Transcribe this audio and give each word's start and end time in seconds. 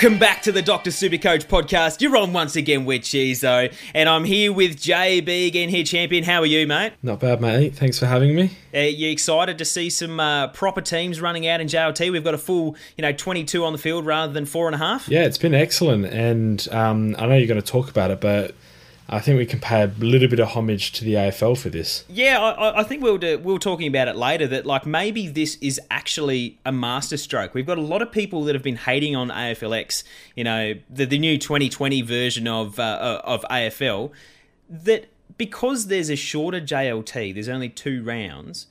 Welcome 0.00 0.20
back 0.20 0.42
to 0.42 0.52
the 0.52 0.62
Dr. 0.62 0.90
Supercoach 0.90 1.46
podcast. 1.46 2.00
You're 2.00 2.16
on 2.16 2.32
once 2.32 2.54
again 2.54 2.84
with 2.84 3.02
Chizo, 3.02 3.74
and 3.92 4.08
I'm 4.08 4.22
here 4.22 4.52
with 4.52 4.76
JB 4.76 5.48
again 5.48 5.68
here, 5.68 5.82
champion. 5.82 6.22
How 6.22 6.38
are 6.38 6.46
you, 6.46 6.68
mate? 6.68 6.92
Not 7.02 7.18
bad, 7.18 7.40
mate. 7.40 7.74
Thanks 7.74 7.98
for 7.98 8.06
having 8.06 8.36
me. 8.36 8.52
Are 8.72 8.78
you 8.78 9.10
excited 9.10 9.58
to 9.58 9.64
see 9.64 9.90
some 9.90 10.20
uh, 10.20 10.46
proper 10.48 10.82
teams 10.82 11.20
running 11.20 11.48
out 11.48 11.60
in 11.60 11.66
JLT? 11.66 12.12
We've 12.12 12.22
got 12.22 12.34
a 12.34 12.38
full, 12.38 12.76
you 12.96 13.02
know, 13.02 13.10
22 13.10 13.64
on 13.64 13.72
the 13.72 13.78
field 13.78 14.06
rather 14.06 14.32
than 14.32 14.46
four 14.46 14.66
and 14.66 14.76
a 14.76 14.78
half. 14.78 15.08
Yeah, 15.08 15.24
it's 15.24 15.36
been 15.36 15.52
excellent, 15.52 16.04
and 16.04 16.68
um, 16.70 17.16
I 17.18 17.26
know 17.26 17.34
you're 17.34 17.48
going 17.48 17.60
to 17.60 17.66
talk 17.66 17.90
about 17.90 18.12
it, 18.12 18.20
but 18.20 18.54
I 19.10 19.20
think 19.20 19.38
we 19.38 19.46
can 19.46 19.58
pay 19.58 19.82
a 19.82 19.86
little 19.98 20.28
bit 20.28 20.38
of 20.38 20.48
homage 20.48 20.92
to 20.92 21.04
the 21.04 21.14
AFL 21.14 21.56
for 21.56 21.70
this. 21.70 22.04
Yeah, 22.08 22.40
I, 22.40 22.80
I 22.80 22.82
think 22.82 23.02
we'll 23.02 23.16
do, 23.16 23.38
we'll 23.38 23.58
talking 23.58 23.86
about 23.86 24.06
it 24.06 24.16
later. 24.16 24.46
That 24.46 24.66
like 24.66 24.84
maybe 24.84 25.28
this 25.28 25.56
is 25.62 25.80
actually 25.90 26.58
a 26.66 26.72
masterstroke. 26.72 27.54
We've 27.54 27.66
got 27.66 27.78
a 27.78 27.82
lot 27.82 28.02
of 28.02 28.12
people 28.12 28.44
that 28.44 28.54
have 28.54 28.62
been 28.62 28.76
hating 28.76 29.16
on 29.16 29.28
AFLX. 29.28 30.04
You 30.36 30.44
know, 30.44 30.74
the, 30.90 31.06
the 31.06 31.18
new 31.18 31.38
2020 31.38 32.02
version 32.02 32.46
of 32.46 32.78
uh, 32.78 33.22
of 33.24 33.44
AFL. 33.50 34.12
That 34.68 35.10
because 35.38 35.86
there's 35.86 36.10
a 36.10 36.16
shorter 36.16 36.60
JLT, 36.60 37.32
there's 37.32 37.48
only 37.48 37.70
two 37.70 38.02
rounds. 38.02 38.66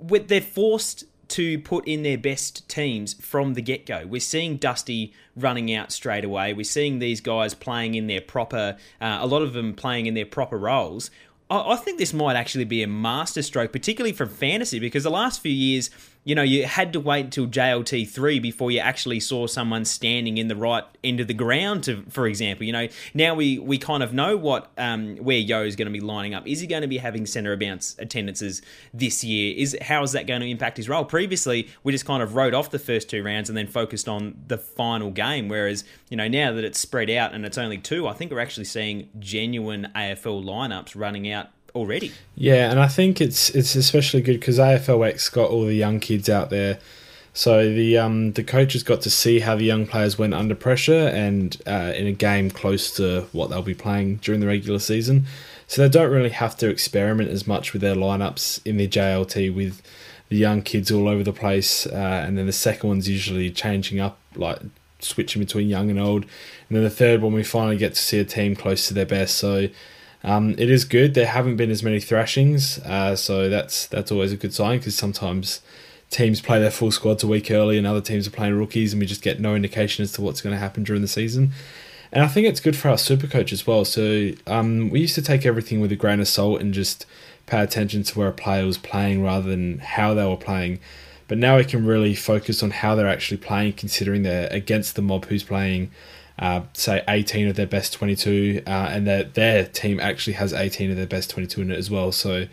They're 0.00 0.40
forced 0.40 1.04
to 1.30 1.58
put 1.58 1.86
in 1.86 2.02
their 2.02 2.18
best 2.18 2.68
teams 2.68 3.14
from 3.14 3.54
the 3.54 3.62
get 3.62 3.86
go. 3.86 4.04
We're 4.06 4.20
seeing 4.20 4.56
Dusty 4.56 5.12
running 5.36 5.72
out 5.74 5.92
straight 5.92 6.24
away. 6.24 6.52
We're 6.52 6.64
seeing 6.64 6.98
these 6.98 7.20
guys 7.20 7.54
playing 7.54 7.94
in 7.94 8.06
their 8.06 8.20
proper, 8.20 8.76
uh, 9.00 9.18
a 9.20 9.26
lot 9.26 9.42
of 9.42 9.52
them 9.52 9.74
playing 9.74 10.06
in 10.06 10.14
their 10.14 10.26
proper 10.26 10.58
roles. 10.58 11.10
I, 11.48 11.72
I 11.72 11.76
think 11.76 11.98
this 11.98 12.12
might 12.12 12.36
actually 12.36 12.64
be 12.64 12.82
a 12.82 12.86
masterstroke, 12.86 13.72
particularly 13.72 14.12
from 14.12 14.28
fantasy, 14.28 14.78
because 14.78 15.04
the 15.04 15.10
last 15.10 15.40
few 15.40 15.52
years 15.52 15.90
you 16.22 16.34
know, 16.34 16.42
you 16.42 16.66
had 16.66 16.92
to 16.92 17.00
wait 17.00 17.24
until 17.24 17.46
JLT 17.46 18.08
three 18.08 18.38
before 18.38 18.70
you 18.70 18.78
actually 18.78 19.20
saw 19.20 19.46
someone 19.46 19.86
standing 19.86 20.36
in 20.36 20.48
the 20.48 20.56
right 20.56 20.84
end 21.02 21.18
of 21.18 21.28
the 21.28 21.34
ground. 21.34 21.84
To, 21.84 22.04
for 22.10 22.26
example, 22.26 22.66
you 22.66 22.72
know, 22.72 22.88
now 23.14 23.34
we 23.34 23.58
we 23.58 23.78
kind 23.78 24.02
of 24.02 24.12
know 24.12 24.36
what 24.36 24.70
um, 24.76 25.16
where 25.16 25.38
Yo 25.38 25.62
is 25.62 25.76
going 25.76 25.86
to 25.86 25.92
be 25.92 26.00
lining 26.00 26.34
up. 26.34 26.46
Is 26.46 26.60
he 26.60 26.66
going 26.66 26.82
to 26.82 26.88
be 26.88 26.98
having 26.98 27.24
centre 27.24 27.56
bounce 27.56 27.96
attendances 27.98 28.60
this 28.92 29.24
year? 29.24 29.54
Is 29.56 29.76
how 29.80 30.02
is 30.02 30.12
that 30.12 30.26
going 30.26 30.42
to 30.42 30.48
impact 30.48 30.76
his 30.76 30.88
role? 30.90 31.04
Previously, 31.06 31.68
we 31.84 31.92
just 31.92 32.04
kind 32.04 32.22
of 32.22 32.34
wrote 32.34 32.52
off 32.52 32.70
the 32.70 32.78
first 32.78 33.08
two 33.08 33.22
rounds 33.22 33.48
and 33.48 33.56
then 33.56 33.66
focused 33.66 34.08
on 34.08 34.36
the 34.46 34.58
final 34.58 35.10
game. 35.10 35.48
Whereas, 35.48 35.84
you 36.10 36.18
know, 36.18 36.28
now 36.28 36.52
that 36.52 36.64
it's 36.64 36.78
spread 36.78 37.08
out 37.08 37.32
and 37.32 37.46
it's 37.46 37.58
only 37.58 37.78
two, 37.78 38.06
I 38.06 38.12
think 38.12 38.30
we're 38.30 38.40
actually 38.40 38.64
seeing 38.64 39.08
genuine 39.18 39.90
AFL 39.96 40.44
lineups 40.44 40.92
running 40.94 41.32
out 41.32 41.48
already. 41.74 42.12
Yeah, 42.34 42.70
and 42.70 42.80
I 42.80 42.88
think 42.88 43.20
it's 43.20 43.50
it's 43.50 43.74
especially 43.74 44.22
good 44.22 44.40
because 44.40 44.58
AFLX 44.58 45.32
got 45.32 45.50
all 45.50 45.64
the 45.64 45.74
young 45.74 46.00
kids 46.00 46.28
out 46.28 46.50
there. 46.50 46.78
So 47.32 47.72
the 47.72 47.96
um, 47.96 48.32
the 48.32 48.42
coaches 48.42 48.82
got 48.82 49.00
to 49.02 49.10
see 49.10 49.40
how 49.40 49.56
the 49.56 49.64
young 49.64 49.86
players 49.86 50.18
went 50.18 50.34
under 50.34 50.54
pressure 50.54 51.08
and 51.08 51.56
uh, 51.66 51.92
in 51.96 52.06
a 52.06 52.12
game 52.12 52.50
close 52.50 52.90
to 52.96 53.22
what 53.32 53.50
they'll 53.50 53.62
be 53.62 53.74
playing 53.74 54.16
during 54.16 54.40
the 54.40 54.46
regular 54.46 54.78
season. 54.78 55.26
So 55.66 55.82
they 55.82 55.88
don't 55.88 56.10
really 56.10 56.30
have 56.30 56.56
to 56.58 56.68
experiment 56.68 57.30
as 57.30 57.46
much 57.46 57.72
with 57.72 57.80
their 57.82 57.94
lineups 57.94 58.60
in 58.66 58.76
the 58.76 58.88
JLT 58.88 59.54
with 59.54 59.80
the 60.28 60.36
young 60.36 60.62
kids 60.62 60.90
all 60.90 61.08
over 61.08 61.22
the 61.22 61.32
place, 61.32 61.86
uh, 61.86 62.24
and 62.26 62.36
then 62.36 62.46
the 62.46 62.52
second 62.52 62.88
one's 62.88 63.08
usually 63.08 63.50
changing 63.50 64.00
up, 64.00 64.18
like 64.34 64.58
switching 65.00 65.40
between 65.40 65.68
young 65.68 65.90
and 65.90 65.98
old, 65.98 66.22
and 66.22 66.76
then 66.76 66.82
the 66.82 66.90
third 66.90 67.20
one 67.20 67.32
we 67.32 67.42
finally 67.42 67.76
get 67.76 67.94
to 67.94 68.00
see 68.00 68.18
a 68.18 68.24
team 68.24 68.56
close 68.56 68.88
to 68.88 68.94
their 68.94 69.06
best. 69.06 69.36
So 69.36 69.68
um, 70.22 70.54
it 70.58 70.70
is 70.70 70.84
good. 70.84 71.14
There 71.14 71.26
haven't 71.26 71.56
been 71.56 71.70
as 71.70 71.82
many 71.82 72.00
thrashings, 72.00 72.78
uh, 72.80 73.16
so 73.16 73.48
that's 73.48 73.86
that's 73.86 74.12
always 74.12 74.32
a 74.32 74.36
good 74.36 74.52
sign 74.52 74.78
because 74.78 74.96
sometimes 74.96 75.60
teams 76.10 76.40
play 76.40 76.58
their 76.58 76.70
full 76.70 76.90
squads 76.90 77.22
a 77.22 77.26
week 77.26 77.50
early 77.50 77.78
and 77.78 77.86
other 77.86 78.00
teams 78.00 78.26
are 78.26 78.30
playing 78.30 78.54
rookies, 78.54 78.92
and 78.92 79.00
we 79.00 79.06
just 79.06 79.22
get 79.22 79.40
no 79.40 79.54
indication 79.54 80.02
as 80.02 80.12
to 80.12 80.22
what's 80.22 80.40
going 80.40 80.54
to 80.54 80.60
happen 80.60 80.84
during 80.84 81.02
the 81.02 81.08
season. 81.08 81.52
And 82.12 82.24
I 82.24 82.28
think 82.28 82.46
it's 82.46 82.60
good 82.60 82.76
for 82.76 82.88
our 82.88 82.98
super 82.98 83.28
coach 83.28 83.52
as 83.52 83.66
well. 83.66 83.84
So 83.84 84.32
um, 84.46 84.90
we 84.90 85.00
used 85.00 85.14
to 85.14 85.22
take 85.22 85.46
everything 85.46 85.80
with 85.80 85.92
a 85.92 85.96
grain 85.96 86.20
of 86.20 86.26
salt 86.26 86.60
and 86.60 86.74
just 86.74 87.06
pay 87.46 87.62
attention 87.62 88.02
to 88.02 88.18
where 88.18 88.28
a 88.28 88.32
player 88.32 88.66
was 88.66 88.78
playing 88.78 89.22
rather 89.22 89.48
than 89.48 89.78
how 89.78 90.14
they 90.14 90.26
were 90.26 90.36
playing. 90.36 90.80
But 91.28 91.38
now 91.38 91.56
we 91.56 91.64
can 91.64 91.86
really 91.86 92.16
focus 92.16 92.62
on 92.62 92.70
how 92.70 92.96
they're 92.96 93.08
actually 93.08 93.36
playing, 93.36 93.74
considering 93.74 94.24
they're 94.24 94.48
against 94.50 94.96
the 94.96 95.02
mob 95.02 95.26
who's 95.26 95.44
playing 95.44 95.92
uh, 96.40 96.62
say 96.72 97.04
18 97.06 97.48
of 97.48 97.56
their 97.56 97.66
best 97.66 97.92
22, 97.92 98.62
uh, 98.66 98.70
and 98.70 99.06
their 99.06 99.24
their 99.24 99.66
team 99.66 100.00
actually 100.00 100.32
has 100.32 100.52
18 100.52 100.90
of 100.90 100.96
their 100.96 101.06
best 101.06 101.30
22 101.30 101.60
in 101.60 101.70
it 101.70 101.78
as 101.78 101.90
well. 101.90 102.10
So 102.10 102.46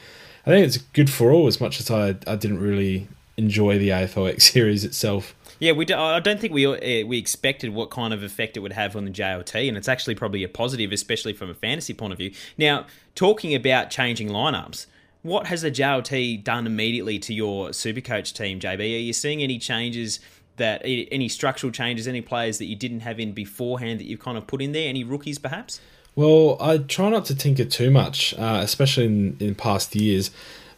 I 0.45 0.49
think 0.49 0.67
it's 0.67 0.77
good 0.77 1.09
for 1.09 1.31
all. 1.31 1.47
As 1.47 1.59
much 1.59 1.79
as 1.79 1.89
I 1.89 2.09
I 2.27 2.35
didn't 2.35 2.59
really 2.59 3.07
enjoy 3.37 3.79
the 3.79 3.89
AFLX 3.89 4.41
series 4.53 4.83
itself. 4.83 5.33
Yeah, 5.59 5.71
we 5.71 5.85
do, 5.85 5.95
I 5.95 6.19
don't 6.19 6.39
think 6.39 6.53
we 6.53 6.65
uh, 6.67 7.07
we 7.07 7.17
expected 7.17 7.73
what 7.73 7.89
kind 7.89 8.13
of 8.13 8.21
effect 8.21 8.57
it 8.57 8.59
would 8.59 8.73
have 8.73 8.95
on 8.95 9.05
the 9.05 9.11
JLT, 9.11 9.67
and 9.67 9.75
it's 9.77 9.87
actually 9.87 10.15
probably 10.15 10.43
a 10.43 10.49
positive, 10.49 10.91
especially 10.91 11.33
from 11.33 11.49
a 11.49 11.55
fantasy 11.55 11.93
point 11.93 12.13
of 12.13 12.19
view. 12.19 12.31
Now, 12.57 12.85
talking 13.15 13.55
about 13.55 13.89
changing 13.89 14.29
lineups, 14.29 14.85
what 15.23 15.47
has 15.47 15.63
the 15.63 15.71
JLT 15.71 16.43
done 16.43 16.67
immediately 16.67 17.17
to 17.19 17.33
your 17.33 17.69
Supercoach 17.69 18.33
team, 18.33 18.59
JB? 18.59 18.79
Are 18.79 18.83
you 18.83 19.13
seeing 19.13 19.41
any 19.41 19.57
changes? 19.57 20.19
That 20.57 20.81
any 20.83 21.29
structural 21.29 21.71
changes, 21.71 22.07
any 22.07 22.21
players 22.21 22.57
that 22.57 22.65
you 22.65 22.75
didn't 22.75 23.01
have 23.01 23.19
in 23.19 23.31
beforehand 23.31 23.99
that 23.99 24.05
you've 24.05 24.19
kind 24.19 24.37
of 24.37 24.45
put 24.47 24.61
in 24.61 24.71
there, 24.71 24.89
any 24.89 25.03
rookies 25.03 25.39
perhaps? 25.39 25.79
Well, 26.15 26.57
I 26.59 26.79
try 26.79 27.09
not 27.09 27.25
to 27.25 27.35
tinker 27.35 27.65
too 27.65 27.91
much, 27.91 28.33
uh, 28.37 28.59
especially 28.63 29.05
in, 29.05 29.37
in 29.39 29.55
past 29.55 29.95
years. 29.95 30.31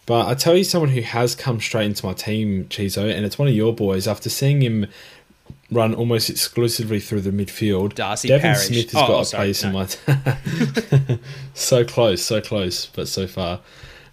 But 0.06 0.28
I 0.28 0.34
tell 0.34 0.58
you, 0.58 0.64
someone 0.64 0.90
who 0.90 1.02
has 1.02 1.36
come 1.36 1.62
straight 1.62 1.86
into 1.86 2.06
my 2.06 2.14
team, 2.14 2.66
Chizo, 2.66 3.16
and 3.16 3.26
it's 3.26 3.38
one 3.38 3.48
of 3.48 3.54
your 3.54 3.74
boys. 3.74 4.08
After 4.08 4.30
seeing 4.30 4.62
him 4.62 4.88
run 5.72 5.94
almost 5.94 6.30
exclusively 6.30 7.00
through 7.00 7.22
the 7.22 7.32
midfield, 7.32 7.96
Darcy 7.96 8.28
Devon 8.28 8.42
Parish. 8.42 8.68
Smith 8.68 8.92
has 8.92 9.04
oh, 9.04 9.08
got 9.08 9.10
oh, 9.10 9.20
a 9.20 9.26
sorry, 9.26 9.46
place 9.46 9.64
no. 9.64 9.70
in 9.70 9.76
my. 11.08 11.20
so 11.54 11.86
close, 11.86 12.24
so 12.24 12.42
close, 12.42 12.88
but 12.88 13.08
so 13.08 13.28
far. 13.28 13.62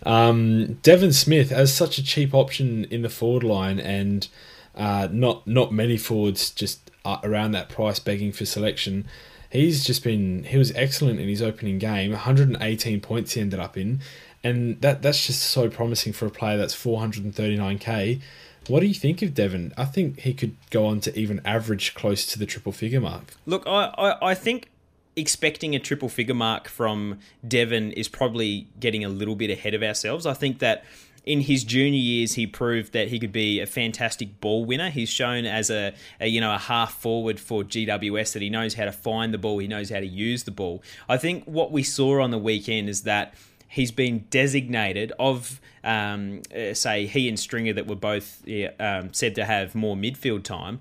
Um, 0.05 0.75
Devon 0.82 1.12
Smith 1.12 1.50
as 1.50 1.75
such 1.75 1.99
a 1.99 2.05
cheap 2.05 2.34
option 2.34 2.84
in 2.84 3.03
the 3.03 3.09
forward 3.09 3.43
line, 3.43 3.81
and 3.81 4.28
uh, 4.76 5.09
not 5.10 5.47
not 5.47 5.72
many 5.72 5.97
forwards 5.97 6.50
just 6.50 6.91
around 7.22 7.53
that 7.53 7.69
price 7.69 7.98
begging 7.98 8.32
for 8.32 8.44
selection. 8.44 9.06
He's 9.50 9.84
just 9.84 10.03
been 10.03 10.44
he 10.44 10.59
was 10.59 10.72
excellent 10.72 11.20
in 11.20 11.28
his 11.28 11.42
opening 11.42 11.78
game. 11.78 12.12
118 12.12 13.00
points 13.00 13.32
he 13.32 13.41
ended 13.41 13.60
up 13.60 13.76
in, 13.76 14.00
and 14.42 14.81
that 14.81 15.03
that's 15.03 15.26
just 15.26 15.42
so 15.42 15.69
promising 15.69 16.12
for 16.12 16.26
a 16.26 16.31
player 16.31 16.56
that's 16.56 16.75
439k. 16.75 18.20
What 18.69 18.81
do 18.81 18.87
you 18.87 18.94
think 18.94 19.22
of 19.22 19.32
Devon? 19.32 19.72
I 19.76 19.84
think 19.84 20.20
he 20.20 20.34
could 20.34 20.56
go 20.70 20.87
on 20.87 21.00
to 21.00 21.16
even 21.16 21.41
average 21.44 21.94
close 21.94 22.26
to 22.26 22.38
the 22.38 22.47
triple 22.47 22.72
figure 22.72 23.00
mark. 23.00 23.34
Look, 23.47 23.62
I, 23.64 23.94
I, 23.97 24.31
I 24.31 24.34
think 24.34 24.70
expecting 25.14 25.75
a 25.75 25.78
triple 25.78 26.08
figure 26.08 26.34
mark 26.34 26.69
from 26.69 27.20
Devon 27.47 27.93
is 27.93 28.08
probably 28.08 28.66
getting 28.78 29.04
a 29.04 29.08
little 29.08 29.37
bit 29.37 29.50
ahead 29.50 29.72
of 29.72 29.82
ourselves. 29.82 30.26
I 30.26 30.34
think 30.34 30.58
that 30.58 30.84
in 31.26 31.41
his 31.41 31.64
junior 31.64 31.98
years, 31.98 32.34
he 32.34 32.47
proved 32.47 32.92
that 32.92 33.09
he 33.09 33.19
could 33.19 33.32
be 33.32 33.60
a 33.60 33.66
fantastic 33.66 34.41
ball 34.41 34.64
winner. 34.64 34.91
He's 34.91 35.10
shown 35.10 35.44
as 35.44 35.69
a, 35.70 35.92
a, 36.20 36.28
you 36.28 36.41
know 36.41 36.54
a 36.54 36.59
half 36.59 36.94
forward 36.94 37.41
for 37.41 37.64
GWS 37.64 38.32
that 38.32 38.42
he 38.42 38.48
knows 38.48 38.75
how 38.75 38.84
to 38.84 38.92
find 38.92 39.34
the 39.34 39.38
ball, 39.38 39.59
he 39.59 39.66
knows 39.66 39.91
how 39.91 39.98
to 39.98 40.06
use 40.06 40.44
the 40.44 40.52
ball. 40.52 40.82
I 41.08 41.17
think 41.17 41.44
what 41.44 41.73
we 41.73 41.82
saw 41.82 42.23
on 42.23 42.31
the 42.31 42.38
weekend 42.38 42.88
is 42.88 43.02
that 43.02 43.34
he's 43.69 43.90
been 43.90 44.26
designated 44.31 45.12
of 45.19 45.61
um, 45.82 46.43
uh, 46.56 46.73
say 46.75 47.06
he 47.06 47.29
and 47.29 47.38
Stringer 47.38 47.72
that 47.72 47.88
were 47.88 47.96
both 47.96 48.43
um, 48.79 49.12
said 49.12 49.34
to 49.34 49.44
have 49.44 49.75
more 49.75 49.96
midfield 49.96 50.44
time. 50.44 50.81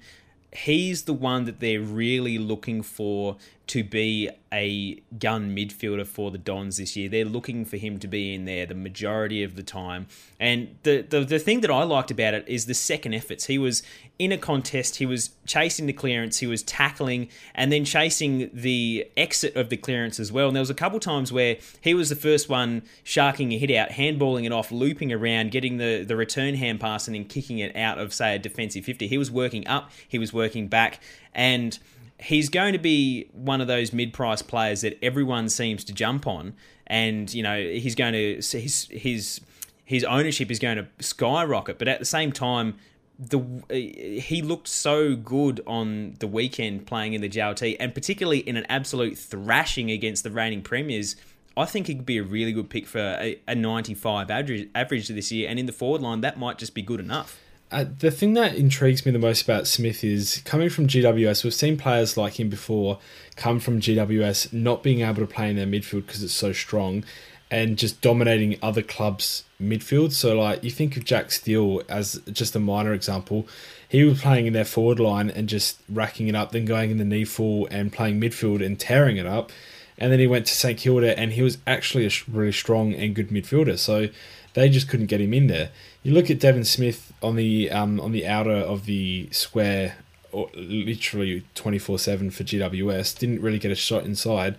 He's 0.53 1.03
the 1.03 1.13
one 1.13 1.45
that 1.45 1.59
they're 1.59 1.81
really 1.81 2.37
looking 2.37 2.81
for 2.81 3.35
to 3.67 3.83
be 3.83 4.29
a 4.53 5.01
gun 5.19 5.55
midfielder 5.55 6.05
for 6.05 6.31
the 6.31 6.37
Dons 6.37 6.77
this 6.77 6.95
year. 6.95 7.09
They're 7.09 7.25
looking 7.25 7.65
for 7.65 7.77
him 7.77 7.99
to 7.99 8.07
be 8.07 8.33
in 8.33 8.45
there 8.45 8.65
the 8.65 8.75
majority 8.75 9.43
of 9.43 9.55
the 9.55 9.63
time. 9.63 10.07
And 10.39 10.77
the, 10.83 11.01
the, 11.01 11.21
the 11.21 11.39
thing 11.39 11.61
that 11.61 11.71
I 11.71 11.83
liked 11.83 12.11
about 12.11 12.33
it 12.33 12.47
is 12.47 12.65
the 12.65 12.73
second 12.73 13.15
efforts. 13.15 13.45
He 13.45 13.57
was 13.57 13.81
in 14.17 14.31
a 14.31 14.37
contest, 14.37 14.97
he 14.97 15.05
was 15.05 15.31
chasing 15.45 15.87
the 15.87 15.93
clearance, 15.93 16.39
he 16.39 16.47
was 16.47 16.63
tackling, 16.63 17.27
and 17.53 17.71
then 17.71 17.83
chasing 17.83 18.49
the 18.53 19.09
exit 19.17 19.55
of 19.55 19.69
the 19.69 19.77
clearance 19.77 20.19
as 20.19 20.31
well. 20.31 20.47
And 20.47 20.55
there 20.55 20.61
was 20.61 20.69
a 20.69 20.75
couple 20.75 20.99
times 20.99 21.33
where 21.33 21.57
he 21.81 21.93
was 21.93 22.09
the 22.09 22.15
first 22.15 22.47
one 22.47 22.83
sharking 23.03 23.51
a 23.51 23.57
hit 23.57 23.71
out, 23.71 23.89
handballing 23.89 24.45
it 24.45 24.51
off, 24.51 24.71
looping 24.71 25.11
around, 25.11 25.51
getting 25.51 25.77
the, 25.77 26.03
the 26.03 26.15
return 26.15 26.55
hand 26.55 26.79
pass, 26.79 27.07
and 27.07 27.15
then 27.15 27.25
kicking 27.25 27.59
it 27.59 27.75
out 27.75 27.97
of, 27.97 28.13
say, 28.13 28.35
a 28.35 28.39
defensive 28.39 28.85
50. 28.85 29.07
He 29.07 29.17
was 29.17 29.31
working 29.31 29.67
up, 29.67 29.91
he 30.07 30.19
was 30.19 30.31
working 30.31 30.67
back, 30.67 31.01
and 31.33 31.77
he's 32.19 32.49
going 32.49 32.73
to 32.73 32.79
be 32.79 33.29
one 33.33 33.61
of 33.61 33.67
those 33.67 33.93
mid-price 33.93 34.41
players 34.41 34.81
that 34.81 34.97
everyone 35.03 35.49
seems 35.49 35.83
to 35.85 35.93
jump 35.93 36.27
on, 36.27 36.53
and 36.87 37.33
you 37.33 37.43
know 37.43 37.59
he's 37.59 37.95
going 37.95 38.13
to 38.13 38.35
his 38.35 38.87
his 38.91 39.41
his 39.83 40.03
ownership 40.03 40.49
is 40.49 40.59
going 40.59 40.77
to 40.77 40.87
skyrocket. 40.99 41.77
But 41.77 41.87
at 41.87 41.99
the 41.99 42.05
same 42.05 42.31
time, 42.31 42.75
the 43.19 43.41
he 43.69 44.41
looked 44.41 44.67
so 44.67 45.15
good 45.15 45.61
on 45.65 46.15
the 46.19 46.27
weekend 46.27 46.85
playing 46.85 47.13
in 47.13 47.21
the 47.21 47.29
JLT, 47.29 47.77
and 47.79 47.93
particularly 47.93 48.39
in 48.39 48.57
an 48.57 48.65
absolute 48.69 49.17
thrashing 49.17 49.91
against 49.91 50.23
the 50.23 50.31
reigning 50.31 50.61
premiers. 50.61 51.15
I 51.57 51.63
think 51.63 51.87
he 51.87 51.95
could 51.95 52.05
be 52.05 52.17
a 52.17 52.23
really 52.23 52.51
good 52.51 52.69
pick 52.69 52.85
for 52.85 52.99
a, 52.99 53.39
a 53.47 53.55
95 53.55 54.29
average, 54.29 54.67
average 54.75 55.07
this 55.07 55.31
year, 55.31 55.49
and 55.49 55.57
in 55.57 55.67
the 55.67 55.71
forward 55.71 56.01
line, 56.01 56.19
that 56.19 56.37
might 56.37 56.57
just 56.57 56.73
be 56.73 56.81
good 56.81 56.99
enough. 56.99 57.39
Uh, 57.71 57.85
the 57.99 58.11
thing 58.11 58.33
that 58.33 58.55
intrigues 58.55 59.05
me 59.05 59.11
the 59.11 59.19
most 59.19 59.43
about 59.43 59.67
Smith 59.67 60.03
is 60.03 60.41
coming 60.45 60.69
from 60.69 60.87
GWS. 60.87 61.43
We've 61.43 61.53
seen 61.53 61.77
players 61.77 62.15
like 62.15 62.39
him 62.39 62.47
before 62.47 62.99
come 63.35 63.59
from 63.59 63.81
GWS 63.81 64.53
not 64.53 64.83
being 64.83 65.01
able 65.01 65.15
to 65.15 65.27
play 65.27 65.49
in 65.49 65.55
their 65.55 65.65
midfield 65.65 66.05
because 66.05 66.23
it's 66.23 66.33
so 66.33 66.53
strong, 66.53 67.03
and 67.49 67.77
just 67.77 68.01
dominating 68.01 68.57
other 68.61 68.81
clubs' 68.81 69.43
midfield. 69.61 70.11
So, 70.11 70.39
like 70.39 70.63
you 70.63 70.71
think 70.71 70.95
of 70.95 71.05
Jack 71.05 71.31
Steele 71.31 71.81
as 71.89 72.21
just 72.31 72.55
a 72.55 72.59
minor 72.59 72.93
example. 72.93 73.47
He 73.87 74.03
was 74.03 74.21
playing 74.21 74.47
in 74.47 74.53
their 74.53 74.65
forward 74.65 74.99
line 74.99 75.29
and 75.29 75.47
just 75.47 75.79
racking 75.89 76.27
it 76.27 76.35
up, 76.35 76.51
then 76.51 76.65
going 76.65 76.91
in 76.91 76.97
the 76.97 77.03
NEAFL 77.03 77.67
and 77.71 77.93
playing 77.93 78.19
midfield 78.19 78.65
and 78.65 78.79
tearing 78.79 79.17
it 79.17 79.25
up. 79.25 79.51
And 79.97 80.11
then 80.11 80.19
he 80.19 80.27
went 80.27 80.47
to 80.47 80.53
St 80.53 80.77
Kilda 80.77 81.17
and 81.17 81.33
he 81.33 81.41
was 81.41 81.57
actually 81.65 82.05
a 82.05 82.11
really 82.27 82.51
strong 82.51 82.93
and 82.93 83.15
good 83.15 83.29
midfielder. 83.29 83.77
So 83.77 84.09
they 84.53 84.69
just 84.69 84.89
couldn't 84.89 85.05
get 85.05 85.21
him 85.21 85.33
in 85.33 85.47
there. 85.47 85.69
You 86.05 86.13
look 86.13 86.29
at 86.29 86.37
Devon 86.37 86.65
Smith 86.65 87.11
on 87.23 87.35
the 87.35 87.71
um, 87.71 87.99
on 87.99 88.11
the 88.11 88.27
outer 88.27 88.51
of 88.51 88.85
the 88.85 89.27
square, 89.31 89.95
literally 90.31 91.43
twenty 91.55 91.79
four 91.79 91.97
seven 91.97 92.29
for 92.29 92.43
GWS. 92.43 93.17
Didn't 93.17 93.41
really 93.41 93.57
get 93.57 93.71
a 93.71 93.75
shot 93.75 94.03
inside, 94.03 94.55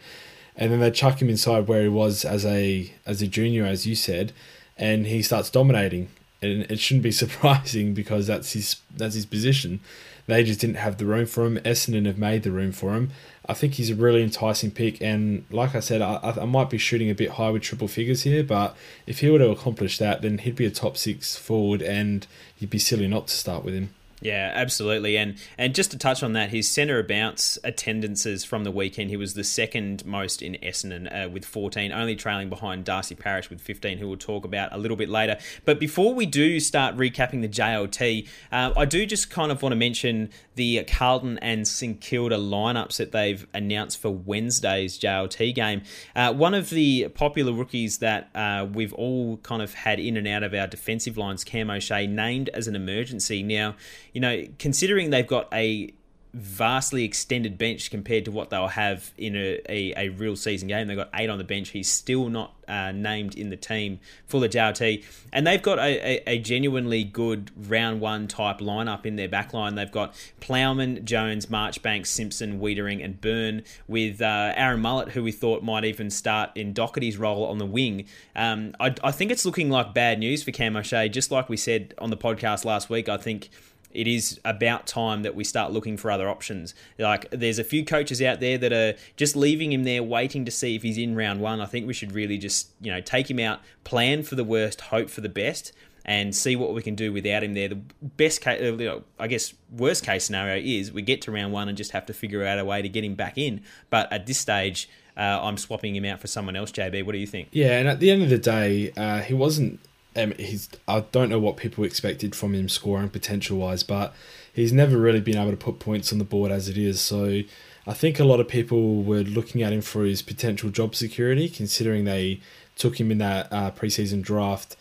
and 0.57 0.73
then 0.73 0.81
they 0.81 0.91
chuck 0.91 1.23
him 1.23 1.29
inside 1.29 1.69
where 1.69 1.83
he 1.83 1.89
was 1.89 2.25
as 2.25 2.45
a 2.45 2.93
as 3.07 3.23
a 3.23 3.29
junior, 3.29 3.65
as 3.65 3.87
you 3.87 3.95
said, 3.95 4.33
and 4.77 5.07
he 5.07 5.23
starts 5.23 5.49
dominating. 5.49 6.09
And 6.43 6.63
it 6.63 6.81
shouldn't 6.81 7.05
be 7.05 7.13
surprising 7.23 7.95
because 7.95 8.27
that's 8.27 8.55
his 8.55 8.81
that's 8.97 9.15
his 9.15 9.25
position. 9.25 9.79
They 10.27 10.43
just 10.43 10.59
didn't 10.59 10.79
have 10.79 10.99
the 10.99 11.07
room 11.07 11.27
for 11.27 11.47
him. 11.47 11.59
Essendon 11.59 12.07
have 12.07 12.19
made 12.19 12.43
the 12.43 12.51
room 12.51 12.73
for 12.73 12.97
him. 12.97 13.13
I 13.49 13.55
think 13.55 13.75
he's 13.75 13.91
a 13.91 13.95
really 13.95 14.23
enticing 14.23 14.71
pick, 14.71 15.01
and 15.01 15.45
like 15.51 15.75
I 15.75 15.81
said, 15.81 16.03
I, 16.03 16.19
I 16.41 16.45
might 16.45 16.71
be 16.71 16.79
shooting 16.79 17.11
a 17.11 17.15
bit 17.15 17.31
high 17.33 17.51
with 17.51 17.63
triple 17.63 17.89
figures 17.89 18.23
here, 18.23 18.43
but 18.43 18.77
if 19.07 19.21
he 19.21 19.31
were 19.31 19.39
to 19.39 19.51
accomplish 19.51 19.99
that, 19.99 20.23
then 20.23 20.39
he'd 20.39 20.57
be 20.57 20.67
a 20.67 20.71
top 20.71 20.97
six 20.97 21.37
forward, 21.37 21.81
and 21.83 22.27
you'd 22.59 22.71
be 22.71 22.79
silly 22.79 23.07
not 23.07 23.29
to 23.29 23.35
start 23.35 23.65
with 23.65 23.75
him. 23.75 23.91
Yeah, 24.23 24.51
absolutely. 24.55 25.19
And 25.19 25.37
and 25.59 25.75
just 25.75 25.91
to 25.91 25.99
touch 25.99 26.23
on 26.23 26.33
that, 26.33 26.51
his 26.51 26.69
centre 26.69 26.99
of 26.99 27.07
bounce 27.07 27.59
attendances 27.63 28.45
from 28.45 28.65
the 28.65 28.71
weekend, 28.71 29.11
he 29.11 29.17
was 29.17 29.35
the 29.35 29.45
second 29.45 30.07
most 30.07 30.41
in 30.41 30.55
Essendon 30.63 31.27
uh, 31.27 31.29
with 31.29 31.45
14, 31.45 31.93
only 31.93 32.17
trailing 32.17 32.49
behind 32.49 32.85
Darcy 32.85 33.15
Parish 33.15 33.51
with 33.51 33.61
15, 33.61 33.99
who 33.99 34.09
we'll 34.09 34.17
talk 34.17 34.47
about 34.47 34.73
a 34.73 34.79
little 34.79 34.97
bit 34.97 35.11
later. 35.11 35.37
But 35.67 35.79
before 35.79 36.15
we 36.15 36.25
do 36.25 36.61
start 36.61 36.97
recapping 36.97 37.43
the 37.43 37.49
JLT, 37.49 38.27
uh, 38.51 38.73
I 38.75 38.87
do 38.87 39.05
just 39.05 39.29
kind 39.29 39.53
of 39.53 39.63
want 39.63 39.73
to 39.73 39.77
mention 39.77 40.31
the 40.55 40.83
Carlton 40.85 41.39
and 41.39 41.69
St 41.69 42.01
Kilda 42.01 42.37
lineups 42.37 42.97
that 42.97 43.13
they've 43.13 43.47
announced 43.53 44.01
for 44.01 44.11
Wednesday's 44.11 44.99
JLT 44.99 45.55
game. 45.55 45.83
Uh, 46.15 46.33
one 46.33 46.55
of 46.55 46.71
the 46.71 47.09
popular 47.09 47.53
rookies 47.53 47.99
that 47.99 48.31
uh, 48.35 48.67
we've 48.73 48.95
all 48.95 49.37
kind 49.39 49.61
of 49.61 49.75
had 49.75 50.01
in 50.01 50.17
and 50.17 50.27
out 50.27 50.43
of 50.43 50.55
our 50.55 50.67
defensive 50.67 51.19
lines, 51.19 51.45
Cam 51.45 51.71
O'Shea, 51.71 52.07
named 52.07 52.49
as 52.51 52.67
an 52.67 52.75
emergency. 52.75 53.43
Now, 53.43 53.77
you 54.17 54.21
know, 54.21 54.45
considering 54.59 55.11
they've 55.11 55.27
got 55.27 55.47
a 55.53 55.93
vastly 56.33 57.05
extended 57.05 57.59
bench 57.59 57.91
compared 57.91 58.25
to 58.25 58.31
what 58.31 58.49
they'll 58.49 58.67
have 58.67 59.13
in 59.19 59.37
a, 59.37 59.61
a, 59.69 59.93
a, 59.95 60.09
real 60.09 60.37
season 60.37 60.69
game. 60.69 60.87
They've 60.87 60.97
got 60.97 61.11
eight 61.15 61.29
on 61.29 61.37
the 61.37 61.45
bench. 61.45 61.69
He's 61.69 61.91
still 61.91 62.31
not 62.31 62.55
uh, 62.67 62.93
named 62.93 63.35
in 63.35 63.51
the 63.51 63.57
team 63.57 64.01
for 64.27 64.41
the 64.41 64.49
JLT. 64.49 65.05
And 65.35 65.47
they've 65.47 65.61
got 65.61 65.79
a, 65.79 65.83
a, 65.83 66.23
a, 66.27 66.39
genuinely 66.39 67.05
good 67.05 67.51
round 67.69 68.01
one 68.01 68.27
type 68.27 68.61
lineup 68.61 69.05
in 69.05 69.17
their 69.17 69.29
backline. 69.29 69.77
They've 69.77 69.93
got 69.93 70.15
Plowman, 70.41 71.05
Jones, 71.05 71.51
Marchbanks, 71.51 72.09
Simpson, 72.09 72.59
Weitering, 72.59 73.05
and 73.05 73.21
Byrne, 73.21 73.65
with 73.87 74.23
uh, 74.23 74.55
Aaron 74.57 74.81
Mullett, 74.81 75.11
who 75.11 75.23
we 75.23 75.33
thought 75.33 75.63
might 75.63 75.85
even 75.85 76.09
start 76.09 76.51
in 76.55 76.73
Docherty's 76.73 77.19
role 77.19 77.45
on 77.45 77.59
the 77.59 77.67
wing. 77.67 78.07
Um, 78.35 78.75
I, 78.81 78.95
I 79.05 79.11
think 79.11 79.31
it's 79.31 79.45
looking 79.45 79.69
like 79.69 79.93
bad 79.93 80.21
news 80.21 80.43
for 80.43 80.53
Cam 80.53 80.75
O'Shea. 80.75 81.11
Just 81.11 81.31
like 81.31 81.51
we 81.51 81.59
said 81.59 81.93
on 81.99 82.09
the 82.09 82.17
podcast 82.17 82.65
last 82.65 82.89
week, 82.89 83.11
I 83.11 83.19
think 83.19 83.51
it 83.93 84.07
is 84.07 84.41
about 84.45 84.87
time 84.87 85.23
that 85.23 85.35
we 85.35 85.45
start 85.45 85.73
looking 85.73 85.97
for 85.97 86.11
other 86.11 86.29
options. 86.29 86.75
Like, 86.99 87.31
there's 87.31 87.59
a 87.59 87.65
few 87.65 87.85
coaches 87.85 88.21
out 88.21 88.41
there 88.41 88.59
that 88.59 88.73
are 88.73 88.95
just 89.17 89.37
leaving 89.37 89.73
him 89.73 89.85
there, 89.85 90.03
waiting 90.03 90.45
to 90.45 90.51
see 90.51 90.75
if 90.75 90.83
he's 90.83 90.99
in 90.99 91.17
round 91.17 91.41
one. 91.41 91.61
I 91.61 91.67
think 91.67 91.87
we 91.87 91.95
should 91.95 92.13
really 92.13 92.39
just, 92.39 92.71
you 92.81 92.93
know, 92.93 93.01
take 93.01 93.31
him 93.31 93.39
out, 93.39 93.61
plan 93.85 94.23
for 94.23 94.35
the 94.35 94.45
worst, 94.45 94.83
hope 94.83 95.11
for 95.11 95.21
the 95.21 95.29
best, 95.29 95.73
and 96.05 96.35
see 96.35 96.55
what 96.55 96.73
we 96.73 96.83
can 96.83 96.95
do 96.95 97.13
without 97.13 97.43
him 97.43 97.55
there. 97.55 97.69
The 97.69 97.81
best 98.03 98.41
case, 98.41 98.63
uh, 98.63 99.01
I 99.19 99.27
guess, 99.27 99.55
worst 99.77 100.05
case 100.05 100.25
scenario 100.25 100.63
is 100.63 100.93
we 100.93 101.03
get 101.03 101.23
to 101.23 101.33
round 101.33 101.53
one 101.53 101.69
and 101.69 101.77
just 101.77 101.91
have 101.91 102.07
to 102.07 102.13
figure 102.13 102.45
out 102.45 102.59
a 102.59 102.65
way 102.65 102.81
to 102.81 102.89
get 102.89 103.05
him 103.05 103.15
back 103.15 103.37
in. 103.37 103.63
But 103.91 104.13
at 104.13 104.27
this 104.27 104.39
stage, 104.39 104.89
uh, 105.17 105.41
I'm 105.43 105.57
swapping 105.57 105.97
him 105.97 106.05
out 106.05 106.21
for 106.21 106.29
someone 106.29 106.55
else. 106.57 106.71
JB, 106.71 107.05
what 107.05 107.13
do 107.13 107.19
you 107.19 107.27
think? 107.27 107.49
Yeah, 107.51 107.79
and 107.79 107.89
at 107.89 108.01
the 108.01 108.11
end 108.11 108.23
of 108.23 108.31
the 108.31 108.39
day, 108.39 108.93
uh, 108.97 109.21
he 109.21 109.35
wasn't 109.35 109.81
um, 110.17 110.33
he's 110.39 110.69
I 110.89 111.01
don't 111.01 111.29
know 111.29 111.39
what 111.39 111.57
people 111.57 111.85
expected 111.85 112.35
from 112.35 112.55
him 112.55 112.69
scoring 112.69 113.09
potential 113.09 113.59
wise, 113.59 113.83
but 113.83 114.15
he's 114.53 114.73
never 114.73 114.99
really 114.99 115.21
been 115.21 115.37
able 115.37 115.51
to 115.51 115.57
put 115.57 115.79
points 115.79 116.13
on 116.13 116.19
the 116.19 116.25
board 116.25 116.51
as 116.51 116.69
it 116.69 116.79
is. 116.79 117.01
So 117.01 117.43
I 117.87 117.93
think 117.93 118.19
a 118.19 118.25
lot 118.25 118.41
of 118.41 118.49
people 118.49 119.03
were 119.03 119.21
looking 119.21 119.63
at 119.63 119.73
him 119.73 119.83
for 119.83 120.05
his 120.05 120.23
potential 120.23 120.71
job 120.71 120.95
security, 120.95 121.49
considering 121.49 122.05
they 122.05 122.41
took 122.77 123.01
him 123.01 123.11
in 123.11 123.19
that 123.19 123.53
uh, 123.53 123.71
preseason 123.71 124.23
draft 124.23 124.77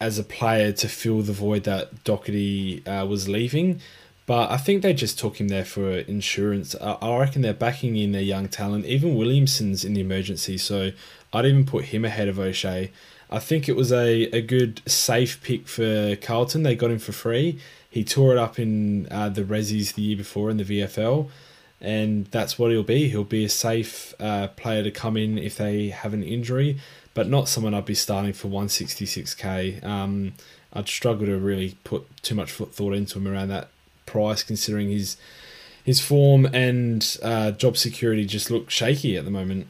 as 0.00 0.18
a 0.18 0.24
player 0.24 0.72
to 0.72 0.88
fill 0.88 1.22
the 1.22 1.32
void 1.32 1.64
that 1.64 2.04
Docherty 2.04 2.86
uh, 2.86 3.04
was 3.06 3.28
leaving. 3.28 3.80
But 4.26 4.50
I 4.50 4.58
think 4.58 4.82
they 4.82 4.94
just 4.94 5.18
took 5.18 5.40
him 5.40 5.48
there 5.48 5.64
for 5.64 5.90
insurance. 5.90 6.76
I, 6.80 6.92
I 7.02 7.18
reckon 7.18 7.42
they're 7.42 7.52
backing 7.52 7.96
in 7.96 8.12
their 8.12 8.22
young 8.22 8.48
talent. 8.48 8.86
Even 8.86 9.16
Williamson's 9.16 9.84
in 9.84 9.94
the 9.94 10.00
emergency, 10.00 10.56
so 10.56 10.92
I'd 11.32 11.46
even 11.46 11.66
put 11.66 11.86
him 11.86 12.04
ahead 12.04 12.28
of 12.28 12.38
O'Shea. 12.38 12.92
I 13.30 13.38
think 13.38 13.68
it 13.68 13.76
was 13.76 13.92
a, 13.92 14.24
a 14.36 14.40
good 14.40 14.82
safe 14.90 15.40
pick 15.42 15.68
for 15.68 16.16
Carlton. 16.16 16.64
They 16.64 16.74
got 16.74 16.90
him 16.90 16.98
for 16.98 17.12
free. 17.12 17.60
He 17.88 18.02
tore 18.02 18.32
it 18.32 18.38
up 18.38 18.58
in 18.58 19.06
uh, 19.10 19.28
the 19.28 19.42
Resis 19.42 19.94
the 19.94 20.02
year 20.02 20.16
before 20.16 20.50
in 20.50 20.56
the 20.56 20.64
VFL, 20.64 21.28
and 21.80 22.26
that's 22.26 22.58
what 22.58 22.72
he'll 22.72 22.82
be. 22.82 23.08
He'll 23.08 23.24
be 23.24 23.44
a 23.44 23.48
safe 23.48 24.14
uh, 24.20 24.48
player 24.48 24.82
to 24.82 24.90
come 24.90 25.16
in 25.16 25.38
if 25.38 25.56
they 25.56 25.88
have 25.88 26.12
an 26.12 26.24
injury, 26.24 26.78
but 27.14 27.28
not 27.28 27.48
someone 27.48 27.72
I'd 27.72 27.84
be 27.84 27.94
starting 27.94 28.32
for 28.32 28.48
166k. 28.48 29.84
Um, 29.84 30.34
I'd 30.72 30.88
struggle 30.88 31.26
to 31.26 31.38
really 31.38 31.76
put 31.84 32.08
too 32.22 32.34
much 32.34 32.52
thought 32.52 32.94
into 32.94 33.18
him 33.18 33.28
around 33.28 33.48
that 33.48 33.68
price, 34.06 34.42
considering 34.42 34.90
his 34.90 35.16
his 35.82 36.00
form 36.00 36.46
and 36.52 37.18
uh, 37.22 37.52
job 37.52 37.76
security 37.76 38.26
just 38.26 38.50
look 38.50 38.70
shaky 38.70 39.16
at 39.16 39.24
the 39.24 39.30
moment. 39.30 39.66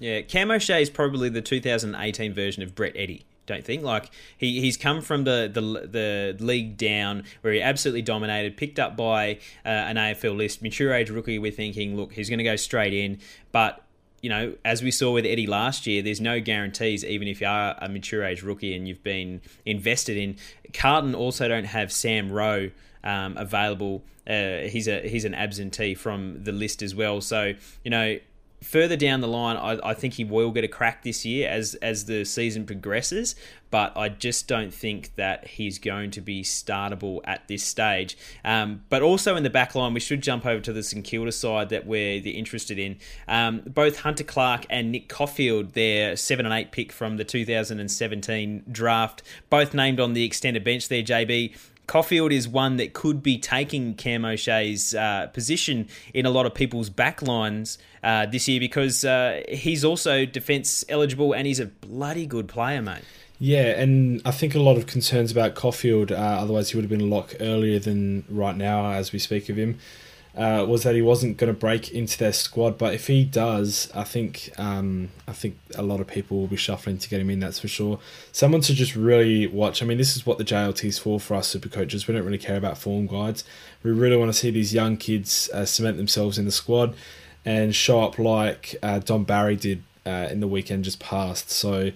Yeah, 0.00 0.22
Cam 0.22 0.50
O'Shea 0.50 0.82
is 0.82 0.90
probably 0.90 1.28
the 1.28 1.42
2018 1.42 2.32
version 2.32 2.62
of 2.62 2.74
Brett 2.74 2.92
Eddy. 2.94 3.24
Don't 3.46 3.64
think 3.64 3.82
like 3.82 4.10
he 4.36 4.60
he's 4.60 4.76
come 4.76 5.00
from 5.00 5.24
the 5.24 5.50
the, 5.52 5.60
the 5.88 6.44
league 6.44 6.76
down 6.76 7.24
where 7.40 7.52
he 7.52 7.62
absolutely 7.62 8.02
dominated, 8.02 8.58
picked 8.58 8.78
up 8.78 8.94
by 8.94 9.38
uh, 9.64 9.68
an 9.68 9.96
AFL 9.96 10.36
list, 10.36 10.60
mature 10.62 10.92
age 10.92 11.08
rookie. 11.08 11.38
We're 11.38 11.50
thinking, 11.50 11.96
look, 11.96 12.12
he's 12.12 12.28
going 12.28 12.38
to 12.38 12.44
go 12.44 12.56
straight 12.56 12.92
in, 12.92 13.18
but 13.50 13.82
you 14.20 14.28
know, 14.28 14.54
as 14.64 14.82
we 14.82 14.90
saw 14.90 15.12
with 15.12 15.24
Eddy 15.24 15.46
last 15.46 15.86
year, 15.86 16.02
there's 16.02 16.20
no 16.20 16.40
guarantees, 16.40 17.04
even 17.04 17.28
if 17.28 17.40
you 17.40 17.46
are 17.46 17.76
a 17.80 17.88
mature 17.88 18.24
age 18.24 18.42
rookie 18.42 18.74
and 18.74 18.88
you've 18.88 19.02
been 19.02 19.40
invested 19.64 20.16
in. 20.16 20.36
Carlton 20.74 21.14
also 21.14 21.48
don't 21.48 21.64
have 21.64 21.92
Sam 21.92 22.30
Rowe 22.30 22.70
um, 23.04 23.36
available. 23.36 24.02
Uh, 24.26 24.58
he's 24.68 24.88
a 24.88 25.08
he's 25.08 25.24
an 25.24 25.34
absentee 25.34 25.94
from 25.94 26.42
the 26.44 26.52
list 26.52 26.82
as 26.82 26.94
well. 26.94 27.20
So 27.20 27.54
you 27.84 27.90
know, 27.90 28.18
further 28.62 28.96
down 28.96 29.20
the 29.20 29.28
line, 29.28 29.56
I, 29.56 29.78
I, 29.90 29.94
think 29.94 30.14
he 30.14 30.24
will 30.24 30.50
get 30.50 30.64
a 30.64 30.68
crack 30.68 31.02
this 31.02 31.24
year 31.24 31.48
as 31.48 31.74
as 31.76 32.06
the 32.06 32.24
season 32.24 32.66
progresses. 32.66 33.34
But 33.70 33.96
I 33.96 34.08
just 34.08 34.48
don't 34.48 34.72
think 34.72 35.14
that 35.16 35.46
he's 35.46 35.78
going 35.78 36.10
to 36.12 36.22
be 36.22 36.42
startable 36.42 37.20
at 37.24 37.46
this 37.48 37.62
stage. 37.62 38.16
Um, 38.42 38.82
but 38.88 39.02
also 39.02 39.36
in 39.36 39.42
the 39.42 39.50
back 39.50 39.74
line, 39.74 39.92
we 39.92 40.00
should 40.00 40.22
jump 40.22 40.46
over 40.46 40.60
to 40.60 40.72
the 40.72 40.82
St 40.82 41.04
Kilda 41.04 41.32
side 41.32 41.68
that 41.68 41.86
we're 41.86 42.22
interested 42.24 42.78
in. 42.78 42.96
Um, 43.26 43.60
both 43.66 44.00
Hunter 44.00 44.24
Clark 44.24 44.64
and 44.70 44.90
Nick 44.90 45.08
Coffield, 45.08 45.74
their 45.74 46.16
seven 46.16 46.46
and 46.46 46.54
eight 46.54 46.72
pick 46.72 46.92
from 46.92 47.18
the 47.18 47.24
2017 47.24 48.64
draft, 48.72 49.22
both 49.50 49.74
named 49.74 50.00
on 50.00 50.14
the 50.14 50.24
extended 50.24 50.64
bench 50.64 50.88
there. 50.88 51.02
JB 51.02 51.54
Coffield 51.88 52.32
is 52.32 52.46
one 52.46 52.76
that 52.76 52.92
could 52.92 53.22
be 53.22 53.38
taking 53.38 53.94
Cam 53.94 54.24
O'Shea's 54.24 54.94
uh, 54.94 55.26
position 55.28 55.88
in 56.12 56.26
a 56.26 56.30
lot 56.30 56.44
of 56.44 56.54
people's 56.54 56.90
backlines 56.90 57.78
uh, 58.04 58.26
this 58.26 58.46
year 58.46 58.60
because 58.60 59.04
uh, 59.06 59.42
he's 59.48 59.84
also 59.84 60.26
defence 60.26 60.84
eligible 60.90 61.32
and 61.32 61.46
he's 61.46 61.58
a 61.58 61.66
bloody 61.66 62.26
good 62.26 62.46
player, 62.46 62.82
mate. 62.82 63.02
Yeah, 63.40 63.80
and 63.80 64.20
I 64.24 64.32
think 64.32 64.54
a 64.54 64.58
lot 64.60 64.76
of 64.76 64.86
concerns 64.86 65.32
about 65.32 65.54
Coffield, 65.54 66.12
uh, 66.12 66.14
otherwise 66.14 66.70
he 66.70 66.76
would 66.76 66.82
have 66.82 66.90
been 66.90 67.00
a 67.00 67.14
lot 67.14 67.34
earlier 67.40 67.78
than 67.78 68.24
right 68.28 68.56
now 68.56 68.92
as 68.92 69.12
we 69.12 69.18
speak 69.18 69.48
of 69.48 69.56
him 69.56 69.78
uh, 70.38 70.64
was 70.64 70.84
that 70.84 70.94
he 70.94 71.02
wasn't 71.02 71.36
going 71.36 71.52
to 71.52 71.58
break 71.58 71.90
into 71.90 72.16
their 72.16 72.32
squad. 72.32 72.78
But 72.78 72.94
if 72.94 73.08
he 73.08 73.24
does, 73.24 73.90
I 73.92 74.04
think 74.04 74.50
um, 74.56 75.08
I 75.26 75.32
think 75.32 75.58
a 75.74 75.82
lot 75.82 75.98
of 76.00 76.06
people 76.06 76.38
will 76.38 76.46
be 76.46 76.56
shuffling 76.56 76.96
to 76.98 77.08
get 77.08 77.20
him 77.20 77.28
in. 77.28 77.40
That's 77.40 77.58
for 77.58 77.66
sure. 77.66 77.98
Someone 78.30 78.60
to 78.62 78.72
just 78.72 78.94
really 78.94 79.48
watch. 79.48 79.82
I 79.82 79.86
mean, 79.86 79.98
this 79.98 80.16
is 80.16 80.24
what 80.24 80.38
the 80.38 80.44
JLT 80.44 80.84
is 80.84 80.98
for 80.98 81.18
for 81.18 81.34
us 81.34 81.48
super 81.48 81.68
coaches. 81.68 82.06
We 82.06 82.14
don't 82.14 82.24
really 82.24 82.38
care 82.38 82.56
about 82.56 82.78
form 82.78 83.08
guides. 83.08 83.42
We 83.82 83.90
really 83.90 84.16
want 84.16 84.28
to 84.28 84.38
see 84.38 84.50
these 84.50 84.72
young 84.72 84.96
kids 84.96 85.50
uh, 85.52 85.64
cement 85.66 85.96
themselves 85.96 86.38
in 86.38 86.44
the 86.44 86.52
squad 86.52 86.94
and 87.44 87.74
show 87.74 88.02
up 88.02 88.16
like 88.16 88.76
uh, 88.80 89.00
Don 89.00 89.24
Barry 89.24 89.56
did 89.56 89.82
uh, 90.06 90.28
in 90.30 90.38
the 90.38 90.46
weekend 90.46 90.84
just 90.84 91.00
past. 91.00 91.50
So 91.50 91.90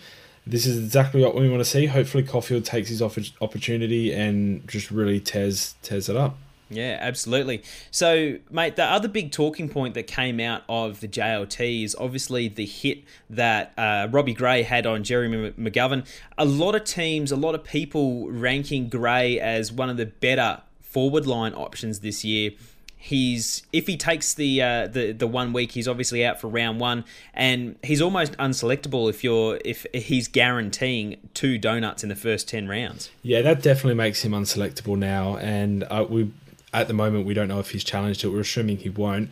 this 0.45 0.67
is 0.67 0.79
exactly 0.79 1.23
what 1.23 1.37
we 1.37 1.49
want 1.49 1.61
to 1.61 1.65
see. 1.65 1.87
Hopefully, 1.87 2.25
Coffield 2.25 2.65
takes 2.65 2.89
his 2.89 3.01
opportunity 3.01 4.13
and 4.13 4.67
just 4.69 4.91
really 4.91 5.21
tears 5.21 5.77
tears 5.83 6.09
it 6.09 6.17
up. 6.17 6.39
Yeah, 6.73 6.99
absolutely. 7.00 7.62
So, 7.91 8.38
mate, 8.50 8.76
the 8.76 8.85
other 8.85 9.09
big 9.09 9.33
talking 9.33 9.69
point 9.69 9.95
that 9.95 10.07
came 10.07 10.41
out 10.41 10.62
of 10.69 11.00
the 11.00 11.09
JLT 11.09 11.85
is 11.85 11.97
obviously 11.99 12.49
the 12.49 12.67
hit 12.67 13.05
that 13.31 13.73
uh, 13.76 14.09
Robbie 14.11 14.35
Gray 14.35 14.62
had 14.62 14.87
on 14.87 15.05
Jeremy 15.05 15.52
McGovern. 15.52 16.07
A 16.38 16.45
lot 16.45 16.75
of 16.75 16.85
teams, 16.85 17.33
a 17.33 17.37
lot 17.37 17.55
of 17.55 17.64
people 17.64 18.31
ranking 18.31 18.88
Gray 18.88 19.38
as 19.38 19.73
one 19.73 19.91
of 19.91 19.97
the 19.97 20.07
better 20.07 20.62
forward 20.81 21.26
line 21.26 21.55
options 21.55 22.00
this 22.00 22.25
year. 22.25 22.52
He's 22.97 23.64
if 23.73 23.88
he 23.88 23.97
takes 23.97 24.33
the 24.33 24.62
uh, 24.62 24.87
the 24.87 25.11
the 25.11 25.26
one 25.26 25.52
week, 25.52 25.73
he's 25.73 25.88
obviously 25.88 26.25
out 26.25 26.41
for 26.41 26.47
round 26.47 26.79
one, 26.79 27.05
and 27.35 27.75
he's 27.83 28.00
almost 28.00 28.37
unselectable 28.37 29.11
if 29.11 29.25
you're 29.25 29.59
if 29.64 29.85
he's 29.93 30.29
guaranteeing 30.29 31.17
two 31.35 31.59
donuts 31.59 32.05
in 32.05 32.11
the 32.11 32.14
first 32.14 32.47
ten 32.47 32.69
rounds. 32.69 33.11
Yeah, 33.25 33.43
that 33.43 33.61
definitely 33.61 33.95
makes 33.95 34.23
him 34.23 34.31
unselectable 34.31 34.97
now, 34.97 35.37
and 35.38 35.83
uh, 35.91 36.07
we 36.09 36.31
at 36.73 36.88
the 36.88 36.95
moment 36.95 37.26
we 37.26 37.35
don't 37.35 37.49
know 37.49 37.59
if 37.61 37.71
he's 37.71 37.85
challenged 37.85 38.25
it. 38.25 38.29
We're 38.29 38.41
assuming 38.41 38.79
he 38.79 38.91
won't. 38.91 39.31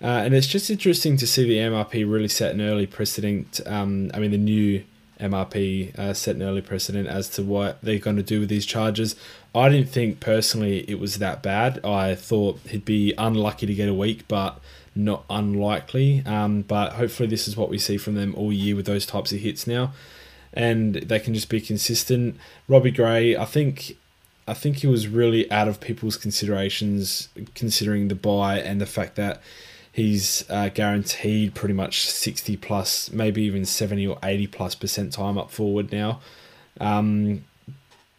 Uh, 0.00 0.06
and 0.06 0.34
it's 0.34 0.46
just 0.46 0.70
interesting 0.70 1.16
to 1.16 1.26
see 1.26 1.44
the 1.44 1.56
MRP 1.56 2.10
really 2.10 2.28
set 2.28 2.54
an 2.54 2.60
early 2.60 2.86
precedent. 2.86 3.60
Um, 3.66 4.10
I 4.14 4.20
mean, 4.20 4.30
the 4.30 4.38
new 4.38 4.84
MRP 5.18 5.98
uh, 5.98 6.14
set 6.14 6.36
an 6.36 6.42
early 6.42 6.60
precedent 6.60 7.08
as 7.08 7.28
to 7.30 7.42
what 7.42 7.80
they're 7.82 7.98
going 7.98 8.16
to 8.16 8.22
do 8.22 8.40
with 8.40 8.48
these 8.48 8.64
charges. 8.64 9.16
I 9.54 9.68
didn't 9.68 9.88
think 9.88 10.20
personally 10.20 10.88
it 10.88 11.00
was 11.00 11.18
that 11.18 11.42
bad. 11.42 11.84
I 11.84 12.14
thought 12.14 12.60
he'd 12.68 12.84
be 12.84 13.12
unlucky 13.18 13.66
to 13.66 13.74
get 13.74 13.88
a 13.88 13.94
week, 13.94 14.28
but 14.28 14.60
not 14.94 15.24
unlikely. 15.28 16.22
Um, 16.24 16.62
but 16.62 16.92
hopefully, 16.92 17.28
this 17.28 17.48
is 17.48 17.56
what 17.56 17.68
we 17.68 17.78
see 17.78 17.96
from 17.96 18.14
them 18.14 18.34
all 18.36 18.52
year 18.52 18.76
with 18.76 18.86
those 18.86 19.06
types 19.06 19.32
of 19.32 19.40
hits 19.40 19.66
now, 19.66 19.92
and 20.52 20.94
they 20.94 21.18
can 21.18 21.34
just 21.34 21.48
be 21.48 21.60
consistent. 21.60 22.36
Robbie 22.68 22.92
Gray, 22.92 23.36
I 23.36 23.44
think. 23.44 23.96
I 24.48 24.54
think 24.54 24.78
he 24.78 24.86
was 24.86 25.06
really 25.06 25.50
out 25.52 25.68
of 25.68 25.78
people's 25.80 26.16
considerations, 26.16 27.28
considering 27.54 28.08
the 28.08 28.14
buy 28.14 28.58
and 28.58 28.80
the 28.80 28.86
fact 28.86 29.16
that 29.16 29.42
he's 29.92 30.48
uh, 30.48 30.70
guaranteed 30.70 31.54
pretty 31.54 31.74
much 31.74 32.08
60 32.08 32.56
plus, 32.56 33.12
maybe 33.12 33.42
even 33.42 33.64
70 33.64 34.06
or 34.06 34.18
80 34.22 34.46
plus 34.46 34.74
percent 34.74 35.12
time 35.12 35.36
up 35.36 35.50
forward 35.50 35.92
now. 35.92 36.20
Um, 36.80 37.44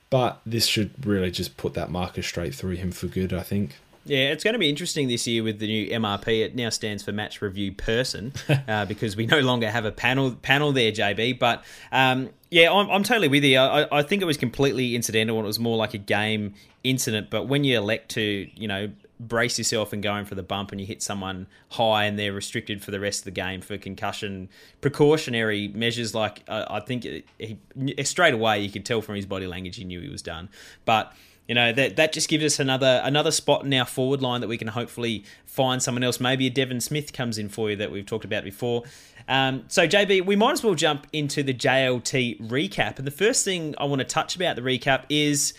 but 0.10 0.42
this 0.46 0.68
should 0.68 1.06
really 1.06 1.32
just 1.32 1.58
put 1.58 1.74
that 1.74 1.90
marker 1.90 2.22
straight 2.22 2.54
through 2.54 2.76
him 2.76 2.92
for 2.92 3.08
good, 3.08 3.34
I 3.34 3.42
think. 3.42 3.78
Yeah, 4.06 4.32
it's 4.32 4.44
going 4.44 4.54
to 4.54 4.60
be 4.60 4.70
interesting 4.70 5.08
this 5.08 5.28
year 5.28 5.44
with 5.44 5.60
the 5.60 5.68
new 5.68 5.88
MRP. 5.90 6.44
It 6.44 6.56
now 6.56 6.70
stands 6.70 7.04
for 7.04 7.12
Match 7.12 7.42
Review 7.42 7.72
Person 7.72 8.34
uh, 8.68 8.86
because 8.86 9.16
we 9.16 9.26
no 9.26 9.40
longer 9.40 9.70
have 9.70 9.86
a 9.86 9.92
panel 9.92 10.32
panel 10.32 10.72
there, 10.72 10.92
JB. 10.92 11.38
But 11.38 11.64
um, 11.92 12.30
yeah, 12.50 12.72
I'm, 12.72 12.90
I'm 12.90 13.04
totally 13.04 13.28
with 13.28 13.44
you. 13.44 13.58
I, 13.58 14.00
I 14.00 14.02
think 14.02 14.22
it 14.22 14.26
was 14.26 14.38
completely 14.38 14.96
incidental 14.96 15.38
and 15.38 15.46
it 15.46 15.48
was 15.48 15.60
more 15.60 15.78
like 15.78 15.94
a 15.94 16.00
game 16.00 16.56
incident. 16.84 17.30
But 17.30 17.48
when 17.48 17.64
you 17.64 17.78
elect 17.78 18.10
to, 18.12 18.50
you 18.56 18.68
know, 18.68 18.90
brace 19.20 19.58
yourself 19.58 19.92
and 19.92 20.02
going 20.02 20.24
for 20.26 20.36
the 20.36 20.44
bump 20.44 20.72
and 20.72 20.80
you 20.80 20.88
hit 20.88 21.04
someone 21.04 21.46
high 21.72 22.06
and 22.06 22.18
they're 22.18 22.32
restricted 22.32 22.82
for 22.82 22.92
the 22.92 23.00
rest 23.00 23.20
of 23.20 23.26
the 23.26 23.32
game 23.32 23.60
for 23.60 23.78
concussion 23.78 24.48
precautionary 24.80 25.68
measures 25.68 26.16
like 26.16 26.42
uh, 26.48 26.66
I 26.70 26.80
think 26.80 27.06
he, 27.38 27.58
straight 28.06 28.34
away 28.34 28.62
you 28.62 28.72
could 28.72 28.86
tell 28.86 29.02
from 29.02 29.16
his 29.16 29.26
body 29.26 29.46
language 29.46 29.76
he 29.76 29.84
knew 29.84 30.00
he 30.00 30.08
was 30.08 30.22
done 30.22 30.48
but 30.86 31.12
you 31.50 31.56
know 31.56 31.74
that 31.74 31.98
that 31.98 32.14
just 32.14 32.30
gives 32.30 32.46
us 32.46 32.60
another 32.60 33.02
another 33.04 33.32
spot 33.32 33.66
in 33.66 33.74
our 33.74 33.86
forward 33.86 34.22
line 34.22 34.40
that 34.40 34.48
we 34.48 34.58
can 34.58 34.70
hopefully 34.70 35.26
find 35.46 35.84
someone 35.84 36.04
else 36.04 36.22
maybe 36.22 36.48
a 36.48 36.50
Devon 36.50 36.80
Smith 36.80 37.12
comes 37.12 37.38
in 37.38 37.50
for 37.50 37.70
you 37.72 37.76
that 37.76 37.92
we've 37.92 38.06
talked 38.06 38.24
about 38.24 38.46
before 38.46 38.84
um, 39.30 39.64
so 39.70 39.88
JB 39.88 40.26
we 40.26 40.36
might 40.36 40.52
as 40.52 40.64
well 40.64 40.76
jump 40.76 41.08
into 41.14 41.42
the 41.44 41.54
JLT 41.54 42.50
recap 42.50 42.98
and 42.98 43.08
the 43.08 43.12
first 43.12 43.46
thing 43.46 43.76
I 43.78 43.86
want 43.86 44.00
to 44.00 44.06
touch 44.06 44.36
about 44.36 44.58
the 44.58 44.62
recap 44.62 45.04
is 45.08 45.54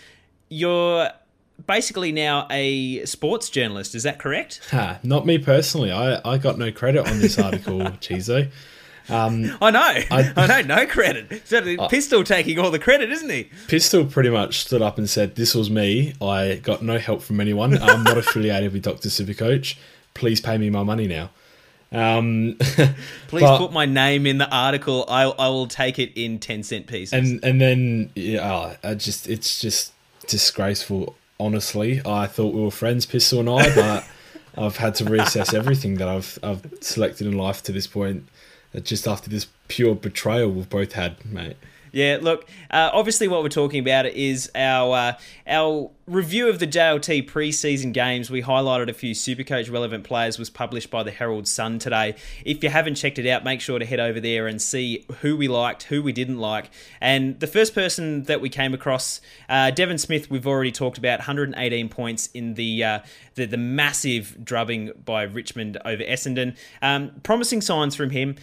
your 0.49 1.09
basically 1.67 2.11
now 2.11 2.47
a 2.49 3.05
sports 3.05 3.49
journalist. 3.49 3.95
Is 3.95 4.03
that 4.03 4.19
correct? 4.19 4.61
Ha, 4.71 4.99
not 5.03 5.25
me 5.25 5.37
personally. 5.37 5.91
I, 5.91 6.21
I 6.23 6.37
got 6.37 6.57
no 6.57 6.71
credit 6.71 7.05
on 7.05 7.19
this 7.19 7.37
article, 7.37 7.79
Chizo. 7.99 8.49
Um, 9.09 9.57
I 9.61 9.71
know. 9.71 9.79
I, 9.79 10.33
I 10.37 10.47
know. 10.47 10.75
No 10.75 10.85
credit. 10.85 11.45
So 11.45 11.87
Pistol 11.89 12.23
taking 12.23 12.57
all 12.57 12.71
the 12.71 12.79
credit, 12.79 13.11
isn't 13.11 13.29
he? 13.29 13.49
Pistol 13.67 14.05
pretty 14.05 14.29
much 14.29 14.59
stood 14.59 14.81
up 14.81 14.97
and 14.97 15.09
said, 15.09 15.35
"This 15.35 15.53
was 15.53 15.69
me. 15.69 16.13
I 16.21 16.55
got 16.63 16.81
no 16.81 16.99
help 16.99 17.21
from 17.21 17.41
anyone. 17.41 17.77
I'm 17.81 18.03
not 18.03 18.17
affiliated 18.17 18.71
with 18.71 18.83
Doctor 18.83 19.09
Supercoach. 19.09 19.75
Please 20.13 20.39
pay 20.39 20.57
me 20.57 20.69
my 20.69 20.83
money 20.83 21.07
now." 21.07 21.31
Um, 21.91 22.55
Please 22.59 23.41
but, 23.41 23.57
put 23.57 23.73
my 23.73 23.85
name 23.85 24.25
in 24.25 24.37
the 24.37 24.49
article. 24.49 25.05
I, 25.07 25.23
I 25.23 25.49
will 25.49 25.67
take 25.67 25.99
it 25.99 26.11
in 26.15 26.39
ten 26.39 26.63
cent 26.63 26.87
pieces. 26.87 27.13
And 27.13 27.43
and 27.43 27.59
then 27.59 28.11
yeah, 28.15 28.75
I 28.83 28.95
just 28.95 29.27
it's 29.27 29.59
just 29.59 29.93
disgraceful 30.27 31.15
honestly. 31.39 32.01
I 32.05 32.27
thought 32.27 32.53
we 32.53 32.61
were 32.61 32.71
friends, 32.71 33.05
Pistol 33.05 33.41
and 33.41 33.49
I, 33.49 33.75
but 33.75 34.07
I've 34.57 34.77
had 34.77 34.95
to 34.95 35.05
reassess 35.05 35.53
everything 35.53 35.95
that 35.95 36.07
I've 36.07 36.39
I've 36.41 36.65
selected 36.81 37.27
in 37.27 37.37
life 37.37 37.61
to 37.63 37.71
this 37.71 37.87
point. 37.87 38.27
Just 38.83 39.05
after 39.05 39.29
this 39.29 39.47
pure 39.67 39.95
betrayal 39.95 40.49
we've 40.49 40.69
both 40.69 40.93
had, 40.93 41.25
mate. 41.25 41.57
Yeah, 41.91 42.19
look, 42.21 42.47
uh, 42.69 42.89
obviously, 42.93 43.27
what 43.27 43.43
we're 43.43 43.49
talking 43.49 43.79
about 43.79 44.05
is 44.05 44.49
our 44.55 44.95
uh, 44.95 45.13
our 45.45 45.91
review 46.07 46.49
of 46.49 46.59
the 46.59 46.67
JLT 46.67 47.29
preseason 47.29 47.91
games. 47.93 48.31
We 48.31 48.41
highlighted 48.41 48.89
a 48.89 48.93
few 48.93 49.13
Supercoach 49.13 49.69
relevant 49.71 50.05
players. 50.05 50.39
Was 50.39 50.49
published 50.49 50.89
by 50.89 51.03
the 51.03 51.11
Herald 51.11 51.47
Sun 51.47 51.79
today. 51.79 52.15
If 52.45 52.63
you 52.63 52.69
haven't 52.69 52.95
checked 52.95 53.19
it 53.19 53.27
out, 53.27 53.43
make 53.43 53.59
sure 53.59 53.77
to 53.77 53.85
head 53.85 53.99
over 53.99 54.19
there 54.19 54.47
and 54.47 54.61
see 54.61 55.05
who 55.19 55.35
we 55.35 55.49
liked, 55.49 55.83
who 55.83 56.01
we 56.01 56.13
didn't 56.13 56.37
like. 56.37 56.69
And 57.01 57.39
the 57.39 57.47
first 57.47 57.75
person 57.75 58.23
that 58.23 58.39
we 58.39 58.49
came 58.49 58.73
across, 58.73 59.19
uh, 59.49 59.71
Devon 59.71 59.97
Smith, 59.97 60.31
we've 60.31 60.47
already 60.47 60.71
talked 60.71 60.97
about, 60.97 61.19
118 61.19 61.89
points 61.89 62.27
in 62.27 62.53
the 62.53 62.83
uh, 62.83 62.99
the, 63.35 63.45
the, 63.45 63.57
massive 63.57 64.43
drubbing 64.43 64.91
by 65.03 65.23
Richmond 65.23 65.77
over 65.85 66.03
Essendon. 66.03 66.57
Um, 66.81 67.11
promising 67.23 67.61
signs 67.61 67.95
from 67.95 68.09
him 68.11 68.35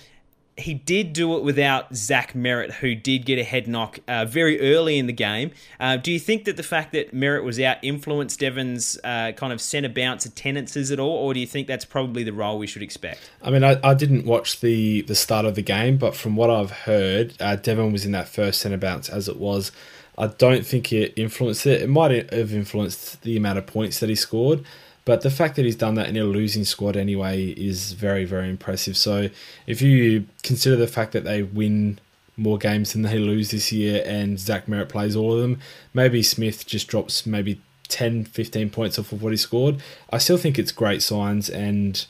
he 0.59 0.75
did 0.75 1.12
do 1.12 1.37
it 1.37 1.45
without 1.45 1.95
Zach 1.95 2.33
Merrett, 2.33 2.73
who 2.73 2.95
did 2.95 3.25
get 3.25 3.38
a 3.38 3.45
head 3.45 3.69
knock 3.69 4.00
uh, 4.09 4.25
very 4.25 4.61
early 4.61 4.99
in 4.99 5.07
the 5.07 5.12
game. 5.12 5.53
Uh, 5.79 5.97
do 5.97 6.11
you 6.11 6.19
think 6.19 6.45
that 6.45 6.57
the 6.57 6.62
fact 6.62 6.93
that 6.93 7.15
Merrett 7.15 7.45
was 7.45 7.61
out 7.61 7.79
influenced 7.83 8.41
Devon's 8.41 8.99
uh, 9.05 9.33
kind 9.33 9.53
of 9.53 9.61
centre 9.61 9.88
bounce 9.88 10.27
attendances 10.27 10.91
at 10.91 10.99
all, 10.99 11.17
or 11.17 11.33
do 11.33 11.41
you 11.41 11.47
think 11.47 11.67
that's 11.67 11.85
probably 11.85 12.25
the 12.25 12.33
role 12.33 12.59
we 12.59 12.67
should 12.67 12.83
expect? 12.83 13.31
I 13.43 13.50
mean, 13.50 13.62
I, 13.62 13.79
I 13.83 13.95
didn't 13.95 14.27
watch 14.27 14.61
the, 14.61 15.03
the 15.03 15.15
start 15.15 15.47
of 15.47 15.55
the 15.55 15.62
game, 15.62 15.97
but 15.97 16.17
from 16.17 16.37
what 16.37 16.50
I've 16.50 16.71
heard, 16.71 17.35
uh, 17.41 17.57
Devon 17.57 17.93
was 17.93 18.05
in 18.05 18.12
that 18.12 18.29
first 18.29 18.61
centre 18.61 18.77
bounce 18.77 19.09
as 19.09 19.29
it 19.29 19.38
was. 19.38 19.71
I 20.19 20.27
don't 20.27 20.67
think 20.67 20.93
it 20.93 21.12
influenced 21.17 21.65
it. 21.65 21.83
It 21.83 21.88
might 21.88 22.33
have 22.33 22.53
influenced 22.53 23.23
the 23.23 23.37
amount 23.37 23.59
of 23.59 23.67
points 23.67 24.00
that 24.00 24.09
he 24.09 24.17
scored. 24.17 24.65
But 25.09 25.23
the 25.23 25.31
fact 25.31 25.57
that 25.57 25.65
he's 25.65 25.75
done 25.75 25.95
that 25.95 26.11
in 26.11 26.19
a 26.19 26.25
losing 26.25 26.67
squad 26.67 26.95
anyway 26.95 27.47
is 27.53 27.93
very, 27.95 28.27
very 28.27 28.50
impressive. 28.50 28.95
So 28.95 29.31
if 29.67 29.81
you 29.81 30.27
consider 30.43 30.77
the 30.77 30.87
fact 30.87 31.12
that 31.12 31.25
they 31.25 31.43
win 31.43 31.99
more 32.37 32.59
games 32.59 32.93
than 32.93 33.00
they 33.00 33.19
lose 33.19 33.50
this 33.50 33.73
year 33.73 34.03
and 34.05 34.38
Zach 34.38 34.67
Merrett 34.67 34.91
plays 34.91 35.17
all 35.17 35.33
of 35.33 35.41
them, 35.41 35.61
maybe 35.95 36.23
Smith 36.23 36.67
just 36.67 36.88
drops 36.88 37.25
maybe 37.25 37.59
10, 37.88 38.27
15 38.27 38.69
points 38.69 38.99
off 38.99 39.11
of 39.11 39.23
what 39.23 39.33
he 39.33 39.38
scored. 39.38 39.81
I 40.12 40.19
still 40.19 40.37
think 40.37 40.59
it's 40.59 40.73
great 40.73 41.00
signs 41.03 41.49
and. 41.49 42.05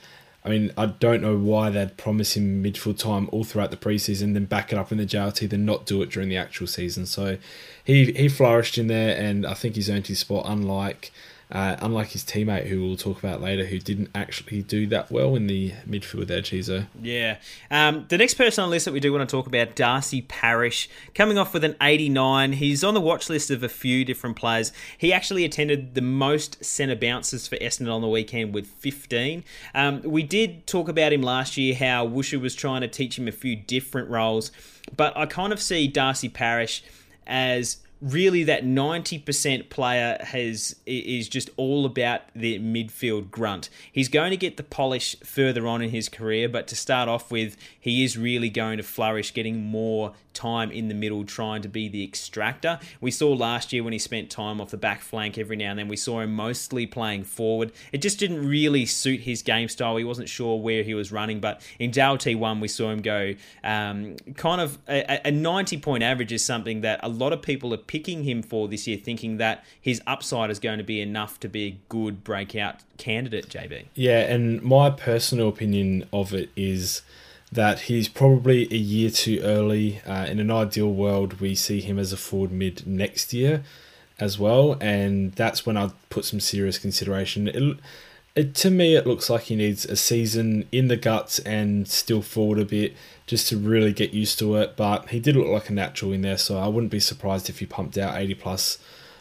I 0.44 0.50
mean, 0.50 0.72
I 0.78 0.86
don't 0.86 1.20
know 1.20 1.36
why 1.36 1.68
they'd 1.68 1.96
promise 1.98 2.34
him 2.36 2.62
midfield 2.62 2.96
time 2.98 3.28
all 3.32 3.44
throughout 3.44 3.70
the 3.70 3.76
preseason, 3.76 4.32
then 4.32 4.46
back 4.46 4.72
it 4.72 4.78
up 4.78 4.90
in 4.90 4.96
the 4.96 5.04
JLT, 5.04 5.50
then 5.50 5.66
not 5.66 5.84
do 5.84 6.00
it 6.00 6.10
during 6.10 6.30
the 6.30 6.38
actual 6.38 6.66
season. 6.66 7.04
So 7.06 7.36
he 7.84 8.12
he 8.12 8.28
flourished 8.28 8.78
in 8.78 8.86
there, 8.86 9.20
and 9.20 9.44
I 9.44 9.52
think 9.52 9.74
he's 9.74 9.90
earned 9.90 10.06
his 10.06 10.20
spot. 10.20 10.44
Unlike 10.46 11.10
uh, 11.50 11.76
unlike 11.80 12.08
his 12.08 12.24
teammate, 12.24 12.66
who 12.66 12.84
we'll 12.84 12.96
talk 12.96 13.18
about 13.18 13.40
later, 13.40 13.64
who 13.64 13.78
didn't 13.78 14.10
actually 14.14 14.62
do 14.62 14.86
that 14.88 15.10
well 15.10 15.34
in 15.34 15.46
the 15.46 15.72
midfield 15.88 16.26
there, 16.26 16.42
Chizo. 16.42 16.86
Yeah. 17.00 17.38
Um, 17.70 18.04
the 18.08 18.18
next 18.18 18.34
person 18.34 18.64
on 18.64 18.68
the 18.68 18.74
list 18.74 18.84
that 18.84 18.92
we 18.92 19.00
do 19.00 19.12
want 19.12 19.28
to 19.28 19.34
talk 19.34 19.46
about, 19.46 19.74
Darcy 19.74 20.22
Parish, 20.22 20.90
coming 21.14 21.38
off 21.38 21.54
with 21.54 21.64
an 21.64 21.74
89. 21.80 22.52
He's 22.52 22.84
on 22.84 22.92
the 22.92 23.00
watch 23.00 23.30
list 23.30 23.50
of 23.50 23.62
a 23.62 23.68
few 23.68 24.04
different 24.04 24.36
players. 24.36 24.72
He 24.98 25.10
actually 25.10 25.44
attended 25.44 25.94
the 25.94 26.02
most 26.02 26.62
centre 26.62 26.96
bounces 26.96 27.48
for 27.48 27.56
Essendon 27.56 27.94
on 27.94 28.02
the 28.02 28.08
weekend 28.08 28.52
with 28.52 28.66
15. 28.66 29.42
Um, 29.74 30.02
we 30.02 30.22
did 30.22 30.66
talk 30.66 30.88
about 30.88 31.14
him 31.14 31.22
last 31.22 31.56
year, 31.56 31.74
how 31.74 32.06
Woosha 32.06 32.38
was 32.38 32.54
trying 32.54 32.82
to 32.82 32.88
teach 32.88 33.18
him 33.18 33.26
a 33.26 33.32
few 33.32 33.56
different 33.56 34.10
roles, 34.10 34.52
but 34.94 35.16
I 35.16 35.24
kind 35.24 35.52
of 35.54 35.62
see 35.62 35.88
Darcy 35.88 36.28
Parish 36.28 36.84
as 37.26 37.78
really 38.00 38.44
that 38.44 38.64
90% 38.64 39.70
player 39.70 40.18
has 40.20 40.76
is 40.86 41.28
just 41.28 41.50
all 41.56 41.84
about 41.84 42.22
the 42.34 42.58
midfield 42.58 43.30
grunt. 43.30 43.68
He's 43.90 44.08
going 44.08 44.30
to 44.30 44.36
get 44.36 44.56
the 44.56 44.62
polish 44.62 45.16
further 45.20 45.66
on 45.66 45.82
in 45.82 45.90
his 45.90 46.08
career, 46.08 46.48
but 46.48 46.68
to 46.68 46.76
start 46.76 47.08
off 47.08 47.30
with, 47.30 47.56
he 47.78 48.04
is 48.04 48.16
really 48.16 48.50
going 48.50 48.76
to 48.76 48.82
flourish 48.82 49.34
getting 49.34 49.64
more 49.64 50.12
time 50.38 50.70
in 50.70 50.86
the 50.88 50.94
middle 50.94 51.24
trying 51.24 51.62
to 51.62 51.68
be 51.68 51.88
the 51.88 52.04
extractor. 52.04 52.78
We 53.00 53.10
saw 53.10 53.32
last 53.32 53.72
year 53.72 53.82
when 53.82 53.92
he 53.92 53.98
spent 53.98 54.30
time 54.30 54.60
off 54.60 54.70
the 54.70 54.76
back 54.76 55.00
flank 55.00 55.36
every 55.36 55.56
now 55.56 55.70
and 55.70 55.78
then, 55.78 55.88
we 55.88 55.96
saw 55.96 56.20
him 56.20 56.32
mostly 56.32 56.86
playing 56.86 57.24
forward. 57.24 57.72
It 57.92 57.98
just 57.98 58.18
didn't 58.18 58.48
really 58.48 58.86
suit 58.86 59.20
his 59.20 59.42
game 59.42 59.68
style. 59.68 59.96
He 59.96 60.04
wasn't 60.04 60.28
sure 60.28 60.60
where 60.60 60.84
he 60.84 60.94
was 60.94 61.10
running, 61.10 61.40
but 61.40 61.60
in 61.78 61.90
JLT1, 61.90 62.60
we 62.60 62.68
saw 62.68 62.90
him 62.90 63.02
go 63.02 63.34
um, 63.64 64.16
kind 64.36 64.60
of 64.60 64.78
a, 64.88 65.26
a 65.26 65.30
90 65.30 65.78
point 65.78 66.02
average 66.02 66.32
is 66.32 66.44
something 66.44 66.82
that 66.82 67.00
a 67.02 67.08
lot 67.08 67.32
of 67.32 67.42
people 67.42 67.74
are 67.74 67.78
picking 67.78 68.22
him 68.22 68.42
for 68.42 68.68
this 68.68 68.86
year, 68.86 68.96
thinking 68.96 69.38
that 69.38 69.64
his 69.80 70.00
upside 70.06 70.50
is 70.50 70.60
going 70.60 70.78
to 70.78 70.84
be 70.84 71.00
enough 71.00 71.40
to 71.40 71.48
be 71.48 71.64
a 71.66 71.76
good 71.88 72.22
breakout 72.22 72.76
candidate, 72.96 73.48
JB. 73.48 73.86
Yeah, 73.94 74.20
and 74.20 74.62
my 74.62 74.90
personal 74.90 75.48
opinion 75.48 76.06
of 76.12 76.32
it 76.32 76.50
is 76.56 77.02
that 77.50 77.80
he's 77.80 78.08
probably 78.08 78.64
a 78.70 78.76
year 78.76 79.10
too 79.10 79.40
early. 79.42 80.00
Uh, 80.06 80.26
in 80.28 80.38
an 80.38 80.50
ideal 80.50 80.92
world, 80.92 81.40
we 81.40 81.54
see 81.54 81.80
him 81.80 81.98
as 81.98 82.12
a 82.12 82.16
forward 82.16 82.52
mid 82.52 82.86
next 82.86 83.32
year 83.32 83.62
as 84.18 84.38
well, 84.38 84.76
and 84.80 85.32
that's 85.32 85.64
when 85.64 85.76
I'd 85.76 85.92
put 86.10 86.24
some 86.24 86.40
serious 86.40 86.78
consideration. 86.78 87.48
It, 87.48 87.78
it, 88.34 88.54
to 88.56 88.70
me, 88.70 88.94
it 88.94 89.06
looks 89.06 89.30
like 89.30 89.44
he 89.44 89.56
needs 89.56 89.84
a 89.84 89.96
season 89.96 90.68
in 90.70 90.88
the 90.88 90.96
guts 90.96 91.38
and 91.40 91.88
still 91.88 92.22
forward 92.22 92.58
a 92.58 92.64
bit 92.64 92.94
just 93.26 93.48
to 93.48 93.56
really 93.56 93.92
get 93.92 94.12
used 94.12 94.38
to 94.40 94.56
it. 94.56 94.76
But 94.76 95.08
he 95.10 95.20
did 95.20 95.36
look 95.36 95.48
like 95.48 95.70
a 95.70 95.72
natural 95.72 96.12
in 96.12 96.22
there, 96.22 96.38
so 96.38 96.58
I 96.58 96.68
wouldn't 96.68 96.92
be 96.92 97.00
surprised 97.00 97.48
if 97.48 97.60
he 97.60 97.66
pumped 97.66 97.96
out 97.96 98.16
80 98.16 98.34
plus 98.34 98.78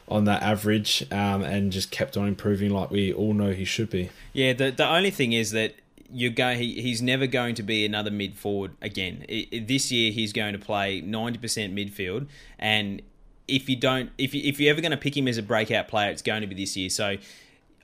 on 0.08 0.26
that 0.26 0.42
average 0.42 1.06
um, 1.12 1.44
and 1.44 1.72
just 1.72 1.92
kept 1.92 2.16
on 2.16 2.28
improving 2.28 2.72
like 2.72 2.90
we 2.90 3.12
all 3.12 3.34
know 3.34 3.52
he 3.52 3.66
should 3.66 3.90
be. 3.90 4.10
Yeah, 4.34 4.54
the 4.54 4.72
the 4.72 4.88
only 4.88 5.12
thing 5.12 5.34
is 5.34 5.52
that 5.52 5.76
you 6.12 6.30
go. 6.30 6.54
He, 6.56 6.82
he's 6.82 7.02
never 7.02 7.28
going 7.28 7.56
to 7.56 7.64
be 7.64 7.86
another 7.86 8.12
mid 8.12 8.38
forward 8.38 8.72
again. 8.82 9.26
It, 9.28 9.48
it, 9.52 9.68
this 9.68 9.92
year, 9.92 10.12
he's 10.12 10.34
going 10.34 10.54
to 10.54 10.60
play 10.60 11.02
ninety 11.02 11.38
percent 11.38 11.76
midfield, 11.76 12.28
and 12.60 13.02
if 13.48 13.70
you 13.70 13.76
don't, 13.76 14.12
if 14.18 14.34
you, 14.34 14.42
if 14.44 14.60
you're 14.60 14.72
ever 14.72 14.82
going 14.82 14.92
to 14.92 14.98
pick 14.98 15.16
him 15.16 15.28
as 15.28 15.38
a 15.38 15.44
breakout 15.44 15.88
player, 15.88 16.10
it's 16.10 16.22
going 16.22 16.42
to 16.42 16.48
be 16.48 16.56
this 16.56 16.76
year. 16.76 16.90
So. 16.90 17.18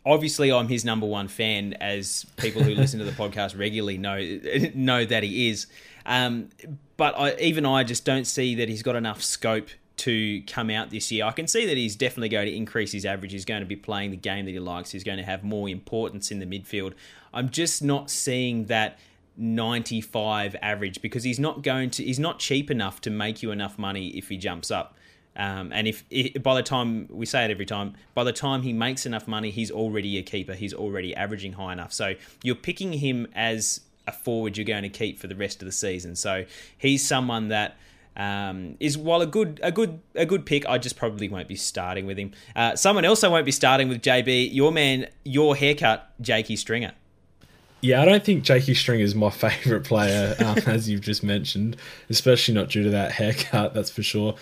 Obviously, 0.06 0.52
I'm 0.52 0.68
his 0.68 0.84
number 0.84 1.06
one 1.06 1.30
fan, 1.30 1.76
as 1.76 2.26
people 2.36 2.62
who 2.62 2.76
listen 2.76 3.00
to 3.00 3.06
the 3.06 3.12
podcast 3.14 3.58
regularly 3.58 3.98
know 3.98 4.18
know 4.76 5.06
that 5.06 5.24
he 5.24 5.48
is. 5.48 5.68
Um, 6.06 6.50
but 6.98 7.18
I, 7.18 7.36
even 7.36 7.66
I 7.66 7.86
just 7.86 8.04
don't 8.04 8.26
see 8.26 8.56
that 8.56 8.68
he's 8.68 8.84
got 8.84 8.98
enough 8.98 9.24
scope 9.24 9.70
to 10.04 10.42
come 10.42 10.70
out 10.70 10.90
this 10.90 11.12
year. 11.12 11.26
I 11.26 11.32
can 11.32 11.48
see 11.48 11.66
that 11.66 11.78
he's 11.78 11.96
definitely 11.96 12.30
going 12.30 12.48
to 12.48 12.56
increase 12.56 12.92
his 12.92 13.06
average. 13.06 13.32
He's 13.32 13.46
going 13.46 13.62
to 13.62 13.66
be 13.66 13.78
playing 13.78 14.12
the 14.12 14.18
game 14.18 14.46
that 14.46 14.52
he 14.52 14.60
likes. 14.60 14.92
He's 14.92 15.04
going 15.04 15.18
to 15.18 15.24
have 15.24 15.44
more 15.44 15.70
importance 15.70 16.30
in 16.30 16.40
the 16.40 16.46
midfield. 16.46 16.94
I'm 17.34 17.50
just 17.50 17.82
not 17.82 18.10
seeing 18.10 18.66
that 18.66 19.00
95 19.38 20.58
average 20.62 21.02
because 21.02 21.24
he's 21.24 21.40
not 21.40 21.64
going 21.64 21.90
to 21.92 22.04
he's 22.04 22.20
not 22.20 22.38
cheap 22.38 22.70
enough 22.70 23.02
to 23.02 23.10
make 23.10 23.42
you 23.42 23.52
enough 23.52 23.80
money 23.80 24.10
if 24.10 24.28
he 24.28 24.38
jumps 24.38 24.72
up. 24.72 24.98
Um, 25.36 25.72
and 25.74 25.88
if, 25.88 26.04
if, 26.12 26.44
by 26.44 26.54
the 26.54 26.62
time 26.62 27.08
we 27.10 27.26
say 27.26 27.46
it 27.46 27.50
every 27.50 27.66
time, 27.66 27.96
by 28.14 28.24
the 28.24 28.34
time 28.34 28.62
he 28.62 28.74
makes 28.74 29.06
enough 29.06 29.28
money, 29.28 29.50
he's 29.50 29.72
already 29.72 30.18
a 30.18 30.22
keeper. 30.22 30.54
He's 30.54 30.74
already 30.74 31.16
averaging 31.16 31.54
high 31.54 31.74
enough. 31.74 31.92
So 31.92 32.14
you're 32.44 32.56
picking 32.56 32.94
him 32.94 33.28
as 33.34 33.82
a 34.06 34.12
forward 34.12 34.58
you're 34.58 34.66
going 34.66 34.84
to 34.84 34.90
keep 34.90 35.18
for 35.18 35.28
the 35.28 35.36
rest 35.36 35.62
of 35.62 35.66
the 35.66 35.72
season. 35.72 36.16
So 36.16 36.46
he's 36.78 37.08
someone 37.08 37.48
that 37.48 37.78
um, 38.16 38.78
is 38.80 38.98
while 38.98 39.22
a 39.22 39.26
good 39.26 39.60
a 39.64 39.72
good 39.72 40.00
a 40.16 40.26
good 40.26 40.46
pick, 40.46 40.68
I 40.68 40.78
just 40.78 40.96
probably 40.96 41.30
won't 41.30 41.48
be 41.48 41.56
starting 41.56 42.06
with 42.06 42.18
him. 42.18 42.32
Uh, 42.56 42.76
someone 42.76 43.06
else 43.06 43.24
I 43.24 43.28
won't 43.28 43.46
be 43.46 43.52
starting 43.52 43.90
with 43.90 44.02
JB. 44.02 44.54
Your 44.54 44.72
man, 44.72 45.08
your 45.24 45.56
haircut, 45.56 46.12
Jakey 46.22 46.56
Stringer. 46.56 46.94
Yeah, 47.82 48.02
I 48.02 48.06
don't 48.06 48.24
think 48.24 48.44
Jakey 48.44 48.76
Stringer 48.76 49.04
is 49.04 49.14
my 49.14 49.30
favourite 49.32 49.84
player, 49.84 50.36
um, 50.40 50.58
as 50.66 50.90
you've 50.90 51.02
just 51.02 51.24
mentioned, 51.24 51.76
especially 52.10 52.54
not 52.54 52.70
due 52.70 52.84
to 52.84 52.90
that 52.92 53.12
haircut, 53.12 53.74
that's 53.74 53.92
for 53.92 54.04
sure. 54.04 54.36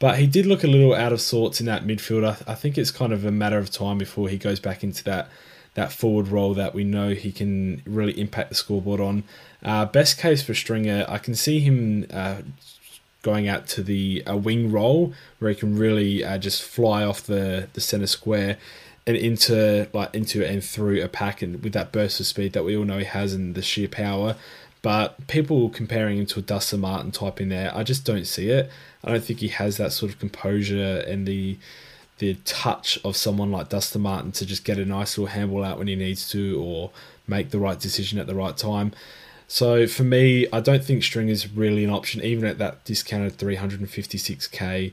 But 0.00 0.18
he 0.18 0.26
did 0.26 0.46
look 0.46 0.64
a 0.64 0.66
little 0.68 0.94
out 0.94 1.12
of 1.12 1.20
sorts 1.20 1.60
in 1.60 1.66
that 1.66 1.84
midfield. 1.84 2.24
I, 2.24 2.52
I 2.52 2.54
think 2.54 2.78
it's 2.78 2.90
kind 2.90 3.12
of 3.12 3.24
a 3.24 3.32
matter 3.32 3.58
of 3.58 3.70
time 3.70 3.98
before 3.98 4.28
he 4.28 4.36
goes 4.36 4.60
back 4.60 4.82
into 4.82 5.04
that 5.04 5.28
that 5.74 5.92
forward 5.92 6.26
role 6.26 6.54
that 6.54 6.74
we 6.74 6.82
know 6.82 7.10
he 7.10 7.30
can 7.30 7.80
really 7.86 8.18
impact 8.20 8.48
the 8.48 8.54
scoreboard 8.56 9.00
on. 9.00 9.22
Uh, 9.62 9.84
best 9.84 10.18
case 10.18 10.42
for 10.42 10.52
Stringer, 10.52 11.04
I 11.08 11.18
can 11.18 11.36
see 11.36 11.60
him 11.60 12.04
uh, 12.12 12.38
going 13.28 13.46
out 13.46 13.66
to 13.66 13.82
the 13.82 14.22
a 14.26 14.36
wing 14.36 14.72
role 14.72 15.12
where 15.38 15.50
he 15.50 15.54
can 15.54 15.76
really 15.76 16.24
uh, 16.24 16.38
just 16.38 16.62
fly 16.62 17.04
off 17.04 17.22
the 17.22 17.68
the 17.74 17.80
center 17.80 18.06
square 18.06 18.56
and 19.06 19.16
into 19.18 19.86
like 19.92 20.14
into 20.14 20.46
and 20.46 20.64
through 20.64 21.02
a 21.02 21.08
pack 21.08 21.42
and 21.42 21.62
with 21.62 21.74
that 21.74 21.92
burst 21.92 22.20
of 22.20 22.26
speed 22.26 22.54
that 22.54 22.64
we 22.64 22.74
all 22.74 22.84
know 22.84 22.98
he 22.98 23.04
has 23.04 23.34
and 23.34 23.54
the 23.54 23.60
sheer 23.60 23.88
power. 23.88 24.34
But 24.80 25.26
people 25.26 25.68
comparing 25.68 26.16
him 26.18 26.26
to 26.26 26.38
a 26.38 26.42
Dustin 26.42 26.80
Martin 26.80 27.10
type 27.10 27.38
in 27.40 27.50
there, 27.50 27.70
I 27.76 27.82
just 27.82 28.06
don't 28.06 28.26
see 28.26 28.48
it. 28.48 28.70
I 29.04 29.10
don't 29.10 29.24
think 29.24 29.40
he 29.40 29.48
has 29.48 29.76
that 29.76 29.92
sort 29.92 30.10
of 30.12 30.18
composure 30.18 31.04
and 31.06 31.26
the 31.26 31.58
the 32.18 32.34
touch 32.46 32.98
of 33.04 33.14
someone 33.14 33.52
like 33.52 33.68
Dustin 33.68 34.02
Martin 34.02 34.32
to 34.32 34.46
just 34.46 34.64
get 34.64 34.78
a 34.78 34.86
nice 34.86 35.18
little 35.18 35.32
handball 35.34 35.64
out 35.64 35.78
when 35.78 35.86
he 35.86 35.96
needs 35.96 36.28
to 36.30 36.60
or 36.60 36.90
make 37.26 37.50
the 37.50 37.58
right 37.58 37.78
decision 37.78 38.18
at 38.18 38.26
the 38.26 38.34
right 38.34 38.56
time. 38.56 38.92
So 39.50 39.86
for 39.86 40.04
me, 40.04 40.46
I 40.52 40.60
don't 40.60 40.84
think 40.84 41.02
string 41.02 41.30
is 41.30 41.50
really 41.50 41.82
an 41.82 41.90
option, 41.90 42.22
even 42.22 42.44
at 42.44 42.58
that 42.58 42.84
discounted 42.84 43.38
356k. 43.38 44.92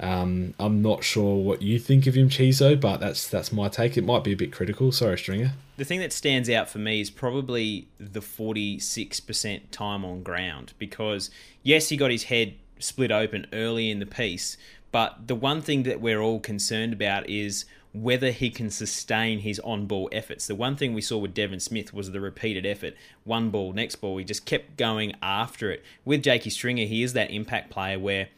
Um, 0.00 0.54
I'm 0.58 0.82
not 0.82 1.04
sure 1.04 1.36
what 1.36 1.62
you 1.62 1.78
think 1.78 2.08
of 2.08 2.14
him, 2.14 2.28
Chizo, 2.28 2.78
but 2.78 2.98
that's 2.98 3.28
that's 3.28 3.52
my 3.52 3.68
take. 3.68 3.96
It 3.96 4.02
might 4.04 4.24
be 4.24 4.32
a 4.32 4.36
bit 4.36 4.52
critical. 4.52 4.90
Sorry, 4.90 5.16
Stringer. 5.16 5.52
The 5.76 5.84
thing 5.84 6.00
that 6.00 6.12
stands 6.12 6.50
out 6.50 6.68
for 6.68 6.78
me 6.78 7.00
is 7.00 7.10
probably 7.10 7.86
the 7.98 8.20
46% 8.20 9.60
time 9.70 10.04
on 10.04 10.22
ground 10.22 10.72
because 10.78 11.30
yes, 11.62 11.90
he 11.90 11.96
got 11.96 12.10
his 12.10 12.24
head 12.24 12.54
split 12.80 13.12
open 13.12 13.46
early 13.52 13.88
in 13.90 14.00
the 14.00 14.06
piece, 14.06 14.56
but 14.90 15.28
the 15.28 15.36
one 15.36 15.62
thing 15.62 15.84
that 15.84 16.00
we're 16.00 16.20
all 16.20 16.40
concerned 16.40 16.92
about 16.92 17.28
is 17.28 17.66
whether 17.92 18.30
he 18.30 18.50
can 18.50 18.70
sustain 18.70 19.40
his 19.40 19.60
on 19.60 19.86
ball 19.86 20.08
efforts. 20.12 20.46
The 20.46 20.54
one 20.54 20.76
thing 20.76 20.94
we 20.94 21.02
saw 21.02 21.18
with 21.18 21.34
Devon 21.34 21.60
Smith 21.60 21.92
was 21.92 22.10
the 22.10 22.20
repeated 22.20 22.64
effort. 22.64 22.94
One 23.24 23.50
ball, 23.50 23.72
next 23.72 23.96
ball, 23.96 24.16
he 24.16 24.24
just 24.24 24.46
kept 24.46 24.76
going 24.76 25.14
after 25.22 25.70
it. 25.70 25.84
With 26.04 26.22
Jakey 26.22 26.50
Stringer, 26.50 26.86
he 26.86 27.02
is 27.02 27.12
that 27.12 27.30
impact 27.30 27.70
player 27.70 27.98
where 27.98 28.28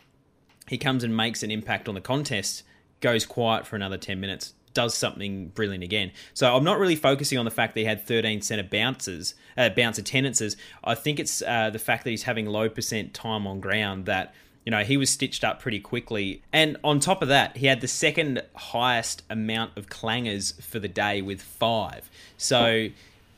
he 0.69 0.79
comes 0.79 1.05
and 1.05 1.17
makes 1.17 1.43
an 1.43 1.51
impact 1.51 1.89
on 1.89 1.95
the 1.95 2.01
contest, 2.01 2.65
goes 3.01 3.25
quiet 3.25 3.67
for 3.67 3.77
another 3.77 3.99
10 3.99 4.19
minutes, 4.19 4.55
does 4.73 4.95
something 4.95 5.49
brilliant 5.49 5.85
again. 5.85 6.11
So 6.33 6.55
I'm 6.55 6.65
not 6.65 6.79
really 6.79 6.97
focusing 6.97 7.39
on 7.39 7.45
the 7.45 7.51
fact 7.51 7.75
that 7.75 7.81
he 7.81 7.87
had 7.87 8.05
13 8.05 8.43
centre 8.43 8.69
bounces, 8.69 9.35
uh, 9.57 9.69
bounce 9.69 9.99
attendances. 9.99 10.57
I 10.83 10.97
think 10.97 11.21
it's 11.21 11.43
uh, 11.43 11.71
the 11.71 11.79
fact 11.79 12.03
that 12.05 12.11
he's 12.11 12.25
having 12.25 12.47
low 12.47 12.69
percent 12.69 13.15
time 13.15 13.47
on 13.47 13.61
ground 13.61 14.07
that 14.07 14.35
you 14.65 14.71
know, 14.71 14.83
he 14.83 14.97
was 14.97 15.11
stitched 15.11 15.45
up 15.45 15.61
pretty 15.61 15.81
quickly. 15.81 16.43
And 16.53 16.77
on 16.83 16.99
top 16.99 17.23
of 17.23 17.29
that, 17.29 17.57
he 17.59 17.67
had 17.67 17.81
the 17.81 17.89
second 17.89 18.43
highest 18.55 19.23
amount 19.29 19.77
of 19.77 19.89
clangers 19.89 20.61
for 20.63 20.79
the 20.79 20.89
day 20.89 21.21
with 21.21 21.43
five. 21.43 22.09
So, 22.39 22.89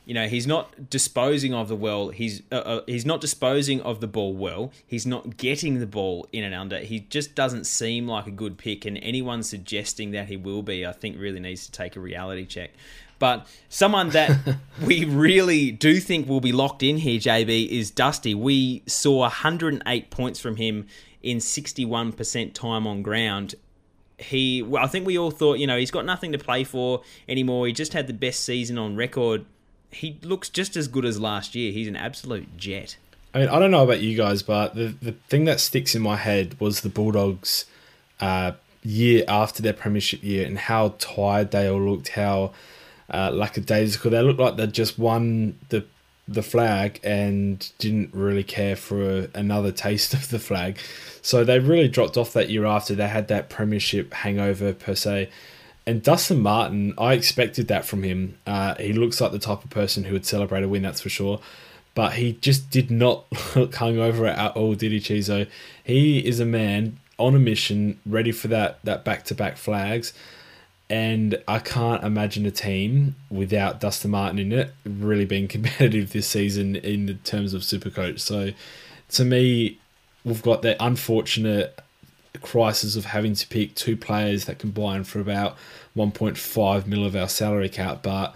you 0.05 0.13
know, 0.13 0.27
he's 0.29 0.47
not 0.47 0.89
disposing 0.89 1.53
of 1.53 1.67
the 1.67 1.75
well. 1.75 2.09
He's 2.09 2.41
uh, 2.49 2.55
uh, 2.55 2.81
he's 2.87 3.05
not 3.05 3.19
disposing 3.19 3.81
of 3.81 3.99
the 3.99 4.07
ball 4.07 4.33
well. 4.33 4.71
He's 4.85 5.05
not 5.05 5.35
getting 5.35 5.79
the 5.79 5.85
ball 5.85 6.27
in 6.31 6.45
and 6.45 6.55
under. 6.55 6.79
He 6.79 7.01
just 7.01 7.35
doesn't 7.35 7.65
seem 7.65 8.07
like 8.07 8.25
a 8.25 8.31
good 8.31 8.57
pick. 8.57 8.85
And 8.85 8.97
anyone 8.99 9.43
suggesting 9.43 10.11
that 10.11 10.27
he 10.27 10.37
will 10.37 10.63
be, 10.63 10.85
I 10.85 10.93
think, 10.93 11.19
really 11.19 11.41
needs 11.41 11.65
to 11.65 11.71
take 11.73 11.97
a 11.97 11.99
reality 11.99 12.45
check. 12.45 12.71
But 13.19 13.47
someone 13.67 14.11
that 14.11 14.37
we 14.85 15.03
really 15.03 15.71
do 15.71 15.99
think 15.99 16.29
will 16.29 16.39
be 16.39 16.51
locked 16.53 16.83
in 16.83 16.97
here, 16.97 17.19
JB, 17.19 17.67
is 17.67 17.91
Dusty. 17.91 18.33
We 18.33 18.83
saw 18.85 19.19
108 19.21 20.09
points 20.09 20.39
from 20.39 20.55
him 20.55 20.87
in 21.23 21.37
61% 21.37 22.53
time 22.53 22.87
on 22.87 23.01
ground. 23.01 23.55
He, 24.17 24.63
well, 24.63 24.83
I 24.83 24.87
think 24.87 25.05
we 25.05 25.17
all 25.17 25.31
thought, 25.31 25.59
you 25.59 25.67
know, 25.67 25.77
he's 25.77 25.91
got 25.91 26.05
nothing 26.05 26.31
to 26.31 26.37
play 26.37 26.63
for 26.63 27.01
anymore. 27.29 27.67
He 27.67 27.73
just 27.73 27.93
had 27.93 28.07
the 28.07 28.13
best 28.13 28.43
season 28.43 28.77
on 28.77 28.95
record. 28.95 29.45
He 29.91 30.17
looks 30.23 30.49
just 30.49 30.75
as 30.75 30.87
good 30.87 31.05
as 31.05 31.19
last 31.19 31.55
year. 31.55 31.71
He's 31.71 31.87
an 31.87 31.95
absolute 31.95 32.57
jet. 32.57 32.97
I 33.33 33.39
mean, 33.39 33.49
I 33.49 33.59
don't 33.59 33.71
know 33.71 33.83
about 33.83 33.99
you 33.99 34.17
guys, 34.17 34.41
but 34.41 34.75
the, 34.75 34.95
the 35.01 35.11
thing 35.11 35.45
that 35.45 35.59
sticks 35.59 35.93
in 35.93 36.01
my 36.01 36.15
head 36.15 36.59
was 36.59 36.81
the 36.81 36.89
Bulldogs' 36.89 37.65
uh, 38.19 38.53
year 38.83 39.23
after 39.27 39.61
their 39.61 39.73
premiership 39.73 40.23
year 40.23 40.45
and 40.45 40.57
how 40.57 40.95
tired 40.97 41.51
they 41.51 41.69
all 41.69 41.81
looked, 41.81 42.09
how 42.09 42.53
uh, 43.13 43.31
lackadaisical 43.31 44.11
they 44.11 44.21
looked 44.21 44.39
like 44.39 44.55
they'd 44.55 44.73
just 44.73 44.97
won 44.97 45.57
the 45.69 45.85
the 46.27 46.43
flag 46.43 46.99
and 47.03 47.71
didn't 47.77 48.13
really 48.13 48.43
care 48.43 48.75
for 48.75 49.29
another 49.33 49.71
taste 49.71 50.13
of 50.15 50.29
the 50.29 50.39
flag. 50.39 50.77
So 51.21 51.43
they 51.43 51.59
really 51.59 51.87
dropped 51.87 52.17
off 52.17 52.33
that 52.33 52.49
year 52.49 52.65
after 52.65 52.95
they 52.95 53.07
had 53.07 53.27
that 53.29 53.49
premiership 53.49 54.13
hangover 54.13 54.73
per 54.73 54.95
se. 54.95 55.29
And 55.85 56.03
Dustin 56.03 56.41
Martin, 56.41 56.93
I 56.97 57.13
expected 57.13 57.69
that 57.69 57.85
from 57.85 58.03
him. 58.03 58.37
Uh, 58.45 58.75
he 58.75 58.91
looks 58.91 59.21
like 59.21 59.31
the 59.31 59.39
type 59.39 59.63
of 59.63 59.69
person 59.69 60.03
who 60.03 60.13
would 60.13 60.25
celebrate 60.25 60.63
a 60.63 60.67
win, 60.67 60.81
that's 60.81 61.01
for 61.01 61.09
sure. 61.09 61.39
But 61.95 62.13
he 62.13 62.33
just 62.33 62.69
did 62.69 62.91
not 62.91 63.25
look 63.55 63.71
hungover 63.71 64.29
at 64.29 64.55
all, 64.55 64.75
did 64.75 64.91
he, 64.91 64.99
Chizo? 64.99 65.47
He 65.83 66.25
is 66.25 66.39
a 66.39 66.45
man 66.45 66.99
on 67.17 67.35
a 67.35 67.39
mission, 67.39 67.99
ready 68.05 68.31
for 68.31 68.47
that 68.49 68.79
that 68.83 69.03
back 69.03 69.23
to 69.25 69.33
back 69.33 69.57
flags 69.57 70.13
and 70.89 71.41
I 71.47 71.59
can't 71.59 72.03
imagine 72.03 72.45
a 72.45 72.51
team 72.51 73.15
without 73.29 73.79
Dustin 73.79 74.11
Martin 74.11 74.39
in 74.39 74.51
it 74.53 74.73
really 74.85 75.25
being 75.25 75.47
competitive 75.49 76.13
this 76.13 76.27
season 76.27 76.75
in 76.75 77.07
the 77.07 77.15
terms 77.15 77.53
of 77.53 77.61
Supercoach. 77.61 78.19
So, 78.19 78.51
to 79.09 79.25
me, 79.25 79.79
we've 80.23 80.41
got 80.41 80.61
the 80.61 80.81
unfortunate 80.83 81.79
crisis 82.41 82.95
of 82.95 83.05
having 83.05 83.33
to 83.33 83.47
pick 83.47 83.75
two 83.75 83.97
players 83.97 84.45
that 84.45 84.59
combine 84.59 85.03
for 85.03 85.19
about 85.19 85.57
1.5 85.95 86.85
mil 86.85 87.05
of 87.05 87.15
our 87.15 87.27
salary 87.27 87.69
cap, 87.69 88.03
but 88.03 88.35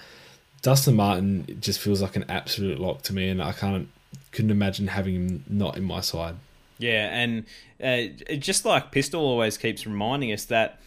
Dustin 0.62 0.96
Martin 0.96 1.58
just 1.60 1.80
feels 1.80 2.02
like 2.02 2.16
an 2.16 2.26
absolute 2.30 2.80
lock 2.80 3.02
to 3.04 3.14
me, 3.14 3.30
and 3.30 3.42
I 3.42 3.52
can't 3.52 3.90
couldn't 4.32 4.52
imagine 4.52 4.88
having 4.88 5.16
him 5.16 5.44
not 5.50 5.78
in 5.78 5.84
my 5.84 6.02
side. 6.02 6.36
Yeah, 6.78 7.10
and 7.12 7.46
uh, 7.84 8.36
just 8.36 8.66
like 8.66 8.92
Pistol 8.92 9.22
always 9.22 9.58
keeps 9.58 9.86
reminding 9.86 10.32
us 10.32 10.46
that 10.46 10.80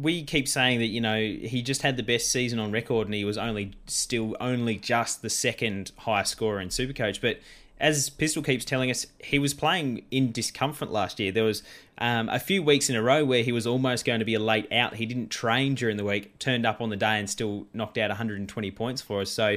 we 0.00 0.22
keep 0.22 0.48
saying 0.48 0.78
that 0.78 0.86
you 0.86 1.00
know 1.00 1.18
he 1.18 1.62
just 1.62 1.82
had 1.82 1.96
the 1.96 2.02
best 2.02 2.30
season 2.30 2.58
on 2.58 2.70
record, 2.72 3.06
and 3.06 3.14
he 3.14 3.24
was 3.24 3.38
only 3.38 3.72
still 3.86 4.36
only 4.40 4.76
just 4.76 5.22
the 5.22 5.30
second 5.30 5.92
highest 5.98 6.32
scorer 6.32 6.60
in 6.60 6.68
Supercoach, 6.68 7.20
but 7.20 7.38
as 7.80 8.10
Pistol 8.10 8.42
keeps 8.42 8.64
telling 8.64 8.90
us, 8.90 9.06
he 9.22 9.38
was 9.38 9.54
playing 9.54 10.04
in 10.10 10.32
discomfort 10.32 10.90
last 10.90 11.20
year. 11.20 11.30
There 11.30 11.44
was 11.44 11.62
um, 11.98 12.28
a 12.28 12.38
few 12.38 12.62
weeks 12.62 12.90
in 12.90 12.96
a 12.96 13.02
row 13.02 13.24
where 13.24 13.42
he 13.42 13.52
was 13.52 13.66
almost 13.66 14.04
going 14.04 14.18
to 14.18 14.24
be 14.24 14.34
a 14.34 14.40
late 14.40 14.70
out. 14.72 14.94
He 14.94 15.06
didn't 15.06 15.28
train 15.28 15.74
during 15.74 15.96
the 15.96 16.04
week, 16.04 16.38
turned 16.38 16.66
up 16.66 16.80
on 16.80 16.90
the 16.90 16.96
day, 16.96 17.18
and 17.18 17.30
still 17.30 17.66
knocked 17.72 17.98
out 17.98 18.10
120 18.10 18.70
points 18.72 19.00
for 19.00 19.20
us. 19.20 19.30
So 19.30 19.56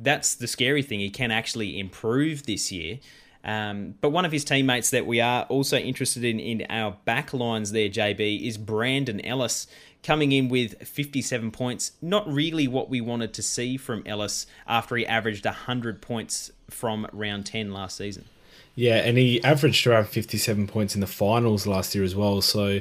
that's 0.00 0.34
the 0.34 0.46
scary 0.46 0.82
thing. 0.82 1.00
He 1.00 1.10
can 1.10 1.30
actually 1.30 1.78
improve 1.78 2.46
this 2.46 2.72
year. 2.72 2.98
Um, 3.44 3.94
but 4.00 4.10
one 4.10 4.24
of 4.24 4.32
his 4.32 4.44
teammates 4.44 4.90
that 4.90 5.06
we 5.06 5.20
are 5.20 5.44
also 5.44 5.78
interested 5.78 6.24
in 6.24 6.38
in 6.38 6.66
our 6.68 6.96
back 7.04 7.32
lines 7.32 7.72
there, 7.72 7.88
JB, 7.88 8.46
is 8.46 8.58
Brandon 8.58 9.24
Ellis 9.24 9.66
coming 10.02 10.32
in 10.32 10.48
with 10.48 10.86
57 10.86 11.50
points. 11.50 11.92
Not 12.00 12.30
really 12.30 12.68
what 12.68 12.90
we 12.90 13.00
wanted 13.00 13.32
to 13.34 13.42
see 13.42 13.76
from 13.76 14.02
Ellis 14.06 14.46
after 14.66 14.96
he 14.96 15.06
averaged 15.06 15.44
100 15.44 16.00
points 16.00 16.50
from 16.68 17.06
round 17.12 17.46
10 17.46 17.72
last 17.72 17.96
season. 17.96 18.26
Yeah, 18.74 18.96
and 18.96 19.18
he 19.18 19.42
averaged 19.42 19.86
around 19.86 20.06
57 20.08 20.66
points 20.66 20.94
in 20.94 21.00
the 21.00 21.06
finals 21.06 21.66
last 21.66 21.94
year 21.94 22.04
as 22.04 22.14
well. 22.14 22.40
So 22.40 22.80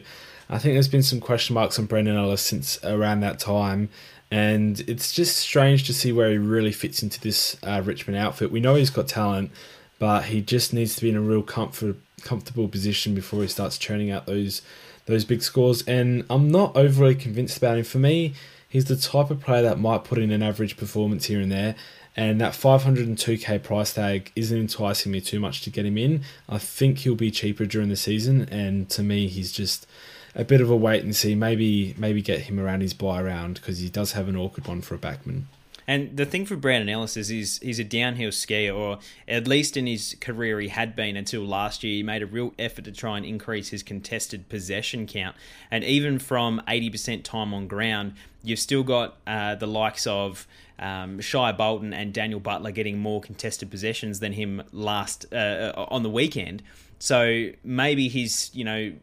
I 0.50 0.58
think 0.58 0.76
there's 0.76 0.88
been 0.88 1.04
some 1.04 1.19
question 1.19 1.54
marks 1.54 1.80
on 1.80 1.86
Brandon 1.86 2.15
Ellis 2.15 2.41
since 2.41 2.84
around 2.84 3.22
that 3.22 3.39
time. 3.39 3.89
And 4.32 4.80
it's 4.82 5.12
just 5.12 5.38
strange 5.38 5.86
to 5.88 5.93
see 5.93 6.12
where 6.12 6.30
he 6.30 6.38
really 6.38 6.72
fits 6.72 7.02
into 7.02 7.19
this 7.19 7.58
uh, 7.63 7.82
Richmond 7.84 8.17
outfit. 8.17 8.52
We 8.52 8.60
know 8.60 8.76
he's 8.76 8.91
got 8.91 9.08
talent, 9.08 9.52
but 9.99 10.25
he 10.25 10.41
just 10.41 10.73
needs 10.73 10.95
to 10.95 11.01
be 11.01 11.09
in 11.09 11.15
a 11.15 11.21
real 11.21 11.43
comfort, 11.43 11.97
comfortable 12.21 12.67
position 12.67 13.13
before 13.13 13.41
he 13.41 13.47
starts 13.47 13.77
churning 13.77 14.09
out 14.09 14.25
those 14.25 14.62
those 15.05 15.25
big 15.25 15.41
scores. 15.41 15.83
And 15.83 16.25
I'm 16.29 16.49
not 16.49 16.75
overly 16.77 17.15
convinced 17.15 17.57
about 17.57 17.77
him. 17.77 17.83
For 17.83 17.97
me, 17.97 18.33
he's 18.67 18.85
the 18.85 18.95
type 18.95 19.29
of 19.29 19.41
player 19.41 19.63
that 19.63 19.79
might 19.79 20.03
put 20.03 20.19
in 20.19 20.31
an 20.31 20.43
average 20.43 20.77
performance 20.77 21.25
here 21.25 21.41
and 21.41 21.51
there. 21.51 21.75
And 22.15 22.39
that 22.41 22.53
502k 22.53 23.63
price 23.63 23.93
tag 23.93 24.31
isn't 24.35 24.57
enticing 24.57 25.12
me 25.12 25.21
too 25.21 25.39
much 25.39 25.62
to 25.62 25.69
get 25.69 25.85
him 25.85 25.97
in. 25.97 26.23
I 26.47 26.57
think 26.57 26.99
he'll 26.99 27.15
be 27.15 27.31
cheaper 27.31 27.65
during 27.65 27.89
the 27.89 27.95
season, 27.95 28.47
and 28.49 28.89
to 28.89 29.03
me, 29.03 29.27
he's 29.27 29.51
just 29.51 29.88
a 30.35 30.43
bit 30.43 30.59
of 30.59 30.69
a 30.69 30.75
wait 30.75 31.03
and 31.03 31.15
see. 31.15 31.33
Maybe 31.33 31.95
maybe 31.97 32.21
get 32.21 32.41
him 32.41 32.59
around 32.59 32.81
his 32.81 32.93
buy 32.93 33.21
round 33.21 33.55
because 33.55 33.79
he 33.79 33.89
does 33.89 34.13
have 34.13 34.27
an 34.27 34.35
awkward 34.35 34.67
one 34.67 34.81
for 34.81 34.95
a 34.95 34.99
backman. 34.99 35.43
And 35.89 36.15
the 36.15 36.25
thing 36.28 36.45
for 36.45 36.56
Brandon 36.56 36.88
Ellis 36.88 37.17
is 37.17 37.30
he's, 37.30 37.58
he's 37.62 37.80
a 37.80 37.84
downhill 37.84 38.30
skier, 38.30 38.78
or 38.78 38.99
at 39.28 39.47
least 39.47 39.75
in 39.75 39.88
his 39.88 40.15
career 40.21 40.60
he 40.60 40.67
had 40.67 40.95
been 40.95 41.17
until 41.17 41.41
last 41.41 41.84
year. 41.84 41.95
He 41.95 42.04
made 42.04 42.21
a 42.21 42.28
real 42.28 42.54
effort 42.60 42.86
to 42.86 42.91
try 42.91 43.17
and 43.17 43.25
increase 43.25 43.69
his 43.69 43.82
contested 43.82 44.49
possession 44.49 45.08
count. 45.08 45.36
And 45.71 45.84
even 45.84 46.19
from 46.19 46.62
80% 46.67 47.23
time 47.23 47.56
on 47.56 47.65
ground, 47.67 48.13
you've 48.43 48.60
still 48.60 48.84
got 48.84 49.17
uh, 49.25 49.56
the 49.56 49.65
likes 49.65 50.06
of 50.06 50.45
um, 50.78 51.21
Shai 51.21 51.54
Bolton 51.54 51.91
and 51.91 52.13
Daniel 52.13 52.39
Butler 52.39 52.69
getting 52.69 52.99
more 52.99 53.19
contested 53.19 53.71
possessions 53.71 54.19
than 54.19 54.34
him 54.34 54.62
last 54.71 55.25
uh, 55.34 55.73
uh 55.75 55.86
on 55.89 56.04
the 56.04 56.10
weekend. 56.12 56.62
So 56.99 57.49
maybe 57.63 58.10
he's, 58.10 58.52
you 58.54 58.63
know, 58.63 58.93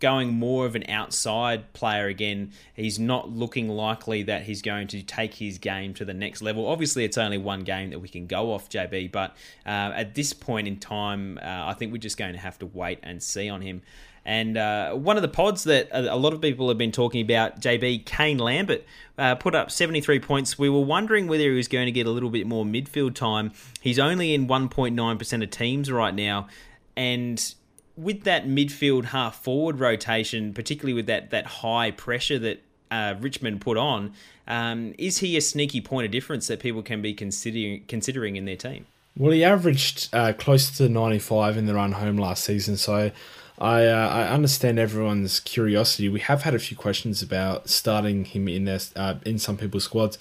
going 0.00 0.32
more 0.32 0.66
of 0.66 0.74
an 0.74 0.84
outside 0.88 1.72
player 1.72 2.06
again. 2.06 2.52
He's 2.74 2.98
not 2.98 3.30
looking 3.30 3.68
likely 3.68 4.22
that 4.24 4.42
he's 4.42 4.62
going 4.62 4.88
to 4.88 5.02
take 5.02 5.34
his 5.34 5.58
game 5.58 5.94
to 5.94 6.04
the 6.04 6.14
next 6.14 6.42
level. 6.42 6.66
Obviously, 6.66 7.04
it's 7.04 7.18
only 7.18 7.38
one 7.38 7.64
game 7.64 7.90
that 7.90 7.98
we 7.98 8.08
can 8.08 8.26
go 8.26 8.52
off, 8.52 8.68
JB, 8.68 9.12
but 9.12 9.36
uh, 9.64 9.92
at 9.94 10.14
this 10.14 10.32
point 10.32 10.68
in 10.68 10.78
time, 10.78 11.38
uh, 11.38 11.66
I 11.66 11.74
think 11.74 11.92
we're 11.92 11.98
just 11.98 12.18
going 12.18 12.32
to 12.32 12.38
have 12.38 12.58
to 12.60 12.66
wait 12.66 12.98
and 13.02 13.22
see 13.22 13.48
on 13.48 13.62
him. 13.62 13.82
And 14.26 14.56
uh, 14.56 14.92
one 14.94 15.14
of 15.14 15.22
the 15.22 15.28
pods 15.28 15.62
that 15.64 15.88
a 15.92 16.16
lot 16.16 16.32
of 16.32 16.40
people 16.40 16.66
have 16.68 16.76
been 16.76 16.90
talking 16.90 17.22
about, 17.22 17.60
JB 17.60 18.06
Kane 18.06 18.38
Lambert, 18.38 18.84
uh, 19.16 19.36
put 19.36 19.54
up 19.54 19.70
73 19.70 20.18
points. 20.18 20.58
We 20.58 20.68
were 20.68 20.80
wondering 20.80 21.28
whether 21.28 21.44
he 21.44 21.56
was 21.56 21.68
going 21.68 21.86
to 21.86 21.92
get 21.92 22.08
a 22.08 22.10
little 22.10 22.28
bit 22.28 22.44
more 22.44 22.64
midfield 22.64 23.14
time. 23.14 23.52
He's 23.80 24.00
only 24.00 24.34
in 24.34 24.48
1.9% 24.48 25.42
of 25.44 25.50
teams 25.50 25.92
right 25.92 26.12
now. 26.12 26.48
And 26.96 27.54
with 27.96 28.24
that 28.24 28.46
midfield 28.46 29.06
half 29.06 29.42
forward 29.42 29.80
rotation, 29.80 30.52
particularly 30.52 30.92
with 30.92 31.06
that 31.06 31.30
that 31.30 31.46
high 31.46 31.90
pressure 31.90 32.38
that 32.38 32.62
uh, 32.90 33.14
Richmond 33.20 33.60
put 33.60 33.76
on, 33.76 34.12
um, 34.46 34.94
is 34.98 35.18
he 35.18 35.36
a 35.36 35.40
sneaky 35.40 35.80
point 35.80 36.04
of 36.04 36.12
difference 36.12 36.46
that 36.48 36.60
people 36.60 36.82
can 36.82 37.02
be 37.02 37.14
considering 37.14 37.84
considering 37.88 38.36
in 38.36 38.44
their 38.44 38.56
team? 38.56 38.86
Well, 39.16 39.32
he 39.32 39.42
averaged 39.42 40.10
uh, 40.12 40.34
close 40.36 40.70
to 40.76 40.90
95 40.90 41.56
in 41.56 41.64
the 41.66 41.74
run 41.74 41.92
home 41.92 42.18
last 42.18 42.44
season, 42.44 42.76
so 42.76 43.10
I 43.58 43.86
uh, 43.86 44.08
I 44.08 44.28
understand 44.28 44.78
everyone's 44.78 45.40
curiosity. 45.40 46.08
We 46.08 46.20
have 46.20 46.42
had 46.42 46.54
a 46.54 46.58
few 46.58 46.76
questions 46.76 47.22
about 47.22 47.68
starting 47.68 48.26
him 48.26 48.48
in 48.48 48.64
their 48.64 48.80
uh, 48.94 49.14
in 49.24 49.38
some 49.38 49.56
people's 49.56 49.84
squads. 49.84 50.18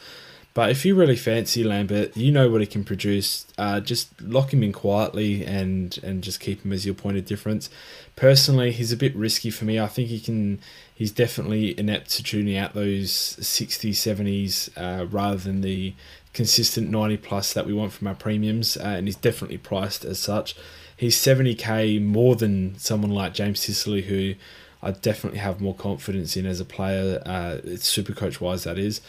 But 0.56 0.70
if 0.72 0.86
you 0.86 0.96
really 0.96 1.18
fancy 1.18 1.66
Lambert, 1.66 2.16
you 2.16 2.32
know 2.32 2.50
what 2.50 2.62
he 2.62 2.68
can 2.68 2.86
produce. 2.86 3.46
Uh, 3.58 3.82
just 3.82 4.20
lock 4.22 4.54
him 4.54 4.64
in 4.64 4.72
quietly 4.72 5.46
and 5.46 6.00
and 6.02 6.24
just 6.24 6.40
keep 6.40 6.64
him 6.64 6.72
as 6.72 6.86
your 6.86 6.96
point 6.96 7.18
of 7.18 7.26
difference. 7.26 7.70
Personally, 8.16 8.72
he's 8.72 8.94
a 8.94 8.98
bit 8.98 9.14
risky 9.18 9.50
for 9.50 9.66
me. 9.66 9.78
I 9.78 9.88
think 9.88 10.08
he 10.08 10.20
can. 10.20 10.60
He's 10.96 11.12
definitely 11.12 11.78
inept 11.78 12.10
to 12.12 12.24
tuning 12.24 12.56
out 12.56 12.74
those 12.74 13.12
60s, 13.12 13.96
70s 13.96 14.70
uh, 14.78 15.06
rather 15.08 15.36
than 15.36 15.60
the 15.60 15.94
consistent 16.32 16.90
90 16.90 17.18
plus 17.18 17.52
that 17.52 17.66
we 17.66 17.74
want 17.74 17.92
from 17.92 18.08
our 18.08 18.16
premiums, 18.16 18.78
uh, 18.78 18.84
and 18.84 19.08
he's 19.08 19.18
definitely 19.18 19.58
priced 19.58 20.06
as 20.06 20.20
such. 20.20 20.56
He's 20.96 21.18
70k 21.18 22.02
more 22.02 22.38
than 22.38 22.78
someone 22.78 23.12
like 23.12 23.34
James 23.34 23.60
Sicily, 23.60 24.04
who 24.04 24.36
I 24.82 24.92
definitely 24.92 25.40
have 25.40 25.60
more 25.60 25.76
confidence 25.76 26.38
in 26.38 26.46
as 26.46 26.62
a 26.62 26.66
player, 26.66 27.22
uh, 27.26 27.58
super 27.76 28.14
coach 28.14 28.40
wise, 28.40 28.64
that 28.64 28.78
is 28.78 29.02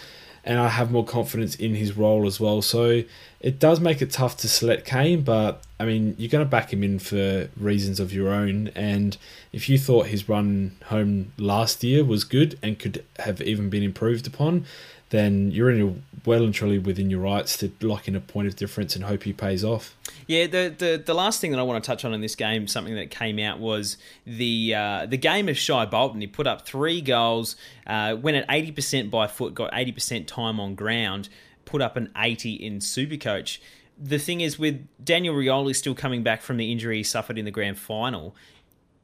and 0.47 0.61
I 0.61 0.69
have 0.69 0.93
more 0.93 1.05
confidence 1.05 1.57
in 1.57 1.75
his 1.75 1.97
role 1.97 2.27
as 2.27 2.39
well. 2.39 2.63
So 2.63 3.03
it 3.41 3.59
does 3.59 3.81
make 3.81 4.01
it 4.01 4.13
tough 4.13 4.37
to 4.39 4.49
select 4.49 4.87
Kane, 4.87 5.23
but 5.23 5.63
I 5.79 5.85
mean, 5.85 6.15
you're 6.17 6.31
going 6.31 6.45
to 6.45 6.49
back 6.49 6.73
him 6.73 6.85
in 6.85 7.01
for 7.01 7.51
reasons 7.57 7.99
of 7.99 8.13
your 8.13 8.29
own. 8.29 8.69
And 8.69 9.17
if 9.53 9.69
you 9.69 9.77
thought 9.77 10.07
his 10.07 10.29
run 10.29 10.77
home 10.87 11.33
last 11.37 11.83
year 11.83 12.05
was 12.05 12.23
good 12.23 12.59
and 12.63 12.79
could 12.79 13.05
have 13.19 13.43
even 13.43 13.69
been 13.69 13.83
improved 13.83 14.27
upon, 14.29 14.67
then 15.11 15.51
you're 15.53 15.71
in 15.71 16.03
well 16.25 16.43
and 16.43 16.53
truly 16.53 16.79
within 16.79 17.11
your 17.11 17.21
rights 17.21 17.57
to 17.59 17.71
lock 17.81 18.09
in 18.09 18.17
a 18.17 18.21
point 18.21 18.49
of 18.49 18.57
difference 18.57 18.97
and 18.97 19.05
hope 19.05 19.23
he 19.23 19.33
pays 19.33 19.63
off. 19.63 19.95
Yeah, 20.27 20.47
the, 20.49 20.75
the 20.77 21.03
the 21.05 21.15
last 21.15 21.41
thing 21.41 21.53
that 21.53 21.61
I 21.61 21.63
want 21.63 21.83
to 21.83 21.87
touch 21.87 22.05
on 22.05 22.13
in 22.13 22.21
this 22.21 22.35
game, 22.35 22.67
something 22.67 22.97
that 22.97 23.11
came 23.11 23.39
out 23.39 23.61
was 23.61 23.97
the 24.27 24.75
uh, 24.75 25.07
the 25.07 25.17
game 25.17 25.49
of 25.49 25.57
Shai 25.57 25.87
Bolton. 25.87 26.21
He 26.21 26.27
put 26.27 26.49
up 26.49 26.67
three 26.67 27.01
goals, 27.01 27.55
uh, 27.87 28.17
went 28.21 28.37
at 28.37 28.45
eighty 28.51 28.73
percent 28.73 29.11
by 29.11 29.29
foot, 29.29 29.55
got 29.55 29.71
eighty 29.73 29.93
percent 29.93 30.27
time 30.27 30.59
on 30.59 30.75
ground, 30.75 31.29
put 31.65 31.81
up 31.81 31.97
an 31.97 32.11
eighty 32.17 32.55
in 32.55 32.81
Supercoach. 32.81 33.59
The 33.99 34.19
thing 34.19 34.41
is, 34.41 34.59
with 34.59 34.87
Daniel 35.03 35.35
Rioli 35.35 35.75
still 35.75 35.95
coming 35.95 36.23
back 36.23 36.43
from 36.43 36.57
the 36.57 36.73
injury 36.73 36.99
he 36.99 37.03
suffered 37.03 37.39
in 37.39 37.45
the 37.45 37.51
grand 37.53 37.79
final, 37.79 38.35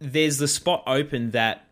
there's 0.01 0.39
the 0.39 0.49
spot 0.49 0.83
open 0.87 1.31
that 1.31 1.65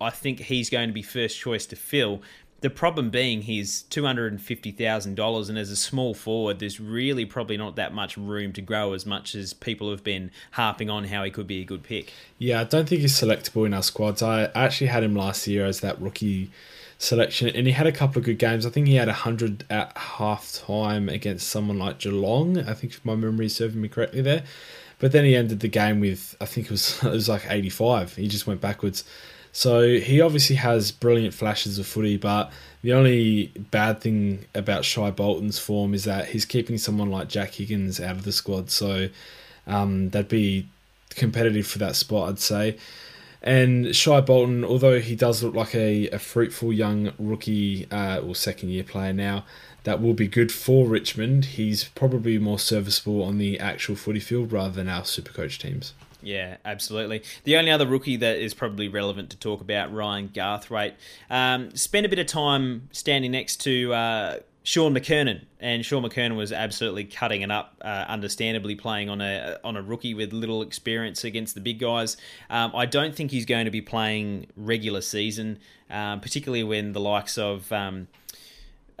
I 0.00 0.10
think 0.10 0.40
he's 0.40 0.68
going 0.68 0.88
to 0.88 0.92
be 0.92 1.02
first 1.02 1.38
choice 1.38 1.66
to 1.66 1.76
fill. 1.76 2.22
The 2.60 2.70
problem 2.70 3.10
being 3.10 3.42
he's 3.42 3.82
two 3.82 4.04
hundred 4.04 4.32
and 4.32 4.40
fifty 4.40 4.70
thousand 4.70 5.14
dollars, 5.14 5.48
and 5.48 5.58
as 5.58 5.70
a 5.70 5.76
small 5.76 6.14
forward, 6.14 6.58
there's 6.58 6.78
really 6.78 7.24
probably 7.24 7.56
not 7.56 7.76
that 7.76 7.94
much 7.94 8.16
room 8.16 8.52
to 8.52 8.60
grow 8.60 8.92
as 8.92 9.06
much 9.06 9.34
as 9.34 9.52
people 9.52 9.90
have 9.90 10.04
been 10.04 10.30
harping 10.52 10.90
on 10.90 11.04
how 11.04 11.24
he 11.24 11.30
could 11.30 11.46
be 11.46 11.60
a 11.62 11.64
good 11.64 11.82
pick. 11.82 12.12
Yeah, 12.38 12.60
I 12.60 12.64
don't 12.64 12.88
think 12.88 13.00
he's 13.00 13.18
selectable 13.18 13.64
in 13.66 13.72
our 13.72 13.82
squads. 13.82 14.22
I 14.22 14.44
actually 14.54 14.88
had 14.88 15.02
him 15.02 15.14
last 15.14 15.46
year 15.46 15.64
as 15.64 15.80
that 15.80 16.00
rookie 16.00 16.50
selection, 16.98 17.48
and 17.48 17.66
he 17.66 17.72
had 17.72 17.86
a 17.86 17.92
couple 17.92 18.18
of 18.18 18.24
good 18.24 18.38
games. 18.38 18.66
I 18.66 18.70
think 18.70 18.86
he 18.86 18.96
had 18.96 19.08
hundred 19.08 19.64
at 19.70 19.96
half 19.96 20.52
time 20.52 21.08
against 21.08 21.48
someone 21.48 21.78
like 21.78 21.98
Geelong. 21.98 22.58
I 22.58 22.74
think 22.74 22.92
if 22.92 23.04
my 23.04 23.16
memory 23.16 23.46
is 23.46 23.56
serving 23.56 23.80
me 23.80 23.88
correctly 23.88 24.20
there. 24.20 24.44
But 25.00 25.12
then 25.12 25.24
he 25.24 25.34
ended 25.34 25.60
the 25.60 25.68
game 25.68 25.98
with 25.98 26.36
I 26.40 26.44
think 26.44 26.66
it 26.66 26.70
was 26.70 27.02
it 27.02 27.10
was 27.10 27.28
like 27.28 27.50
eighty 27.50 27.70
five. 27.70 28.14
He 28.14 28.28
just 28.28 28.46
went 28.46 28.60
backwards. 28.60 29.02
So 29.52 29.98
he 29.98 30.20
obviously 30.20 30.56
has 30.56 30.92
brilliant 30.92 31.34
flashes 31.34 31.78
of 31.78 31.86
footy, 31.86 32.16
but 32.16 32.52
the 32.82 32.92
only 32.92 33.48
bad 33.70 34.00
thing 34.00 34.46
about 34.54 34.84
Shai 34.84 35.10
Bolton's 35.10 35.58
form 35.58 35.92
is 35.92 36.04
that 36.04 36.28
he's 36.28 36.44
keeping 36.44 36.78
someone 36.78 37.10
like 37.10 37.28
Jack 37.28 37.54
Higgins 37.54 38.00
out 38.00 38.16
of 38.16 38.24
the 38.24 38.32
squad. 38.32 38.70
So 38.70 39.08
um, 39.66 40.10
that'd 40.10 40.28
be 40.28 40.68
competitive 41.10 41.66
for 41.66 41.78
that 41.78 41.96
spot, 41.96 42.28
I'd 42.28 42.38
say. 42.38 42.78
And 43.42 43.96
Shai 43.96 44.20
Bolton, 44.20 44.64
although 44.64 45.00
he 45.00 45.16
does 45.16 45.42
look 45.42 45.54
like 45.54 45.74
a, 45.74 46.08
a 46.10 46.18
fruitful 46.18 46.72
young 46.72 47.12
rookie 47.18 47.90
uh, 47.90 48.20
or 48.20 48.34
second 48.34 48.68
year 48.68 48.84
player 48.84 49.12
now, 49.12 49.44
that 49.84 50.00
will 50.00 50.12
be 50.12 50.28
good 50.28 50.52
for 50.52 50.86
Richmond. 50.86 51.46
He's 51.46 51.84
probably 51.84 52.38
more 52.38 52.58
serviceable 52.58 53.22
on 53.22 53.38
the 53.38 53.58
actual 53.58 53.96
footy 53.96 54.20
field 54.20 54.52
rather 54.52 54.74
than 54.74 54.88
our 54.88 55.06
super 55.06 55.32
coach 55.32 55.58
teams. 55.58 55.94
Yeah, 56.22 56.56
absolutely. 56.64 57.22
The 57.44 57.56
only 57.56 57.70
other 57.70 57.86
rookie 57.86 58.16
that 58.16 58.38
is 58.38 58.54
probably 58.54 58.88
relevant 58.88 59.30
to 59.30 59.36
talk 59.36 59.60
about, 59.60 59.92
Ryan 59.92 60.28
Garthwaite, 60.28 60.94
um, 61.30 61.74
spent 61.74 62.06
a 62.06 62.08
bit 62.08 62.18
of 62.18 62.26
time 62.26 62.88
standing 62.92 63.32
next 63.32 63.56
to 63.62 63.92
uh, 63.94 64.38
Shaun 64.62 64.94
McKernan, 64.94 65.44
and 65.58 65.84
Shaun 65.84 66.02
McKernan 66.02 66.36
was 66.36 66.52
absolutely 66.52 67.04
cutting 67.04 67.42
it 67.42 67.50
up. 67.50 67.76
Uh, 67.80 68.04
understandably, 68.08 68.74
playing 68.74 69.08
on 69.08 69.20
a 69.20 69.58
on 69.64 69.76
a 69.76 69.82
rookie 69.82 70.14
with 70.14 70.32
little 70.32 70.62
experience 70.62 71.24
against 71.24 71.54
the 71.54 71.60
big 71.60 71.78
guys. 71.78 72.16
Um, 72.50 72.72
I 72.74 72.84
don't 72.86 73.14
think 73.14 73.30
he's 73.30 73.46
going 73.46 73.64
to 73.64 73.70
be 73.70 73.80
playing 73.80 74.48
regular 74.56 75.00
season, 75.00 75.58
um, 75.90 76.20
particularly 76.20 76.64
when 76.64 76.92
the 76.92 77.00
likes 77.00 77.38
of 77.38 77.72
um, 77.72 78.08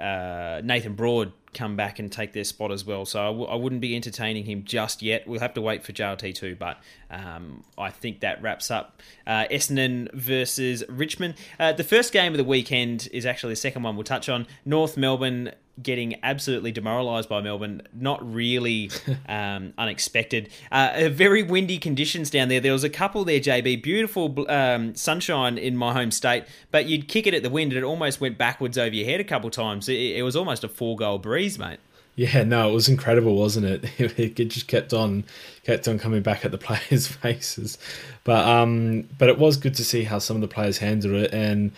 uh, 0.00 0.60
Nathan 0.64 0.94
Broad 0.94 1.32
come 1.52 1.74
back 1.74 1.98
and 1.98 2.12
take 2.12 2.32
their 2.32 2.44
spot 2.44 2.70
as 2.70 2.84
well. 2.84 3.04
So 3.04 3.20
I 3.20 3.26
w- 3.26 3.46
I 3.46 3.54
wouldn't 3.56 3.80
be 3.80 3.96
entertaining 3.96 4.44
him 4.44 4.62
just 4.64 5.02
yet. 5.02 5.26
We'll 5.26 5.40
have 5.40 5.54
to 5.54 5.60
wait 5.60 5.82
for 5.82 5.92
JLT2, 5.92 6.58
but 6.58 6.78
um, 7.10 7.64
I 7.76 7.90
think 7.90 8.20
that 8.20 8.40
wraps 8.40 8.70
up 8.70 9.00
uh, 9.26 9.46
Essendon 9.50 10.12
versus 10.12 10.84
Richmond. 10.88 11.34
Uh, 11.58 11.72
the 11.72 11.84
first 11.84 12.12
game 12.12 12.32
of 12.32 12.38
the 12.38 12.44
weekend 12.44 13.08
is 13.12 13.26
actually 13.26 13.52
the 13.52 13.56
second 13.56 13.82
one 13.82 13.96
we'll 13.96 14.04
touch 14.04 14.28
on. 14.28 14.46
North 14.64 14.96
Melbourne 14.96 15.52
getting 15.82 16.16
absolutely 16.22 16.72
demoralised 16.72 17.28
by 17.28 17.40
Melbourne. 17.40 17.82
Not 17.92 18.20
really 18.32 18.90
um, 19.28 19.72
unexpected. 19.78 20.50
Uh, 20.70 21.08
very 21.10 21.42
windy 21.42 21.78
conditions 21.78 22.30
down 22.30 22.48
there. 22.48 22.60
There 22.60 22.72
was 22.72 22.84
a 22.84 22.90
couple 22.90 23.24
there, 23.24 23.40
JB. 23.40 23.82
Beautiful 23.82 24.50
um, 24.50 24.94
sunshine 24.94 25.58
in 25.58 25.76
my 25.76 25.92
home 25.92 26.10
state, 26.10 26.44
but 26.70 26.86
you'd 26.86 27.08
kick 27.08 27.26
it 27.26 27.34
at 27.34 27.42
the 27.42 27.50
wind 27.50 27.72
and 27.72 27.78
it 27.78 27.84
almost 27.84 28.20
went 28.20 28.38
backwards 28.38 28.78
over 28.78 28.94
your 28.94 29.06
head 29.06 29.20
a 29.20 29.24
couple 29.24 29.50
times. 29.50 29.88
It, 29.88 30.16
it 30.16 30.22
was 30.22 30.36
almost 30.36 30.64
a 30.64 30.68
four 30.68 30.96
goal 30.96 31.18
breeze, 31.18 31.58
mate. 31.58 31.78
Yeah, 32.16 32.42
no, 32.42 32.68
it 32.68 32.74
was 32.74 32.88
incredible, 32.88 33.36
wasn't 33.36 33.66
it? 33.98 34.38
It 34.38 34.48
just 34.48 34.68
kept 34.68 34.92
on, 34.92 35.24
kept 35.64 35.88
on 35.88 35.98
coming 35.98 36.22
back 36.22 36.44
at 36.44 36.50
the 36.50 36.58
players' 36.68 37.06
faces, 37.06 37.78
but 38.24 38.46
um, 38.46 39.08
but 39.18 39.28
it 39.28 39.38
was 39.38 39.56
good 39.56 39.74
to 39.76 39.84
see 39.84 40.04
how 40.04 40.18
some 40.18 40.36
of 40.36 40.42
the 40.42 40.48
players 40.48 40.78
handled 40.78 41.14
it, 41.14 41.32
and 41.32 41.72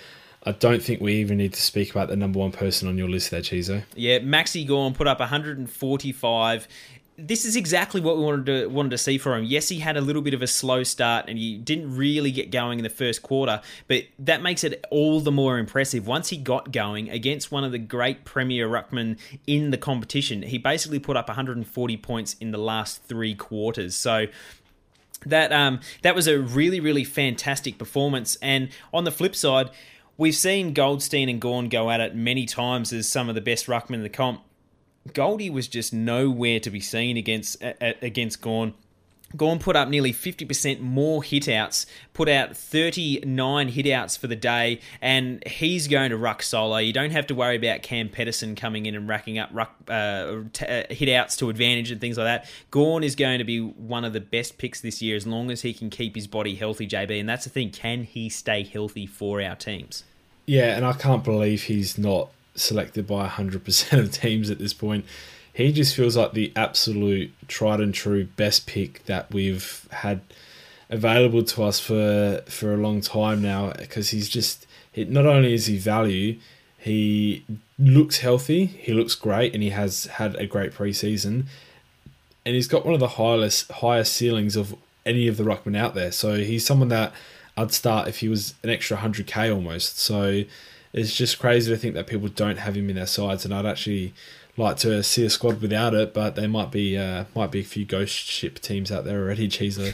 I 0.44 0.52
don't 0.52 0.82
think 0.82 1.00
we 1.00 1.14
even 1.14 1.38
need 1.38 1.52
to 1.52 1.62
speak 1.62 1.90
about 1.90 2.08
the 2.08 2.16
number 2.16 2.38
one 2.38 2.52
person 2.52 2.88
on 2.88 2.98
your 2.98 3.08
list 3.08 3.30
there, 3.30 3.42
Chizo. 3.42 3.84
Yeah, 3.94 4.18
Maxi 4.18 4.66
Gawn 4.66 4.92
put 4.92 5.06
up 5.06 5.20
145 5.20 6.68
this 7.18 7.44
is 7.44 7.56
exactly 7.56 8.00
what 8.00 8.16
we 8.16 8.24
wanted 8.24 8.46
to 8.46 8.66
wanted 8.68 8.90
to 8.90 8.98
see 8.98 9.18
for 9.18 9.36
him. 9.36 9.44
Yes, 9.44 9.68
he 9.68 9.78
had 9.78 9.96
a 9.96 10.00
little 10.00 10.22
bit 10.22 10.34
of 10.34 10.42
a 10.42 10.46
slow 10.46 10.82
start 10.82 11.26
and 11.28 11.38
he 11.38 11.56
didn't 11.58 11.94
really 11.94 12.30
get 12.30 12.50
going 12.50 12.78
in 12.78 12.82
the 12.82 12.90
first 12.90 13.22
quarter, 13.22 13.60
but 13.86 14.04
that 14.18 14.42
makes 14.42 14.64
it 14.64 14.84
all 14.90 15.20
the 15.20 15.30
more 15.30 15.58
impressive. 15.58 16.06
Once 16.06 16.30
he 16.30 16.36
got 16.36 16.72
going 16.72 17.10
against 17.10 17.52
one 17.52 17.64
of 17.64 17.72
the 17.72 17.78
great 17.78 18.24
Premier 18.24 18.68
ruckmen 18.68 19.18
in 19.46 19.70
the 19.70 19.78
competition, 19.78 20.42
he 20.42 20.58
basically 20.58 20.98
put 20.98 21.16
up 21.16 21.28
140 21.28 21.96
points 21.98 22.34
in 22.40 22.50
the 22.50 22.58
last 22.58 23.02
three 23.04 23.34
quarters. 23.34 23.94
So 23.94 24.26
that 25.26 25.52
um, 25.52 25.80
that 26.00 26.14
was 26.14 26.26
a 26.26 26.38
really 26.38 26.80
really 26.80 27.04
fantastic 27.04 27.78
performance. 27.78 28.36
And 28.42 28.70
on 28.92 29.04
the 29.04 29.12
flip 29.12 29.36
side, 29.36 29.70
we've 30.16 30.34
seen 30.34 30.72
Goldstein 30.72 31.28
and 31.28 31.40
Gawn 31.40 31.68
go 31.68 31.90
at 31.90 32.00
it 32.00 32.14
many 32.14 32.46
times 32.46 32.92
as 32.92 33.08
some 33.08 33.28
of 33.28 33.34
the 33.34 33.40
best 33.40 33.66
ruckmen 33.66 33.94
in 33.94 34.02
the 34.02 34.08
comp 34.08 34.42
Goldie 35.12 35.50
was 35.50 35.68
just 35.68 35.92
nowhere 35.92 36.60
to 36.60 36.70
be 36.70 36.80
seen 36.80 37.16
against 37.16 37.62
against 37.80 38.40
Gawn. 38.40 38.74
Gawn 39.36 39.58
put 39.58 39.76
up 39.76 39.88
nearly 39.88 40.12
50% 40.12 40.80
more 40.80 41.22
hitouts, 41.22 41.86
put 42.12 42.28
out 42.28 42.56
39 42.56 43.72
hitouts 43.72 44.18
for 44.18 44.26
the 44.26 44.36
day, 44.36 44.80
and 45.00 45.46
he's 45.46 45.88
going 45.88 46.10
to 46.10 46.16
ruck 46.16 46.42
solo. 46.42 46.78
You 46.78 46.92
don't 46.92 47.10
have 47.10 47.26
to 47.28 47.34
worry 47.34 47.56
about 47.56 47.82
Cam 47.82 48.08
Pedersen 48.08 48.54
coming 48.54 48.86
in 48.86 48.94
and 48.94 49.08
racking 49.08 49.38
up 49.38 49.50
ruck, 49.52 49.74
uh, 49.88 50.42
t- 50.52 50.66
uh, 50.66 50.84
hitouts 50.90 51.36
to 51.38 51.50
advantage 51.50 51.90
and 51.90 52.00
things 52.00 52.18
like 52.18 52.26
that. 52.26 52.50
Gawn 52.70 53.02
is 53.02 53.14
going 53.14 53.38
to 53.38 53.44
be 53.44 53.60
one 53.60 54.04
of 54.04 54.12
the 54.12 54.20
best 54.20 54.58
picks 54.58 54.80
this 54.80 55.02
year 55.02 55.16
as 55.16 55.26
long 55.26 55.50
as 55.50 55.62
he 55.62 55.72
can 55.72 55.90
keep 55.90 56.14
his 56.14 56.26
body 56.26 56.54
healthy, 56.54 56.86
JB. 56.86 57.20
And 57.20 57.28
that's 57.28 57.44
the 57.44 57.50
thing 57.50 57.70
can 57.70 58.04
he 58.04 58.28
stay 58.28 58.62
healthy 58.62 59.06
for 59.06 59.42
our 59.42 59.56
teams? 59.56 60.04
Yeah, 60.46 60.76
and 60.76 60.84
I 60.84 60.92
can't 60.92 61.22
believe 61.22 61.64
he's 61.64 61.96
not 61.96 62.30
selected 62.54 63.06
by 63.06 63.28
100% 63.28 63.98
of 63.98 64.12
teams 64.12 64.50
at 64.50 64.58
this 64.58 64.74
point. 64.74 65.04
He 65.52 65.72
just 65.72 65.94
feels 65.94 66.16
like 66.16 66.32
the 66.32 66.52
absolute 66.56 67.32
tried 67.46 67.80
and 67.80 67.92
true 67.92 68.24
best 68.24 68.66
pick 68.66 69.04
that 69.04 69.30
we've 69.32 69.86
had 69.90 70.20
available 70.88 71.42
to 71.42 71.62
us 71.62 71.80
for 71.80 72.42
for 72.46 72.74
a 72.74 72.76
long 72.76 73.00
time 73.00 73.40
now 73.40 73.72
because 73.72 74.10
he's 74.10 74.28
just 74.28 74.66
not 74.94 75.24
only 75.24 75.54
is 75.54 75.64
he 75.64 75.78
value 75.78 76.38
he 76.78 77.42
looks 77.78 78.18
healthy 78.18 78.66
he 78.66 78.92
looks 78.92 79.14
great 79.14 79.54
and 79.54 79.62
he 79.62 79.70
has 79.70 80.06
had 80.06 80.34
a 80.36 80.46
great 80.46 80.72
preseason. 80.72 81.44
And 82.44 82.56
he's 82.56 82.66
got 82.66 82.84
one 82.84 82.94
of 82.94 83.00
the 83.00 83.08
highest 83.08 83.70
highest 83.70 84.14
ceilings 84.14 84.56
of 84.56 84.74
any 85.06 85.28
of 85.28 85.36
the 85.36 85.44
ruckmen 85.44 85.76
out 85.76 85.94
there. 85.94 86.12
So 86.12 86.36
he's 86.36 86.66
someone 86.66 86.88
that 86.88 87.12
I'd 87.56 87.72
start 87.72 88.08
if 88.08 88.18
he 88.18 88.28
was 88.28 88.54
an 88.62 88.70
extra 88.70 88.96
100k 88.96 89.54
almost. 89.54 89.98
So 89.98 90.42
it's 90.92 91.14
just 91.14 91.38
crazy 91.38 91.70
to 91.70 91.78
think 91.78 91.94
that 91.94 92.06
people 92.06 92.28
don't 92.28 92.58
have 92.58 92.76
him 92.76 92.90
in 92.90 92.96
their 92.96 93.06
sides, 93.06 93.44
and 93.44 93.54
I'd 93.54 93.66
actually 93.66 94.12
like 94.56 94.76
to 94.78 95.02
see 95.02 95.24
a 95.24 95.30
squad 95.30 95.62
without 95.62 95.94
it, 95.94 96.12
but 96.12 96.34
there 96.34 96.48
might 96.48 96.70
be 96.70 96.96
uh, 96.98 97.24
might 97.34 97.50
be 97.50 97.60
a 97.60 97.64
few 97.64 97.84
ghost 97.84 98.14
ship 98.14 98.58
teams 98.58 98.92
out 98.92 99.04
there 99.04 99.22
already. 99.22 99.48
Chizo. 99.52 99.92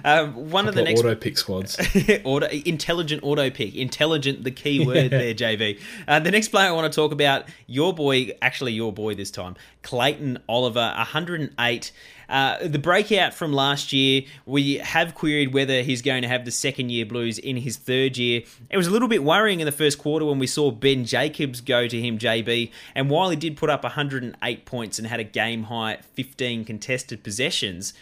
um, 0.04 0.50
one 0.50 0.66
of 0.66 0.74
the 0.74 0.82
next 0.82 1.00
auto 1.00 1.14
pick 1.14 1.38
squads. 1.38 1.78
auto 2.24 2.48
intelligent 2.48 3.22
auto 3.22 3.50
pick, 3.50 3.74
intelligent. 3.74 4.44
The 4.44 4.50
key 4.50 4.84
word 4.84 5.10
there, 5.10 5.34
JB. 5.34 5.80
Uh, 6.08 6.18
the 6.20 6.30
next 6.30 6.48
player 6.48 6.68
I 6.68 6.72
want 6.72 6.92
to 6.92 6.96
talk 6.96 7.12
about, 7.12 7.44
your 7.66 7.94
boy, 7.94 8.30
actually 8.42 8.72
your 8.72 8.92
boy 8.92 9.14
this 9.14 9.30
time, 9.30 9.56
Clayton 9.82 10.38
Oliver, 10.48 10.92
108. 10.96 11.92
Uh, 12.32 12.66
the 12.66 12.78
breakout 12.78 13.34
from 13.34 13.52
last 13.52 13.92
year, 13.92 14.22
we 14.46 14.76
have 14.76 15.14
queried 15.14 15.52
whether 15.52 15.82
he's 15.82 16.00
going 16.00 16.22
to 16.22 16.28
have 16.28 16.46
the 16.46 16.50
second 16.50 16.90
year 16.90 17.04
blues 17.04 17.38
in 17.38 17.58
his 17.58 17.76
third 17.76 18.16
year. 18.16 18.40
It 18.70 18.78
was 18.78 18.86
a 18.86 18.90
little 18.90 19.06
bit 19.06 19.22
worrying 19.22 19.60
in 19.60 19.66
the 19.66 19.70
first 19.70 19.98
quarter 19.98 20.24
when 20.24 20.38
we 20.38 20.46
saw 20.46 20.70
Ben 20.70 21.04
Jacobs 21.04 21.60
go 21.60 21.86
to 21.86 22.00
him, 22.00 22.18
JB. 22.18 22.70
And 22.94 23.10
while 23.10 23.28
he 23.28 23.36
did 23.36 23.58
put 23.58 23.68
up 23.68 23.82
108 23.82 24.64
points 24.64 24.98
and 24.98 25.06
had 25.06 25.20
a 25.20 25.24
game 25.24 25.64
high 25.64 25.98
15 26.14 26.64
contested 26.64 27.22
possessions, 27.22 27.92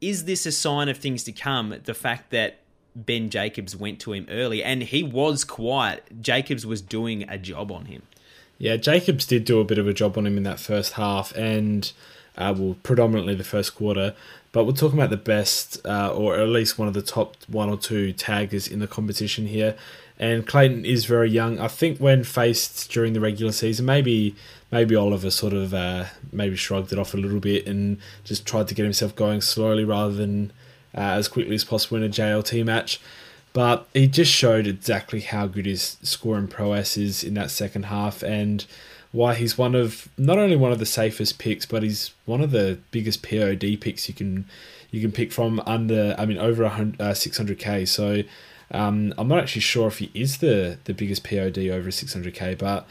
is 0.00 0.24
this 0.24 0.44
a 0.44 0.50
sign 0.50 0.88
of 0.88 0.98
things 0.98 1.22
to 1.22 1.30
come? 1.30 1.76
The 1.84 1.94
fact 1.94 2.30
that 2.30 2.58
Ben 2.96 3.30
Jacobs 3.30 3.76
went 3.76 4.00
to 4.00 4.12
him 4.12 4.26
early 4.28 4.60
and 4.64 4.82
he 4.82 5.04
was 5.04 5.44
quiet. 5.44 6.20
Jacobs 6.20 6.66
was 6.66 6.82
doing 6.82 7.28
a 7.28 7.38
job 7.38 7.70
on 7.70 7.84
him. 7.84 8.02
Yeah, 8.58 8.76
Jacobs 8.76 9.24
did 9.24 9.44
do 9.44 9.60
a 9.60 9.64
bit 9.64 9.78
of 9.78 9.86
a 9.86 9.94
job 9.94 10.18
on 10.18 10.26
him 10.26 10.36
in 10.36 10.42
that 10.42 10.60
first 10.60 10.94
half, 10.94 11.32
and 11.34 11.90
uh, 12.36 12.54
well, 12.56 12.76
predominantly 12.82 13.34
the 13.34 13.44
first 13.44 13.74
quarter. 13.74 14.14
But 14.52 14.64
we're 14.64 14.72
talking 14.72 14.98
about 14.98 15.10
the 15.10 15.16
best, 15.16 15.84
uh, 15.86 16.12
or 16.12 16.36
at 16.36 16.48
least 16.48 16.78
one 16.78 16.88
of 16.88 16.94
the 16.94 17.02
top 17.02 17.36
one 17.46 17.68
or 17.68 17.76
two 17.76 18.12
taggers 18.12 18.66
in 18.66 18.80
the 18.80 18.88
competition 18.88 19.46
here. 19.46 19.76
And 20.18 20.46
Clayton 20.46 20.84
is 20.84 21.06
very 21.06 21.30
young. 21.30 21.58
I 21.58 21.68
think 21.68 21.98
when 21.98 22.24
faced 22.24 22.90
during 22.90 23.12
the 23.14 23.20
regular 23.20 23.52
season, 23.52 23.86
maybe 23.86 24.34
maybe 24.70 24.94
Oliver 24.94 25.30
sort 25.30 25.52
of 25.52 25.72
uh, 25.72 26.06
maybe 26.32 26.56
shrugged 26.56 26.92
it 26.92 26.98
off 26.98 27.14
a 27.14 27.16
little 27.16 27.40
bit 27.40 27.66
and 27.66 27.98
just 28.24 28.46
tried 28.46 28.68
to 28.68 28.74
get 28.74 28.82
himself 28.82 29.16
going 29.16 29.40
slowly 29.40 29.84
rather 29.84 30.12
than 30.12 30.52
uh, 30.94 31.00
as 31.00 31.28
quickly 31.28 31.54
as 31.54 31.64
possible 31.64 31.96
in 31.96 32.04
a 32.04 32.08
JLT 32.08 32.64
match. 32.64 33.00
But 33.52 33.88
he 33.94 34.06
just 34.06 34.32
showed 34.32 34.66
exactly 34.66 35.20
how 35.20 35.46
good 35.46 35.66
his 35.66 35.96
scoring 36.02 36.48
prowess 36.48 36.96
is 36.96 37.24
in 37.24 37.34
that 37.34 37.50
second 37.50 37.84
half, 37.84 38.22
and 38.22 38.64
why 39.12 39.34
he's 39.34 39.58
one 39.58 39.74
of 39.74 40.08
not 40.16 40.38
only 40.38 40.56
one 40.56 40.72
of 40.72 40.78
the 40.78 40.86
safest 40.86 41.38
picks, 41.38 41.66
but 41.66 41.82
he's 41.82 42.12
one 42.26 42.40
of 42.40 42.50
the 42.50 42.78
biggest 42.90 43.22
POD 43.22 43.78
picks 43.80 44.08
you 44.08 44.14
can 44.14 44.46
you 44.90 45.00
can 45.00 45.12
pick 45.12 45.32
from 45.32 45.60
under. 45.66 46.14
I 46.18 46.26
mean, 46.26 46.38
over 46.38 46.64
uh, 46.64 47.14
six 47.14 47.36
hundred 47.36 47.58
k. 47.58 47.84
So 47.84 48.22
um, 48.70 49.12
I'm 49.18 49.28
not 49.28 49.38
actually 49.40 49.62
sure 49.62 49.88
if 49.88 49.98
he 49.98 50.10
is 50.14 50.38
the 50.38 50.78
the 50.84 50.94
biggest 50.94 51.24
POD 51.24 51.58
over 51.70 51.90
six 51.90 52.12
hundred 52.12 52.34
k, 52.34 52.54
but 52.54 52.86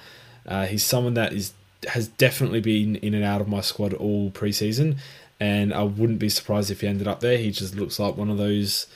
uh, 0.45 0.65
he's 0.65 0.83
someone 0.83 1.13
that 1.13 1.33
is 1.33 1.53
has 1.87 2.09
definitely 2.09 2.59
been 2.59 2.97
in 2.97 3.13
and 3.13 3.23
out 3.23 3.39
of 3.39 3.47
my 3.47 3.61
squad 3.61 3.93
all 3.93 4.29
preseason, 4.31 4.97
and 5.39 5.73
I 5.73 5.83
wouldn't 5.83 6.19
be 6.19 6.29
surprised 6.29 6.69
if 6.69 6.81
he 6.81 6.87
ended 6.87 7.07
up 7.07 7.21
there. 7.21 7.37
He 7.37 7.51
just 7.51 7.75
looks 7.75 7.97
like 7.97 8.17
one 8.17 8.29
of 8.29 8.37
those 8.37 8.87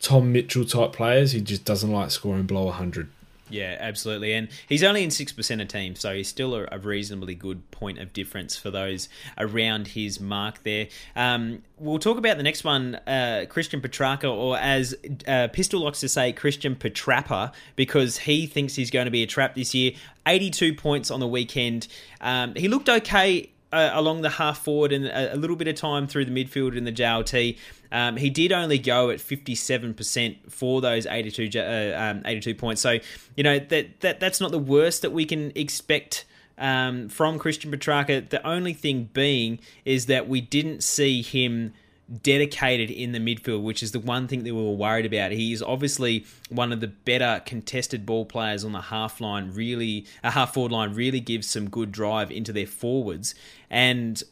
Tom 0.00 0.32
Mitchell 0.32 0.64
type 0.64 0.92
players 0.92 1.32
who 1.32 1.40
just 1.40 1.66
doesn't 1.66 1.92
like 1.92 2.10
scoring 2.10 2.44
below 2.44 2.64
100. 2.64 3.08
Yeah, 3.50 3.76
absolutely. 3.78 4.32
And 4.32 4.48
he's 4.68 4.82
only 4.82 5.02
in 5.02 5.10
6% 5.10 5.62
of 5.62 5.68
teams, 5.68 6.00
so 6.00 6.14
he's 6.14 6.28
still 6.28 6.54
a, 6.54 6.68
a, 6.72 6.78
reasonably 6.78 7.34
good 7.34 7.68
point 7.70 7.98
of 7.98 8.12
difference 8.12 8.56
for 8.56 8.70
those 8.70 9.08
around 9.36 9.88
his 9.88 10.20
mark 10.20 10.62
there. 10.62 10.88
Um, 11.16 11.62
we'll 11.78 11.98
talk 11.98 12.16
about 12.16 12.36
the 12.36 12.42
next 12.42 12.64
one, 12.64 12.94
uh, 13.06 13.46
Christian 13.48 13.80
Petracca, 13.80 14.32
or 14.32 14.56
as 14.56 14.94
uh, 15.26 15.48
Pistol 15.52 15.82
likes 15.82 16.00
to 16.00 16.08
say, 16.08 16.32
Christian 16.32 16.76
Petrappa, 16.76 17.52
because 17.76 18.18
he 18.18 18.46
thinks 18.46 18.74
he's 18.74 18.90
going 18.90 19.06
to 19.06 19.10
be 19.10 19.22
a 19.22 19.26
trap 19.26 19.54
this 19.54 19.74
year. 19.74 19.92
82 20.26 20.74
points 20.74 21.10
on 21.10 21.20
the 21.20 21.28
weekend. 21.28 21.88
Um, 22.20 22.54
he 22.54 22.68
looked 22.68 22.88
okay 22.88 23.50
uh, 23.72 23.90
along 23.92 24.22
the 24.22 24.30
half 24.30 24.64
forward 24.64 24.92
and 24.92 25.06
a, 25.06 25.36
little 25.36 25.56
bit 25.56 25.68
of 25.68 25.74
time 25.74 26.06
through 26.06 26.24
the 26.24 26.30
midfield 26.30 26.76
in 26.76 26.84
the 26.84 26.92
JLT. 26.92 27.56
Um, 27.92 28.16
he 28.16 28.30
did 28.30 28.52
only 28.52 28.78
go 28.78 29.10
at 29.10 29.18
57% 29.18 30.50
for 30.50 30.80
those 30.80 31.06
82, 31.06 31.58
uh, 31.58 31.94
um, 31.96 32.22
82 32.24 32.54
points. 32.54 32.80
So, 32.80 32.98
you 33.36 33.44
know, 33.44 33.58
that, 33.58 34.00
that 34.00 34.20
that's 34.20 34.40
not 34.40 34.50
the 34.50 34.58
worst 34.58 35.02
that 35.02 35.10
we 35.10 35.24
can 35.24 35.52
expect 35.54 36.24
um, 36.58 37.08
from 37.08 37.38
Christian 37.38 37.70
Petracca. 37.70 38.28
The 38.28 38.46
only 38.46 38.74
thing 38.74 39.08
being 39.12 39.60
is 39.84 40.06
that 40.06 40.28
we 40.28 40.40
didn't 40.40 40.82
see 40.82 41.22
him 41.22 41.72
dedicated 42.22 42.90
in 42.90 43.12
the 43.12 43.18
midfield, 43.18 43.62
which 43.62 43.82
is 43.82 43.92
the 43.92 44.00
one 44.00 44.26
thing 44.26 44.42
that 44.44 44.54
we 44.54 44.62
were 44.62 44.72
worried 44.74 45.06
about. 45.06 45.32
He 45.32 45.52
is 45.52 45.62
obviously 45.62 46.26
one 46.48 46.72
of 46.72 46.80
the 46.80 46.88
better 46.88 47.42
contested 47.46 48.04
ball 48.04 48.24
players 48.24 48.64
on 48.64 48.72
the 48.72 48.80
half 48.80 49.20
line. 49.20 49.52
Really, 49.52 50.06
a 50.22 50.32
half 50.32 50.54
forward 50.54 50.72
line 50.72 50.94
really 50.94 51.20
gives 51.20 51.48
some 51.48 51.70
good 51.70 51.92
drive 51.92 52.30
into 52.30 52.52
their 52.52 52.66
forwards, 52.66 53.34
and 53.68 54.22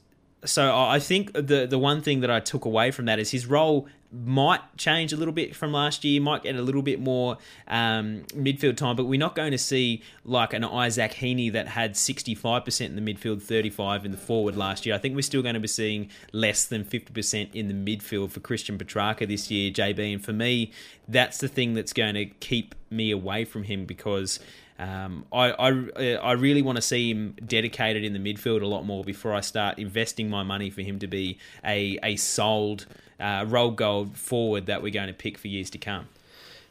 so 0.45 0.77
I 0.77 0.99
think 1.01 1.33
the 1.33 1.67
the 1.69 1.79
one 1.79 2.01
thing 2.01 2.21
that 2.21 2.31
I 2.31 2.41
took 2.41 2.65
away 2.65 2.91
from 2.91 3.07
that 3.07 3.19
is 3.19 3.31
his 3.31 3.47
role 3.47 3.89
might 4.11 4.61
change 4.79 5.13
a 5.13 5.17
little 5.17 5.35
bit 5.35 5.55
from 5.55 5.73
last 5.73 6.03
year, 6.03 6.21
might 6.21 6.43
get 6.43 6.57
a 6.57 6.63
little 6.63 6.81
bit 6.81 6.99
more 6.99 7.37
um, 7.67 8.23
midfield 8.35 8.77
time, 8.77 8.97
but 8.97 9.05
we're 9.05 9.19
not 9.19 9.35
going 9.35 9.51
to 9.51 9.59
see 9.59 10.03
like 10.25 10.55
an 10.55 10.65
Isaac 10.65 11.13
Heaney 11.13 11.53
that 11.53 11.69
had 11.69 11.93
65% 11.93 12.87
in 12.87 12.97
the 12.97 13.15
midfield, 13.15 13.43
35 13.43 14.07
in 14.07 14.11
the 14.11 14.17
forward 14.17 14.57
last 14.57 14.87
year. 14.87 14.95
I 14.95 14.99
think 14.99 15.15
we're 15.15 15.23
still 15.23 15.43
going 15.43 15.55
to 15.55 15.61
be 15.61 15.69
seeing 15.69 16.09
less 16.33 16.65
than 16.65 16.85
50% 16.85 17.55
in 17.55 17.69
the 17.69 17.75
midfield 17.75 18.31
for 18.31 18.41
Christian 18.41 18.79
Petracca 18.79 19.29
this 19.29 19.51
year, 19.51 19.71
JB. 19.71 20.15
And 20.15 20.25
for 20.25 20.33
me, 20.33 20.73
that's 21.07 21.39
the 21.39 21.49
thing 21.49 21.75
that's 21.75 21.93
going 21.93 22.15
to 22.15 22.27
keep 22.27 22.75
me 22.91 23.11
away 23.11 23.45
from 23.45 23.65
him 23.65 23.85
because 23.85 24.41
um, 24.79 25.25
I, 25.33 25.51
I, 25.51 26.15
I 26.15 26.33
really 26.33 26.63
want 26.63 26.77
to 26.77 26.83
see 26.83 27.11
him 27.11 27.35
dedicated 27.45 28.05
in 28.05 28.13
the 28.13 28.19
midfield 28.19 28.63
a 28.63 28.67
lot 28.67 28.85
more 28.85 29.03
before 29.03 29.35
I 29.35 29.41
start 29.41 29.79
investing 29.79 30.31
my 30.31 30.45
money 30.45 30.71
for 30.71 30.83
him 30.83 30.99
to 31.01 31.09
be 31.09 31.39
a, 31.65 31.99
a 32.03 32.17
sold 32.17 32.87
uh, 33.19 33.45
gold 33.45 34.17
forward 34.17 34.67
that 34.67 34.83
we're 34.83 34.93
going 34.93 35.09
to 35.09 35.15
pick 35.15 35.37
for 35.37 35.49
years 35.49 35.71
to 35.71 35.79
come. 35.79 36.09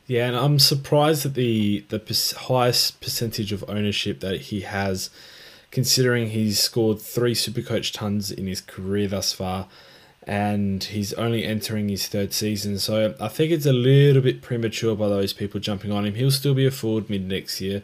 Yeah, 0.05 0.27
and 0.27 0.37
I'm 0.37 0.57
surprised 0.57 1.25
at 1.25 1.33
the 1.33 1.83
the 1.89 2.35
highest 2.47 3.01
percentage 3.01 3.51
of 3.51 3.65
ownership 3.67 4.21
that 4.21 4.39
he 4.39 4.61
has, 4.61 5.09
considering 5.69 6.29
he's 6.29 6.59
scored 6.59 7.01
three 7.01 7.33
Supercoach 7.33 7.91
tons 7.91 8.31
in 8.31 8.47
his 8.47 8.61
career 8.61 9.09
thus 9.09 9.33
far, 9.33 9.67
and 10.27 10.83
he's 10.83 11.13
only 11.13 11.45
entering 11.45 11.87
his 11.87 12.07
third 12.07 12.33
season. 12.33 12.77
So 12.77 13.15
I 13.19 13.29
think 13.29 13.51
it's 13.51 13.65
a 13.65 13.73
little 13.73 14.21
bit 14.21 14.41
premature 14.41 14.95
by 14.95 15.07
those 15.07 15.31
people 15.31 15.61
jumping 15.61 15.91
on 15.91 16.05
him. 16.05 16.15
He'll 16.15 16.31
still 16.31 16.53
be 16.53 16.65
a 16.65 16.71
forward 16.71 17.09
mid 17.09 17.27
next 17.27 17.61
year, 17.61 17.81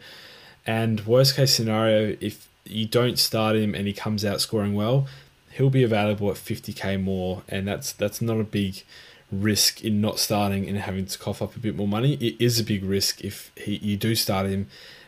and 0.68 1.06
worst 1.08 1.36
case 1.36 1.56
scenario, 1.56 2.18
if 2.20 2.48
you 2.66 2.86
don't 2.86 3.18
start 3.18 3.56
him 3.56 3.74
and 3.74 3.88
he 3.88 3.94
comes 3.94 4.24
out 4.24 4.42
scoring 4.42 4.74
well, 4.76 5.08
he'll 5.52 5.70
be 5.70 5.84
available 5.84 6.30
at 6.30 6.36
50k 6.36 7.02
more, 7.02 7.44
and 7.48 7.68
that's 7.68 7.94
that's 7.94 8.22
not 8.22 8.40
a 8.40 8.44
big 8.44 8.84
risk 9.32 9.84
in 9.84 10.00
not 10.00 10.20
starting 10.20 10.68
and 10.68 10.78
having 10.78 11.06
to 11.06 11.18
cough 11.18 11.42
up 11.42 11.56
a 11.56 11.60
bit 11.60 11.76
more 11.76 11.88
money. 11.88 12.16
It 12.16 12.36
is 12.40 12.60
a 12.60 12.64
big 12.64 12.84
risk 12.84 13.24
if 13.24 13.52
he 13.56 13.78
you 13.78 13.98
do 13.98 14.16
start 14.16 14.48
him 14.48 14.68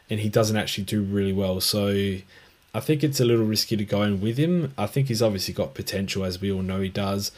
and 0.09 0.19
he 0.19 0.29
doesn't 0.29 0.55
actually 0.55 0.85
do 0.85 1.01
really 1.01 1.33
well. 1.33 1.59
So 1.61 2.17
I 2.75 2.81
think 2.81 3.05
it's 3.05 3.21
a 3.21 3.25
little 3.25 3.45
risky 3.45 3.77
to 3.77 3.85
go 3.85 4.01
in 4.01 4.19
with 4.19 4.35
him. 4.37 4.73
I 4.77 4.85
think 4.85 5.07
he's 5.07 5.21
obviously 5.21 5.53
got 5.53 5.73
potential, 5.73 6.25
as 6.25 6.41
we 6.41 6.51
all 6.51 6.61
know 6.61 6.81
he 6.81 6.89
does, 6.89 7.31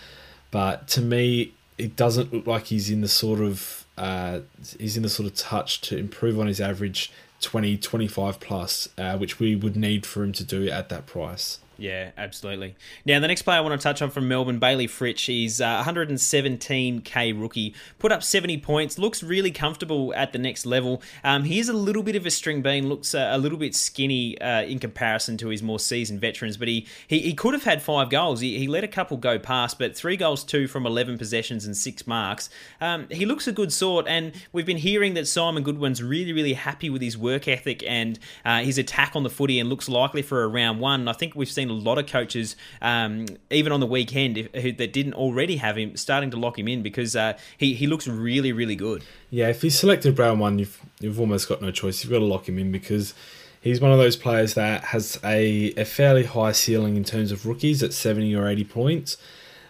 but 0.49 0.87
to 0.89 1.01
me, 1.01 1.53
it 1.77 1.95
doesn't 1.95 2.33
look 2.33 2.47
like 2.47 2.65
he's 2.65 2.89
in 2.89 3.01
the 3.01 3.07
sort 3.07 3.41
of 3.41 3.85
uh, 3.99 4.39
he's 4.79 4.97
in 4.97 5.03
the 5.03 5.09
sort 5.09 5.27
of 5.27 5.35
touch 5.35 5.79
to 5.81 5.97
improve 5.97 6.39
on 6.39 6.47
his 6.47 6.59
average 6.59 7.11
20, 7.41 7.77
25 7.77 8.39
plus, 8.39 8.89
uh, 8.97 9.15
which 9.15 9.39
we 9.39 9.55
would 9.55 9.75
need 9.75 10.07
for 10.07 10.23
him 10.23 10.31
to 10.33 10.43
do 10.43 10.67
at 10.69 10.89
that 10.89 11.05
price. 11.05 11.59
Yeah, 11.77 12.11
absolutely. 12.17 12.75
Now, 13.05 13.19
the 13.19 13.27
next 13.27 13.43
player 13.43 13.59
I 13.59 13.61
want 13.61 13.79
to 13.79 13.83
touch 13.83 14.01
on 14.01 14.09
from 14.09 14.27
Melbourne, 14.27 14.57
Bailey 14.57 14.87
Fritsch. 14.87 15.27
He's 15.27 15.61
uh, 15.61 15.83
117k 15.83 17.39
rookie, 17.39 17.75
put 17.99 18.11
up 18.11 18.23
70 18.23 18.57
points, 18.59 18.97
looks 18.97 19.21
really 19.21 19.51
comfortable 19.51 20.13
at 20.15 20.33
the 20.33 20.39
next 20.39 20.65
level. 20.65 21.01
Um, 21.23 21.43
he 21.43 21.59
is 21.59 21.69
a 21.69 21.73
little 21.73 22.01
bit 22.01 22.15
of 22.15 22.25
a 22.25 22.31
string 22.31 22.63
bean, 22.63 22.89
looks 22.89 23.13
uh, 23.13 23.29
a 23.31 23.37
little 23.37 23.59
bit 23.59 23.75
skinny 23.75 24.39
uh, 24.41 24.63
in 24.63 24.79
comparison 24.79 25.37
to 25.37 25.49
his 25.49 25.61
more 25.61 25.79
seasoned 25.79 26.19
veterans, 26.19 26.57
but 26.57 26.67
he, 26.67 26.87
he, 27.07 27.19
he 27.19 27.33
could 27.33 27.53
have 27.53 27.63
had 27.63 27.81
five 27.81 28.09
goals. 28.09 28.39
He, 28.39 28.57
he 28.57 28.67
let 28.67 28.83
a 28.83 28.87
couple 28.87 29.17
go 29.17 29.37
past, 29.37 29.77
but 29.77 29.95
three 29.95 30.17
goals, 30.17 30.43
two 30.43 30.67
from 30.67 30.85
11 30.85 31.19
possessions 31.19 31.65
and 31.65 31.77
six 31.77 32.07
marks. 32.07 32.49
Um, 32.81 33.07
he 33.11 33.25
looks 33.27 33.47
a 33.47 33.51
good 33.51 33.71
sort, 33.71 34.07
and 34.07 34.33
we've 34.51 34.65
been 34.65 34.77
hearing 34.77 35.13
that 35.13 35.27
Simon 35.27 35.61
Goodwin's 35.61 36.01
really, 36.01 36.33
really 36.33 36.53
happy 36.53 36.89
with 36.89 37.03
his 37.03 37.17
work 37.17 37.47
ethic 37.47 37.83
and 37.87 38.17
uh, 38.43 38.61
his 38.61 38.79
attack 38.79 39.15
on 39.15 39.21
the 39.21 39.29
footy 39.29 39.59
and 39.59 39.69
looks 39.69 39.87
likely 39.87 40.23
for 40.23 40.43
a 40.43 40.47
round 40.47 40.79
one. 40.79 41.07
I 41.07 41.13
think 41.13 41.35
we've 41.35 41.47
seen 41.47 41.66
seen 41.67 41.77
a 41.77 41.81
lot 41.81 41.97
of 41.97 42.07
coaches, 42.07 42.55
um, 42.81 43.25
even 43.49 43.71
on 43.71 43.79
the 43.79 43.85
weekend, 43.85 44.37
if, 44.37 44.53
who, 44.55 44.71
that 44.73 44.93
didn't 44.93 45.13
already 45.13 45.57
have 45.57 45.77
him, 45.77 45.95
starting 45.97 46.31
to 46.31 46.37
lock 46.37 46.57
him 46.57 46.67
in 46.67 46.81
because 46.81 47.15
uh, 47.15 47.37
he 47.57 47.73
he 47.73 47.87
looks 47.87 48.07
really 48.07 48.51
really 48.51 48.75
good. 48.75 49.03
Yeah, 49.29 49.49
if 49.49 49.61
he's 49.61 49.77
selected 49.77 50.17
round 50.17 50.39
one, 50.39 50.59
you've 50.59 50.79
you've 50.99 51.19
almost 51.19 51.47
got 51.49 51.61
no 51.61 51.71
choice. 51.71 52.03
You've 52.03 52.11
got 52.11 52.19
to 52.19 52.25
lock 52.25 52.47
him 52.47 52.57
in 52.57 52.71
because 52.71 53.13
he's 53.61 53.81
one 53.81 53.91
of 53.91 53.97
those 53.97 54.15
players 54.15 54.53
that 54.53 54.85
has 54.85 55.19
a, 55.23 55.73
a 55.75 55.85
fairly 55.85 56.23
high 56.23 56.53
ceiling 56.53 56.95
in 56.95 57.03
terms 57.03 57.31
of 57.31 57.45
rookies 57.45 57.83
at 57.83 57.93
70 57.93 58.35
or 58.35 58.47
80 58.47 58.63
points. 58.65 59.17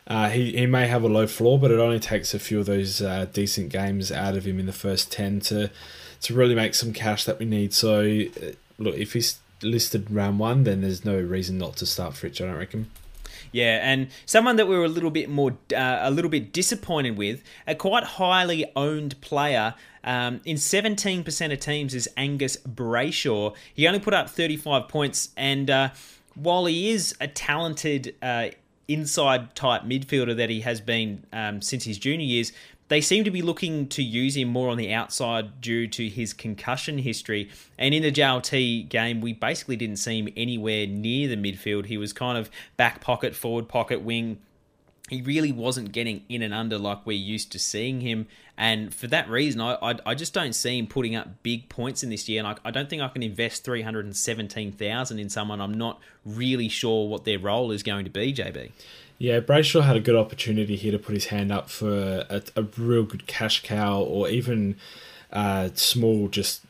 Uh, 0.05 0.29
he, 0.29 0.53
he 0.53 0.65
may 0.65 0.88
have 0.88 1.03
a 1.03 1.07
low 1.07 1.27
floor, 1.27 1.60
but 1.60 1.69
it 1.69 1.79
only 1.79 1.99
takes 1.99 2.33
a 2.33 2.39
few 2.39 2.60
of 2.62 2.65
those 2.65 3.01
uh, 3.01 3.25
decent 3.33 3.69
games 3.69 4.10
out 4.10 4.38
of 4.38 4.45
him 4.45 4.57
in 4.57 4.65
the 4.65 4.73
first 4.73 5.12
10 5.12 5.41
to 5.41 5.69
to 6.19 6.33
really 6.33 6.55
make 6.55 6.73
some 6.73 6.93
cash 6.93 7.25
that 7.25 7.38
we 7.38 7.45
need. 7.45 7.71
So, 7.73 8.01
uh, 8.01 8.51
look, 8.79 8.95
if 8.95 9.13
he's 9.13 9.38
listed 9.61 10.09
round 10.11 10.39
one, 10.39 10.63
then 10.63 10.81
there's 10.81 11.05
no 11.05 11.19
reason 11.19 11.57
not 11.57 11.77
to 11.77 11.85
start 11.85 12.13
Fritsch. 12.13 12.41
I 12.41 12.45
don't 12.45 12.57
reckon. 12.57 12.89
Yeah, 13.51 13.79
and 13.81 14.09
someone 14.25 14.57
that 14.57 14.67
we 14.67 14.77
were 14.77 14.85
a 14.85 14.89
little 14.89 15.09
bit 15.09 15.29
more, 15.29 15.51
uh, 15.73 15.99
a 16.01 16.11
little 16.11 16.29
bit 16.29 16.51
disappointed 16.51 17.17
with, 17.17 17.43
a 17.65 17.75
quite 17.75 18.03
highly 18.03 18.65
owned 18.75 19.19
player 19.21 19.73
um, 20.03 20.41
in 20.45 20.57
17% 20.57 21.53
of 21.53 21.59
teams 21.59 21.93
is 21.93 22.09
Angus 22.17 22.57
Brayshaw. 22.57 23.55
He 23.73 23.87
only 23.87 23.99
put 23.99 24.13
up 24.13 24.29
35 24.29 24.87
points, 24.87 25.29
and 25.37 25.69
uh, 25.69 25.89
while 26.35 26.65
he 26.65 26.91
is 26.91 27.15
a 27.19 27.27
talented 27.27 28.15
uh, 28.21 28.49
inside 28.87 29.55
type 29.55 29.83
midfielder 29.83 30.35
that 30.37 30.49
he 30.49 30.61
has 30.61 30.79
been 30.79 31.25
um, 31.33 31.61
since 31.61 31.83
his 31.83 31.97
junior 31.97 32.25
years, 32.25 32.51
they 32.89 33.02
seem 33.02 33.23
to 33.23 33.32
be 33.32 33.41
looking 33.41 33.88
to 33.89 34.02
use 34.02 34.38
him 34.38 34.47
more 34.47 34.69
on 34.69 34.78
the 34.78 34.93
outside 34.93 35.60
due 35.60 35.88
to 35.88 36.08
his 36.08 36.34
concussion 36.34 37.00
history. 37.00 37.50
And 37.78 37.93
in 37.93 38.04
the 38.04 38.12
JLT 38.12 38.89
game, 38.89 39.21
we 39.21 39.34
basically 39.34 39.76
didn't 39.76 39.97
see 39.97 40.19
him 40.19 40.30
anywhere 40.38 40.88
near 40.88 41.28
the 41.28 41.36
midfield. 41.36 41.88
He 41.88 41.97
was 41.97 42.13
kind 42.13 42.38
of 42.38 42.50
back 42.78 43.02
pocket, 43.02 43.36
forward 43.36 43.67
pocket, 43.67 44.02
wing. 44.02 44.39
He 45.10 45.21
really 45.21 45.52
wasn't 45.52 45.93
getting 45.93 46.23
in 46.28 46.41
and 46.41 46.54
under 46.54 46.78
like 46.78 47.06
we're 47.06 47.17
used 47.17 47.52
to 47.54 47.60
seeing 47.60 48.02
him. 48.02 48.28
And 48.58 48.93
for 48.93 49.08
that 49.08 49.30
reason, 49.30 49.62
I, 49.62 49.78
I, 49.82 49.95
I 50.06 50.15
just 50.15 50.34
don't 50.34 50.54
see 50.54 50.80
him 50.80 50.88
putting 50.88 51.15
up 51.15 51.43
big 51.43 51.69
points 51.69 52.04
in 52.04 52.10
this 52.10 52.28
year. 52.28 52.39
And 52.39 52.47
I, 52.47 52.56
I 52.65 52.71
don't 52.71 52.89
think 52.89 53.02
I 53.02 53.08
can 53.08 53.23
invest 53.23 53.63
317000 53.63 55.19
in 55.19 55.30
someone 55.30 55.62
I'm 55.62 55.73
not 55.73 56.00
really 56.26 56.67
sure 56.67 57.08
what 57.08 57.23
their 57.23 57.39
role 57.39 57.71
is 57.71 57.84
going 57.84 58.06
to 58.06 58.12
be, 58.12 58.34
JB. 58.34 58.71
Yeah, 59.19 59.39
Brayshaw 59.39 59.84
had 59.84 59.95
a 59.95 59.99
good 59.99 60.15
opportunity 60.15 60.75
here 60.75 60.91
to 60.91 60.99
put 60.99 61.13
his 61.13 61.27
hand 61.27 61.51
up 61.51 61.69
for 61.69 62.25
a, 62.30 62.43
a 62.56 62.63
real 62.77 63.03
good 63.03 63.25
cash 63.25 63.63
cow 63.63 63.99
or 63.99 64.30
even 64.30 64.75
uh, 65.34 65.69
small, 65.73 66.27
just 66.27 66.62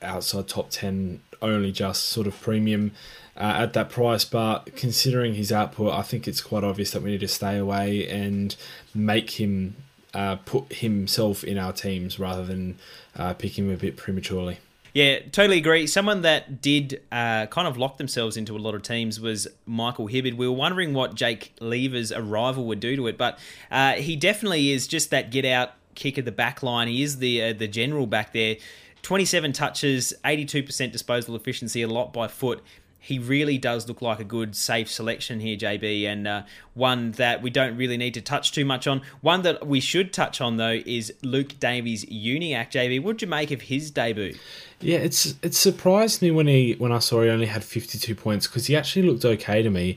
outside 0.00 0.48
top 0.48 0.70
10, 0.70 1.20
only 1.42 1.72
just 1.72 2.04
sort 2.04 2.26
of 2.26 2.40
premium 2.40 2.92
uh, 3.36 3.54
at 3.58 3.72
that 3.72 3.90
price. 3.90 4.24
But 4.24 4.76
considering 4.76 5.34
his 5.34 5.50
output, 5.50 5.92
I 5.92 6.02
think 6.02 6.28
it's 6.28 6.40
quite 6.40 6.62
obvious 6.62 6.92
that 6.92 7.02
we 7.02 7.10
need 7.10 7.20
to 7.20 7.28
stay 7.28 7.56
away 7.56 8.08
and 8.08 8.54
make 8.94 9.40
him 9.40 9.76
uh, 10.14 10.36
put 10.36 10.72
himself 10.74 11.42
in 11.42 11.58
our 11.58 11.72
teams 11.72 12.18
rather 12.18 12.44
than 12.44 12.78
uh, 13.16 13.34
pick 13.34 13.58
him 13.58 13.70
a 13.70 13.76
bit 13.76 13.96
prematurely. 13.96 14.58
Yeah, 14.94 15.20
totally 15.32 15.58
agree. 15.58 15.86
Someone 15.86 16.22
that 16.22 16.60
did 16.60 17.02
uh, 17.12 17.46
kind 17.46 17.68
of 17.68 17.76
lock 17.76 17.98
themselves 17.98 18.36
into 18.36 18.56
a 18.56 18.58
lot 18.58 18.74
of 18.74 18.82
teams 18.82 19.20
was 19.20 19.46
Michael 19.66 20.08
Hibberd. 20.08 20.36
We 20.36 20.48
were 20.48 20.54
wondering 20.54 20.94
what 20.94 21.14
Jake 21.14 21.52
Lever's 21.60 22.10
arrival 22.12 22.64
would 22.66 22.80
do 22.80 22.96
to 22.96 23.06
it, 23.06 23.18
but 23.18 23.38
uh, 23.70 23.94
he 23.94 24.16
definitely 24.16 24.72
is 24.72 24.86
just 24.86 25.10
that 25.10 25.30
get 25.30 25.44
out 25.44 25.72
kick 25.94 26.16
at 26.16 26.24
the 26.24 26.32
back 26.32 26.62
line. 26.62 26.88
He 26.88 27.02
is 27.02 27.18
the 27.18 27.42
uh, 27.42 27.52
the 27.52 27.68
general 27.68 28.06
back 28.06 28.32
there. 28.32 28.56
27 29.02 29.52
touches, 29.52 30.12
82% 30.24 30.90
disposal 30.90 31.36
efficiency, 31.36 31.82
a 31.82 31.88
lot 31.88 32.12
by 32.12 32.26
foot 32.26 32.62
he 33.08 33.18
really 33.18 33.56
does 33.56 33.88
look 33.88 34.02
like 34.02 34.20
a 34.20 34.24
good, 34.24 34.54
safe 34.54 34.90
selection 34.90 35.40
here, 35.40 35.56
JB, 35.56 36.04
and 36.04 36.28
uh, 36.28 36.42
one 36.74 37.12
that 37.12 37.40
we 37.40 37.48
don't 37.48 37.74
really 37.74 37.96
need 37.96 38.12
to 38.12 38.20
touch 38.20 38.52
too 38.52 38.66
much 38.66 38.86
on. 38.86 39.00
One 39.22 39.40
that 39.42 39.66
we 39.66 39.80
should 39.80 40.12
touch 40.12 40.42
on, 40.42 40.58
though, 40.58 40.82
is 40.84 41.10
Luke 41.22 41.58
Davies 41.58 42.04
Uniacke. 42.04 42.70
JB, 42.70 43.02
what 43.02 43.12
did 43.16 43.22
you 43.22 43.28
make 43.28 43.50
of 43.50 43.62
his 43.62 43.90
debut? 43.90 44.36
Yeah, 44.82 44.98
it's 44.98 45.34
it 45.42 45.54
surprised 45.54 46.20
me 46.20 46.30
when 46.30 46.48
he 46.48 46.74
when 46.74 46.92
I 46.92 46.98
saw 46.98 47.22
he 47.22 47.30
only 47.30 47.46
had 47.46 47.64
52 47.64 48.14
points 48.14 48.46
because 48.46 48.66
he 48.66 48.76
actually 48.76 49.08
looked 49.08 49.24
okay 49.24 49.62
to 49.62 49.70
me. 49.70 49.96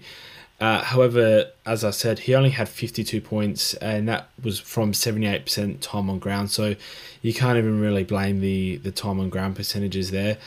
Uh, 0.62 0.82
however, 0.82 1.47
as 1.66 1.84
I 1.84 1.89
said, 1.89 2.20
he 2.20 2.34
only 2.34 2.51
had 2.51 2.70
52 2.70 3.20
points, 3.20 3.74
and 3.74 4.07
that 4.07 4.30
was 4.41 4.57
from 4.57 4.93
78% 4.93 5.82
time 5.82 6.09
on 6.09 6.18
ground. 6.18 6.49
So 6.49 6.76
you 7.22 7.34
can't 7.34 7.57
even 7.57 7.82
really 7.82 8.05
blame 8.05 8.39
the 8.39 8.78
the 8.78 8.91
time 8.91 9.20
on 9.20 9.30
ground 9.30 9.57
percentages 9.57 10.12
there. 10.12 10.38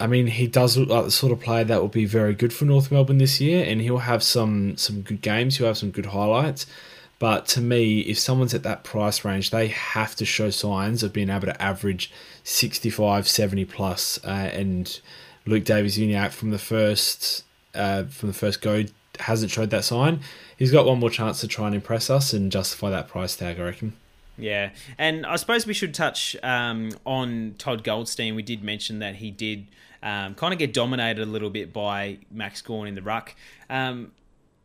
I 0.00 0.06
mean, 0.06 0.26
he 0.26 0.46
does 0.46 0.76
look 0.76 0.88
like 0.88 1.04
the 1.04 1.10
sort 1.10 1.32
of 1.32 1.40
player 1.40 1.64
that 1.64 1.80
will 1.80 1.88
be 1.88 2.06
very 2.06 2.34
good 2.34 2.52
for 2.52 2.64
North 2.64 2.90
Melbourne 2.90 3.18
this 3.18 3.40
year, 3.40 3.64
and 3.64 3.80
he'll 3.80 3.98
have 3.98 4.22
some 4.22 4.76
some 4.76 5.02
good 5.02 5.20
games. 5.20 5.58
He'll 5.58 5.66
have 5.66 5.78
some 5.78 5.90
good 5.90 6.06
highlights. 6.06 6.66
But 7.18 7.46
to 7.48 7.60
me, 7.60 8.00
if 8.00 8.18
someone's 8.18 8.54
at 8.54 8.62
that 8.62 8.82
price 8.82 9.26
range, 9.26 9.50
they 9.50 9.68
have 9.68 10.16
to 10.16 10.24
show 10.24 10.48
signs 10.48 11.02
of 11.02 11.12
being 11.12 11.28
able 11.28 11.46
to 11.46 11.62
average 11.62 12.10
65, 12.44 13.28
70 13.28 13.66
plus. 13.66 14.18
Uh, 14.24 14.28
and 14.28 15.00
Luke 15.44 15.64
Davies 15.64 15.98
Uniacke 15.98 16.30
from 16.30 16.50
the 16.50 16.58
first 16.58 17.44
uh, 17.74 18.04
from 18.04 18.30
the 18.30 18.34
first 18.34 18.62
go 18.62 18.84
hasn't 19.18 19.50
showed 19.50 19.68
that 19.70 19.84
sign. 19.84 20.20
He's 20.56 20.72
got 20.72 20.86
one 20.86 20.98
more 20.98 21.10
chance 21.10 21.40
to 21.42 21.48
try 21.48 21.66
and 21.66 21.74
impress 21.74 22.08
us 22.08 22.32
and 22.32 22.50
justify 22.50 22.88
that 22.90 23.08
price 23.08 23.36
tag, 23.36 23.60
I 23.60 23.64
reckon. 23.64 23.92
Yeah, 24.38 24.70
and 24.96 25.26
I 25.26 25.36
suppose 25.36 25.66
we 25.66 25.74
should 25.74 25.92
touch 25.92 26.34
um, 26.42 26.92
on 27.04 27.54
Todd 27.58 27.84
Goldstein. 27.84 28.34
We 28.34 28.42
did 28.42 28.64
mention 28.64 28.98
that 29.00 29.16
he 29.16 29.30
did 29.30 29.66
um, 30.02 30.34
kind 30.34 30.52
of 30.52 30.58
get 30.58 30.72
dominated 30.72 31.22
a 31.22 31.26
little 31.26 31.50
bit 31.50 31.72
by 31.72 32.18
Max 32.30 32.62
Gawn 32.62 32.86
in 32.86 32.94
the 32.94 33.02
ruck. 33.02 33.34
Um, 33.68 34.12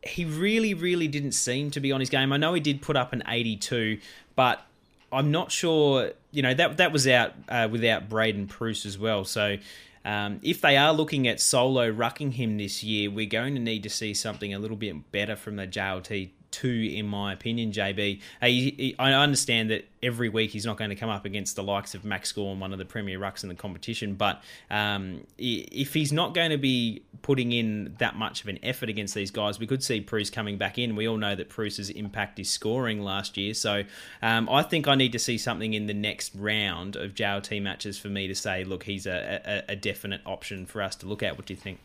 he 0.02 0.24
really, 0.24 0.74
really 0.74 1.08
didn't 1.08 1.32
seem 1.32 1.72
to 1.72 1.80
be 1.80 1.92
on 1.92 2.00
his 2.00 2.10
game. 2.10 2.32
I 2.32 2.38
know 2.38 2.54
he 2.54 2.62
did 2.62 2.82
put 2.82 2.96
up 2.96 3.12
an 3.12 3.24
82, 3.28 4.00
but 4.36 4.66
I'm 5.12 5.32
not 5.32 5.52
sure. 5.52 6.12
You 6.32 6.42
know 6.42 6.54
that 6.54 6.78
that 6.78 6.92
was 6.92 7.08
out 7.08 7.34
uh, 7.50 7.68
without 7.72 8.10
Braden 8.10 8.48
Preuss 8.48 8.86
as 8.86 8.98
well. 9.00 9.26
So 9.26 9.58
um, 10.04 10.40
if 10.44 10.62
they 10.62 10.78
are 10.78 10.94
looking 10.94 11.28
at 11.28 11.42
solo 11.42 11.92
rucking 11.92 12.34
him 12.34 12.58
this 12.58 12.84
year, 12.84 13.10
we're 13.10 13.26
going 13.26 13.56
to 13.56 13.62
need 13.62 13.84
to 13.84 13.90
see 13.90 14.14
something 14.14 14.54
a 14.54 14.60
little 14.60 14.78
bit 14.78 15.12
better 15.12 15.36
from 15.36 15.56
the 15.56 15.66
JLT 15.66 16.30
two, 16.56 16.90
in 16.94 17.06
my 17.06 17.34
opinion, 17.34 17.74
JB. 17.74 18.22
Uh, 18.42 18.46
he, 18.46 18.74
he, 18.78 18.96
I 18.98 19.12
understand 19.12 19.70
that 19.72 19.86
every 20.02 20.30
week 20.30 20.52
he's 20.52 20.66
not 20.66 20.78
going 20.78 20.90
to 20.90 20.96
come 20.96 21.10
up 21.10 21.26
against 21.26 21.58
the 21.58 21.64
likes 21.64 21.94
of 21.94 22.06
Max 22.06 22.32
Gawn, 22.32 22.62
one 22.62 22.72
of 22.72 22.80
the 22.80 22.86
premier 22.86 23.20
rucks 23.20 23.44
in 23.44 23.50
the 23.50 23.56
competition, 23.56 24.14
but 24.14 24.42
um, 24.72 25.26
if 25.38 25.94
he's 25.94 26.14
not 26.14 26.34
going 26.34 26.52
to 26.52 26.58
be 26.58 27.04
putting 27.24 27.52
in 27.52 27.94
that 27.98 28.16
much 28.16 28.42
of 28.42 28.48
an 28.48 28.58
effort 28.64 28.88
against 28.88 29.14
these 29.16 29.32
guys, 29.32 29.60
we 29.60 29.68
could 29.68 29.84
see 29.84 30.00
Preuss 30.00 30.30
coming 30.30 30.58
back 30.58 30.78
in. 30.78 30.96
We 30.96 31.10
all 31.10 31.18
know 31.18 31.36
that 31.36 31.50
Preuss's 31.50 31.90
impact 31.90 32.40
is 32.40 32.50
scoring 32.50 33.02
last 33.02 33.36
year, 33.36 33.54
so 33.54 33.84
um, 34.22 34.48
I 34.50 34.64
think 34.64 34.88
I 34.88 34.96
need 34.96 35.12
to 35.12 35.20
see 35.20 35.38
something 35.38 35.74
in 35.74 35.88
the 35.88 35.94
next 35.94 36.34
round 36.36 36.96
of 36.96 37.16
JLT 37.16 37.62
matches 37.62 38.00
for 38.00 38.08
me 38.08 38.28
to 38.28 38.36
say, 38.36 38.64
look, 38.64 38.84
he's 38.84 39.06
a, 39.06 39.64
a, 39.68 39.74
a 39.74 39.76
definite 39.76 40.22
option 40.26 40.66
for 40.66 40.82
us 40.82 40.96
to 40.98 41.06
look 41.06 41.22
at. 41.22 41.36
What 41.36 41.48
do 41.48 41.54
you 41.54 41.60
think? 41.60 41.80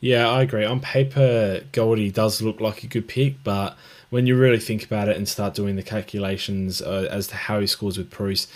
Yeah, 0.00 0.28
I 0.28 0.42
agree. 0.42 0.64
On 0.64 0.80
paper, 0.80 1.62
Goldie 1.72 2.10
does 2.10 2.42
look 2.42 2.60
like 2.60 2.82
a 2.82 2.86
good 2.86 3.08
pick, 3.08 3.42
but 3.42 3.76
when 4.10 4.26
you 4.26 4.36
really 4.36 4.58
think 4.58 4.84
about 4.84 5.08
it 5.08 5.16
and 5.16 5.28
start 5.28 5.54
doing 5.54 5.76
the 5.76 5.82
calculations 5.82 6.82
uh, 6.82 7.08
as 7.10 7.26
to 7.28 7.36
how 7.36 7.60
he 7.60 7.66
scores 7.66 7.98
with 7.98 8.10
Preuss 8.10 8.46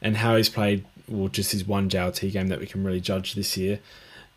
and 0.00 0.16
how 0.16 0.36
he's 0.36 0.48
played, 0.48 0.84
well, 1.06 1.28
just 1.28 1.52
his 1.52 1.66
one 1.66 1.88
JLT 1.88 2.32
game 2.32 2.48
that 2.48 2.58
we 2.58 2.66
can 2.66 2.82
really 2.82 3.00
judge 3.00 3.34
this 3.34 3.56
year, 3.56 3.80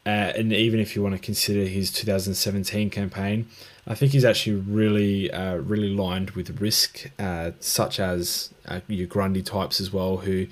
uh, 0.08 0.32
and 0.38 0.54
even 0.54 0.80
if 0.80 0.96
you 0.96 1.04
want 1.04 1.14
to 1.14 1.20
consider 1.20 1.66
his 1.66 1.92
2017 1.92 2.90
campaign, 2.90 3.46
I 3.86 3.94
think 3.94 4.14
he's 4.14 4.24
actually 4.24 4.56
really, 4.56 5.30
uh, 5.30 5.56
really 5.56 5.90
lined 5.90 6.32
with 6.32 6.62
risk, 6.62 7.12
uh, 7.20 7.52
such 7.60 8.00
as 8.00 8.54
uh, 8.70 8.80
your 8.88 9.08
Grundy 9.08 9.42
types 9.42 9.82
as 9.82 9.92
well, 9.92 10.16
who 10.16 10.48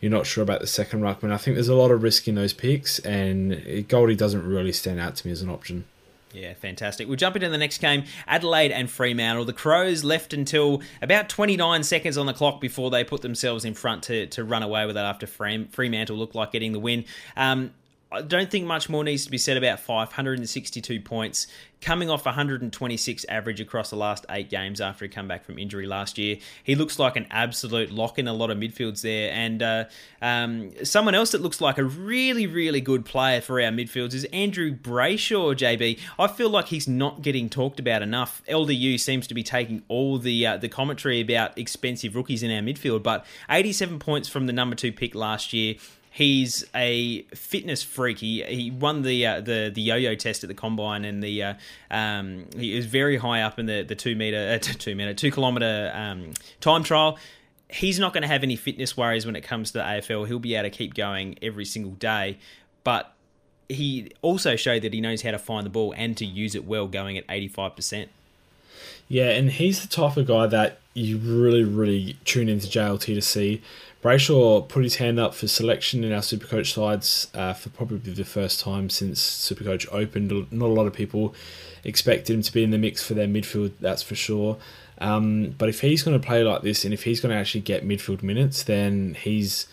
you're 0.00 0.12
not 0.12 0.26
sure 0.26 0.44
about 0.44 0.60
the 0.60 0.68
second 0.68 1.00
ruckman. 1.00 1.32
I 1.32 1.38
think 1.38 1.56
there's 1.56 1.68
a 1.68 1.74
lot 1.74 1.90
of 1.90 2.04
risk 2.04 2.28
in 2.28 2.36
those 2.36 2.52
picks, 2.52 3.00
and 3.00 3.84
Goldie 3.88 4.14
doesn't 4.14 4.46
really 4.46 4.72
stand 4.72 5.00
out 5.00 5.16
to 5.16 5.26
me 5.26 5.32
as 5.32 5.42
an 5.42 5.50
option. 5.50 5.86
Yeah, 6.32 6.54
fantastic. 6.54 7.08
We'll 7.08 7.16
jump 7.16 7.34
into 7.34 7.48
the 7.48 7.58
next 7.58 7.78
game 7.78 8.04
Adelaide 8.28 8.70
and 8.70 8.88
Fremantle. 8.88 9.44
The 9.44 9.52
Crows 9.52 10.04
left 10.04 10.32
until 10.32 10.82
about 11.02 11.28
29 11.28 11.82
seconds 11.82 12.16
on 12.16 12.26
the 12.26 12.32
clock 12.32 12.60
before 12.60 12.90
they 12.90 13.02
put 13.02 13.22
themselves 13.22 13.64
in 13.64 13.74
front 13.74 14.04
to, 14.04 14.28
to 14.28 14.44
run 14.44 14.62
away 14.62 14.86
with 14.86 14.96
it 14.96 15.00
after 15.00 15.26
Fremantle 15.26 16.16
looked 16.16 16.36
like 16.36 16.52
getting 16.52 16.72
the 16.72 16.78
win. 16.78 17.04
Um, 17.36 17.72
I 18.12 18.22
don't 18.22 18.50
think 18.50 18.66
much 18.66 18.88
more 18.88 19.04
needs 19.04 19.24
to 19.24 19.30
be 19.30 19.38
said 19.38 19.56
about 19.56 19.78
562 19.78 21.00
points, 21.00 21.46
coming 21.80 22.10
off 22.10 22.24
126 22.24 23.24
average 23.28 23.60
across 23.60 23.90
the 23.90 23.96
last 23.96 24.26
eight 24.30 24.50
games 24.50 24.80
after 24.80 25.04
he 25.04 25.08
come 25.08 25.28
back 25.28 25.44
from 25.44 25.58
injury 25.58 25.86
last 25.86 26.18
year. 26.18 26.38
He 26.64 26.74
looks 26.74 26.98
like 26.98 27.14
an 27.14 27.28
absolute 27.30 27.92
lock 27.92 28.18
in 28.18 28.26
a 28.26 28.32
lot 28.32 28.50
of 28.50 28.58
midfields 28.58 29.02
there. 29.02 29.32
And 29.32 29.62
uh, 29.62 29.84
um, 30.20 30.72
someone 30.84 31.14
else 31.14 31.30
that 31.30 31.40
looks 31.40 31.60
like 31.60 31.78
a 31.78 31.84
really, 31.84 32.48
really 32.48 32.80
good 32.80 33.04
player 33.04 33.40
for 33.40 33.60
our 33.60 33.70
midfields 33.70 34.12
is 34.12 34.24
Andrew 34.26 34.74
Brayshaw, 34.74 35.54
JB. 35.54 36.00
I 36.18 36.26
feel 36.26 36.50
like 36.50 36.66
he's 36.66 36.88
not 36.88 37.22
getting 37.22 37.48
talked 37.48 37.78
about 37.78 38.02
enough. 38.02 38.42
LDU 38.48 38.98
seems 38.98 39.28
to 39.28 39.34
be 39.34 39.44
taking 39.44 39.82
all 39.86 40.18
the 40.18 40.46
uh, 40.46 40.56
the 40.56 40.68
commentary 40.68 41.20
about 41.20 41.56
expensive 41.56 42.16
rookies 42.16 42.42
in 42.42 42.50
our 42.50 42.60
midfield, 42.60 43.04
but 43.04 43.24
87 43.48 44.00
points 44.00 44.28
from 44.28 44.46
the 44.46 44.52
number 44.52 44.74
two 44.74 44.92
pick 44.92 45.14
last 45.14 45.52
year. 45.52 45.76
He's 46.12 46.64
a 46.74 47.22
fitness 47.34 47.84
freak. 47.84 48.18
He 48.18 48.42
he 48.42 48.72
won 48.72 49.02
the 49.02 49.24
uh, 49.24 49.40
the 49.40 49.70
the 49.72 49.80
yo-yo 49.80 50.16
test 50.16 50.42
at 50.42 50.48
the 50.48 50.54
combine, 50.54 51.04
and 51.04 51.22
the 51.22 51.42
uh, 51.42 51.54
um, 51.88 52.46
he 52.56 52.74
was 52.74 52.86
very 52.86 53.16
high 53.16 53.42
up 53.42 53.60
in 53.60 53.66
the 53.66 53.82
the 53.82 53.94
two 53.94 54.16
meter 54.16 54.54
uh, 54.54 54.58
two 54.78 54.96
meter 54.96 55.14
two 55.14 55.30
kilometer 55.30 55.92
um, 55.94 56.32
time 56.60 56.82
trial. 56.82 57.16
He's 57.68 58.00
not 58.00 58.12
going 58.12 58.22
to 58.22 58.28
have 58.28 58.42
any 58.42 58.56
fitness 58.56 58.96
worries 58.96 59.24
when 59.24 59.36
it 59.36 59.42
comes 59.42 59.70
to 59.70 59.78
the 59.78 59.84
AFL. 59.84 60.26
He'll 60.26 60.40
be 60.40 60.56
able 60.56 60.68
to 60.68 60.76
keep 60.76 60.94
going 60.94 61.38
every 61.40 61.64
single 61.64 61.92
day, 61.92 62.38
but 62.82 63.14
he 63.68 64.10
also 64.20 64.56
showed 64.56 64.82
that 64.82 64.92
he 64.92 65.00
knows 65.00 65.22
how 65.22 65.30
to 65.30 65.38
find 65.38 65.64
the 65.64 65.70
ball 65.70 65.94
and 65.96 66.16
to 66.16 66.26
use 66.26 66.56
it 66.56 66.64
well, 66.64 66.88
going 66.88 67.18
at 67.18 67.24
eighty 67.28 67.46
five 67.46 67.76
percent. 67.76 68.10
Yeah, 69.06 69.30
and 69.30 69.48
he's 69.48 69.80
the 69.80 69.88
type 69.88 70.16
of 70.16 70.26
guy 70.26 70.48
that 70.48 70.79
you 70.94 71.18
really, 71.18 71.62
really 71.62 72.16
tune 72.24 72.48
into 72.48 72.66
JLT 72.66 73.14
to 73.14 73.22
see 73.22 73.62
Brayshaw 74.02 74.66
put 74.66 74.82
his 74.82 74.96
hand 74.96 75.18
up 75.18 75.34
for 75.34 75.46
selection 75.46 76.04
in 76.04 76.12
our 76.12 76.20
Supercoach 76.20 76.72
sides 76.72 77.28
uh, 77.34 77.52
for 77.52 77.68
probably 77.68 78.12
the 78.12 78.24
first 78.24 78.60
time 78.60 78.88
since 78.88 79.20
Supercoach 79.20 79.86
opened. 79.92 80.30
Not 80.50 80.66
a 80.66 80.72
lot 80.72 80.86
of 80.86 80.94
people 80.94 81.34
expected 81.84 82.34
him 82.34 82.42
to 82.42 82.52
be 82.52 82.64
in 82.64 82.70
the 82.70 82.78
mix 82.78 83.02
for 83.06 83.12
their 83.12 83.26
midfield, 83.26 83.72
that's 83.78 84.02
for 84.02 84.14
sure. 84.14 84.56
Um, 84.98 85.54
but 85.58 85.68
if 85.68 85.82
he's 85.82 86.02
going 86.02 86.18
to 86.18 86.26
play 86.26 86.42
like 86.42 86.62
this 86.62 86.84
and 86.84 86.94
if 86.94 87.04
he's 87.04 87.20
going 87.20 87.34
to 87.34 87.38
actually 87.38 87.60
get 87.60 87.86
midfield 87.86 88.22
minutes, 88.22 88.62
then 88.62 89.16
he's 89.20 89.66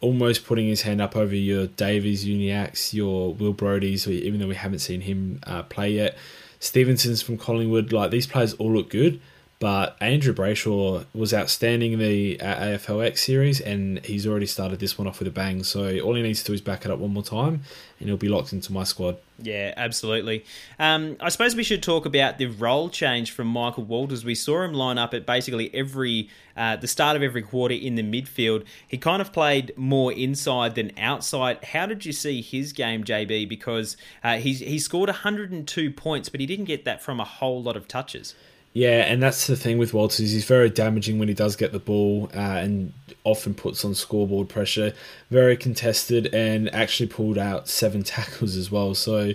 almost 0.00 0.46
putting 0.46 0.66
his 0.66 0.82
hand 0.82 1.02
up 1.02 1.14
over 1.14 1.34
your 1.34 1.66
Davies, 1.66 2.24
Uniackes, 2.24 2.94
your 2.94 3.34
Will 3.34 3.52
Brodie's, 3.52 4.08
even 4.08 4.40
though 4.40 4.48
we 4.48 4.54
haven't 4.54 4.78
seen 4.78 5.02
him 5.02 5.40
uh, 5.46 5.62
play 5.64 5.92
yet. 5.92 6.16
Stephenson's 6.60 7.20
from 7.20 7.36
Collingwood. 7.36 7.92
Like 7.92 8.10
these 8.10 8.26
players 8.26 8.54
all 8.54 8.72
look 8.72 8.88
good. 8.88 9.20
But 9.60 9.98
Andrew 10.00 10.32
Brayshaw 10.32 11.04
was 11.12 11.34
outstanding 11.34 11.92
in 11.92 11.98
the 11.98 12.38
AFLX 12.38 13.18
series, 13.18 13.60
and 13.60 14.02
he's 14.06 14.26
already 14.26 14.46
started 14.46 14.80
this 14.80 14.96
one 14.96 15.06
off 15.06 15.18
with 15.18 15.28
a 15.28 15.30
bang. 15.30 15.64
So 15.64 15.98
all 16.00 16.14
he 16.14 16.22
needs 16.22 16.42
to 16.42 16.46
do 16.46 16.54
is 16.54 16.62
back 16.62 16.86
it 16.86 16.90
up 16.90 16.98
one 16.98 17.12
more 17.12 17.22
time, 17.22 17.60
and 17.98 18.08
he'll 18.08 18.16
be 18.16 18.30
locked 18.30 18.54
into 18.54 18.72
my 18.72 18.84
squad. 18.84 19.18
Yeah, 19.38 19.74
absolutely. 19.76 20.46
Um, 20.78 21.18
I 21.20 21.28
suppose 21.28 21.54
we 21.54 21.62
should 21.62 21.82
talk 21.82 22.06
about 22.06 22.38
the 22.38 22.46
role 22.46 22.88
change 22.88 23.32
from 23.32 23.48
Michael 23.48 23.84
Walters. 23.84 24.24
We 24.24 24.34
saw 24.34 24.62
him 24.62 24.72
line 24.72 24.96
up 24.96 25.12
at 25.12 25.26
basically 25.26 25.70
every 25.74 26.30
uh, 26.56 26.76
the 26.76 26.88
start 26.88 27.16
of 27.16 27.22
every 27.22 27.42
quarter 27.42 27.74
in 27.74 27.96
the 27.96 28.02
midfield. 28.02 28.64
He 28.88 28.96
kind 28.96 29.20
of 29.20 29.30
played 29.30 29.74
more 29.76 30.10
inside 30.10 30.74
than 30.74 30.90
outside. 30.98 31.62
How 31.64 31.84
did 31.84 32.06
you 32.06 32.12
see 32.12 32.40
his 32.40 32.72
game, 32.72 33.04
JB? 33.04 33.46
Because 33.46 33.98
uh, 34.24 34.38
he's 34.38 34.60
he 34.60 34.78
scored 34.78 35.10
102 35.10 35.90
points, 35.90 36.30
but 36.30 36.40
he 36.40 36.46
didn't 36.46 36.64
get 36.64 36.86
that 36.86 37.02
from 37.02 37.20
a 37.20 37.24
whole 37.24 37.62
lot 37.62 37.76
of 37.76 37.86
touches. 37.86 38.34
Yeah, 38.72 39.00
and 39.02 39.20
that's 39.20 39.48
the 39.48 39.56
thing 39.56 39.78
with 39.78 39.92
Walters. 39.92 40.30
He's 40.30 40.44
very 40.44 40.70
damaging 40.70 41.18
when 41.18 41.26
he 41.26 41.34
does 41.34 41.56
get 41.56 41.72
the 41.72 41.80
ball 41.80 42.30
uh, 42.34 42.38
and 42.38 42.92
often 43.24 43.52
puts 43.52 43.84
on 43.84 43.94
scoreboard 43.94 44.48
pressure. 44.48 44.92
Very 45.30 45.56
contested 45.56 46.32
and 46.32 46.72
actually 46.72 47.08
pulled 47.08 47.36
out 47.36 47.68
seven 47.68 48.02
tackles 48.04 48.56
as 48.56 48.70
well. 48.70 48.94
So 48.94 49.32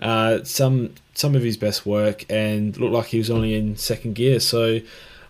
uh, 0.00 0.44
some 0.44 0.94
some 1.14 1.34
of 1.34 1.42
his 1.42 1.56
best 1.56 1.86
work 1.86 2.26
and 2.30 2.76
looked 2.76 2.92
like 2.92 3.06
he 3.06 3.18
was 3.18 3.30
only 3.30 3.54
in 3.54 3.76
second 3.76 4.14
gear. 4.14 4.40
So 4.40 4.80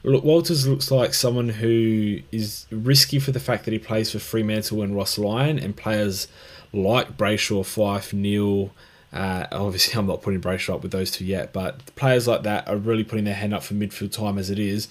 look, 0.02 0.24
Walters 0.24 0.66
looks 0.66 0.90
like 0.90 1.14
someone 1.14 1.48
who 1.48 2.20
is 2.32 2.66
risky 2.72 3.20
for 3.20 3.30
the 3.30 3.40
fact 3.40 3.64
that 3.66 3.72
he 3.72 3.78
plays 3.78 4.10
for 4.10 4.18
Fremantle 4.18 4.82
and 4.82 4.96
Ross 4.96 5.18
Lyon 5.18 5.58
and 5.60 5.76
players 5.76 6.26
like 6.72 7.16
Brayshaw, 7.16 7.64
Fyfe, 7.64 8.12
Neale. 8.12 8.72
Uh, 9.16 9.46
obviously, 9.50 9.98
I'm 9.98 10.06
not 10.06 10.20
putting 10.20 10.40
Brayshaw 10.42 10.74
up 10.74 10.82
with 10.82 10.92
those 10.92 11.10
two 11.10 11.24
yet, 11.24 11.52
but 11.52 11.94
players 11.96 12.28
like 12.28 12.42
that 12.42 12.68
are 12.68 12.76
really 12.76 13.04
putting 13.04 13.24
their 13.24 13.34
hand 13.34 13.54
up 13.54 13.62
for 13.62 13.74
midfield 13.74 14.12
time 14.12 14.36
as 14.36 14.50
it 14.50 14.58
is, 14.58 14.88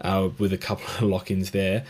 uh, 0.00 0.28
with 0.38 0.52
a 0.52 0.58
couple 0.58 0.86
of 0.94 1.02
lock 1.02 1.30
ins 1.30 1.50
there. 1.50 1.84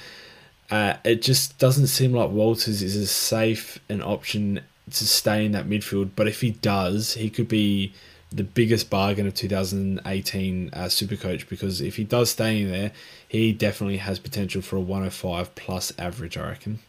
Uh, 0.70 0.94
it 1.04 1.22
just 1.22 1.58
doesn't 1.58 1.86
seem 1.86 2.12
like 2.12 2.30
Walters 2.30 2.82
is 2.82 2.96
as 2.96 3.10
safe 3.10 3.78
an 3.88 4.02
option 4.02 4.60
to 4.90 5.06
stay 5.06 5.44
in 5.44 5.52
that 5.52 5.68
midfield, 5.68 6.10
but 6.16 6.26
if 6.26 6.40
he 6.40 6.52
does, 6.52 7.14
he 7.14 7.28
could 7.28 7.48
be 7.48 7.92
the 8.32 8.42
biggest 8.42 8.90
bargain 8.90 9.26
of 9.26 9.34
2018 9.34 10.70
uh, 10.72 10.78
Supercoach 10.84 11.48
because 11.48 11.80
if 11.80 11.96
he 11.96 12.04
does 12.04 12.30
stay 12.30 12.62
in 12.62 12.70
there, 12.70 12.92
he 13.28 13.52
definitely 13.52 13.98
has 13.98 14.18
potential 14.18 14.62
for 14.62 14.76
a 14.76 14.80
105 14.80 15.54
plus 15.54 15.92
average, 15.98 16.36
I 16.36 16.48
reckon. 16.48 16.80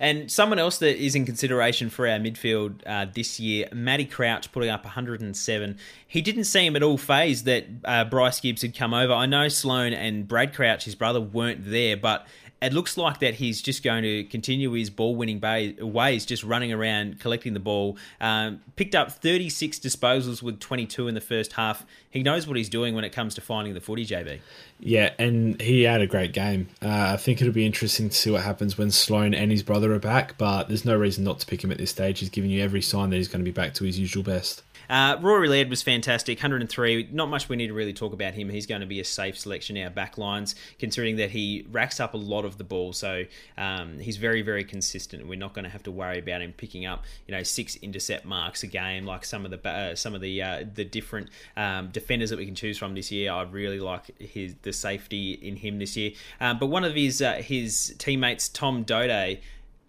And 0.00 0.30
someone 0.30 0.58
else 0.58 0.78
that 0.78 0.96
is 1.02 1.14
in 1.14 1.24
consideration 1.24 1.90
for 1.90 2.06
our 2.06 2.18
midfield 2.18 2.82
uh, 2.86 3.06
this 3.12 3.38
year, 3.40 3.68
Matty 3.72 4.04
Crouch, 4.04 4.50
putting 4.52 4.70
up 4.70 4.84
107. 4.84 5.78
He 6.06 6.22
didn't 6.22 6.44
seem 6.44 6.76
at 6.76 6.82
all 6.82 6.98
phased 6.98 7.44
that 7.44 7.66
uh, 7.84 8.04
Bryce 8.04 8.40
Gibbs 8.40 8.62
had 8.62 8.76
come 8.76 8.94
over. 8.94 9.12
I 9.12 9.26
know 9.26 9.48
Sloane 9.48 9.92
and 9.92 10.26
Brad 10.26 10.54
Crouch, 10.54 10.84
his 10.84 10.94
brother, 10.94 11.20
weren't 11.20 11.70
there, 11.70 11.96
but 11.96 12.26
it 12.60 12.72
looks 12.72 12.96
like 12.96 13.20
that 13.20 13.34
he's 13.34 13.62
just 13.62 13.82
going 13.82 14.02
to 14.02 14.24
continue 14.24 14.72
his 14.72 14.90
ball 14.90 15.14
winning 15.14 15.40
ways, 15.80 16.26
just 16.26 16.42
running 16.42 16.72
around 16.72 17.20
collecting 17.20 17.54
the 17.54 17.60
ball. 17.60 17.96
Um, 18.20 18.62
picked 18.74 18.94
up 18.94 19.12
36 19.12 19.78
disposals 19.78 20.42
with 20.42 20.58
22 20.58 21.06
in 21.08 21.14
the 21.14 21.20
first 21.20 21.52
half. 21.52 21.86
He 22.10 22.22
knows 22.22 22.48
what 22.48 22.56
he's 22.56 22.68
doing 22.68 22.94
when 22.94 23.04
it 23.04 23.10
comes 23.10 23.34
to 23.36 23.40
finding 23.40 23.74
the 23.74 23.80
footy, 23.80 24.04
JB. 24.04 24.40
Yeah, 24.80 25.12
and 25.18 25.60
he 25.60 25.82
had 25.82 26.00
a 26.00 26.06
great 26.06 26.32
game. 26.32 26.68
Uh, 26.82 27.12
I 27.12 27.16
think 27.16 27.40
it'll 27.40 27.52
be 27.52 27.66
interesting 27.66 28.08
to 28.08 28.14
see 28.14 28.30
what 28.30 28.42
happens 28.42 28.76
when 28.76 28.90
Sloane 28.90 29.34
and 29.34 29.50
his 29.50 29.62
brother 29.62 29.92
are 29.92 29.98
back, 29.98 30.36
but 30.38 30.68
there's 30.68 30.84
no 30.84 30.96
reason 30.96 31.24
not 31.24 31.38
to 31.40 31.46
pick 31.46 31.62
him 31.62 31.70
at 31.70 31.78
this 31.78 31.90
stage. 31.90 32.20
He's 32.20 32.30
giving 32.30 32.50
you 32.50 32.62
every 32.62 32.82
sign 32.82 33.10
that 33.10 33.16
he's 33.16 33.28
going 33.28 33.40
to 33.40 33.48
be 33.48 33.54
back 33.54 33.74
to 33.74 33.84
his 33.84 33.98
usual 33.98 34.22
best. 34.22 34.62
Uh, 34.88 35.18
Rory 35.20 35.48
Laird 35.48 35.70
was 35.70 35.82
fantastic, 35.82 36.38
103. 36.38 37.08
Not 37.12 37.28
much 37.28 37.48
we 37.48 37.56
need 37.56 37.68
to 37.68 37.74
really 37.74 37.92
talk 37.92 38.12
about 38.12 38.34
him. 38.34 38.48
He's 38.48 38.66
going 38.66 38.80
to 38.80 38.86
be 38.86 39.00
a 39.00 39.04
safe 39.04 39.38
selection 39.38 39.76
in 39.76 39.84
our 39.84 39.90
back 39.90 40.18
lines, 40.18 40.54
considering 40.78 41.16
that 41.16 41.30
he 41.30 41.66
racks 41.70 42.00
up 42.00 42.14
a 42.14 42.16
lot 42.16 42.44
of 42.44 42.58
the 42.58 42.64
ball. 42.64 42.92
So 42.92 43.24
um, 43.56 43.98
he's 43.98 44.16
very, 44.16 44.42
very 44.42 44.64
consistent. 44.64 45.26
We're 45.26 45.38
not 45.38 45.54
going 45.54 45.64
to 45.64 45.70
have 45.70 45.82
to 45.84 45.90
worry 45.90 46.18
about 46.18 46.42
him 46.42 46.52
picking 46.52 46.86
up, 46.86 47.04
you 47.26 47.34
know, 47.34 47.42
six 47.42 47.76
intercept 47.76 48.24
marks 48.24 48.62
a 48.62 48.66
game 48.66 49.04
like 49.04 49.24
some 49.24 49.44
of 49.44 49.50
the 49.50 49.68
uh, 49.68 49.94
some 49.94 50.14
of 50.14 50.20
the 50.20 50.42
uh, 50.42 50.64
the 50.74 50.84
different 50.84 51.28
um, 51.56 51.88
defenders 51.88 52.30
that 52.30 52.38
we 52.38 52.46
can 52.46 52.54
choose 52.54 52.78
from 52.78 52.94
this 52.94 53.12
year. 53.12 53.32
I 53.32 53.42
really 53.42 53.80
like 53.80 54.18
his 54.20 54.54
the 54.62 54.72
safety 54.72 55.32
in 55.32 55.56
him 55.56 55.78
this 55.78 55.96
year. 55.96 56.12
Um, 56.40 56.58
but 56.58 56.66
one 56.66 56.84
of 56.84 56.94
his 56.94 57.20
uh, 57.20 57.34
his 57.34 57.94
teammates, 57.98 58.48
Tom 58.48 58.84
Doedee. 58.84 59.40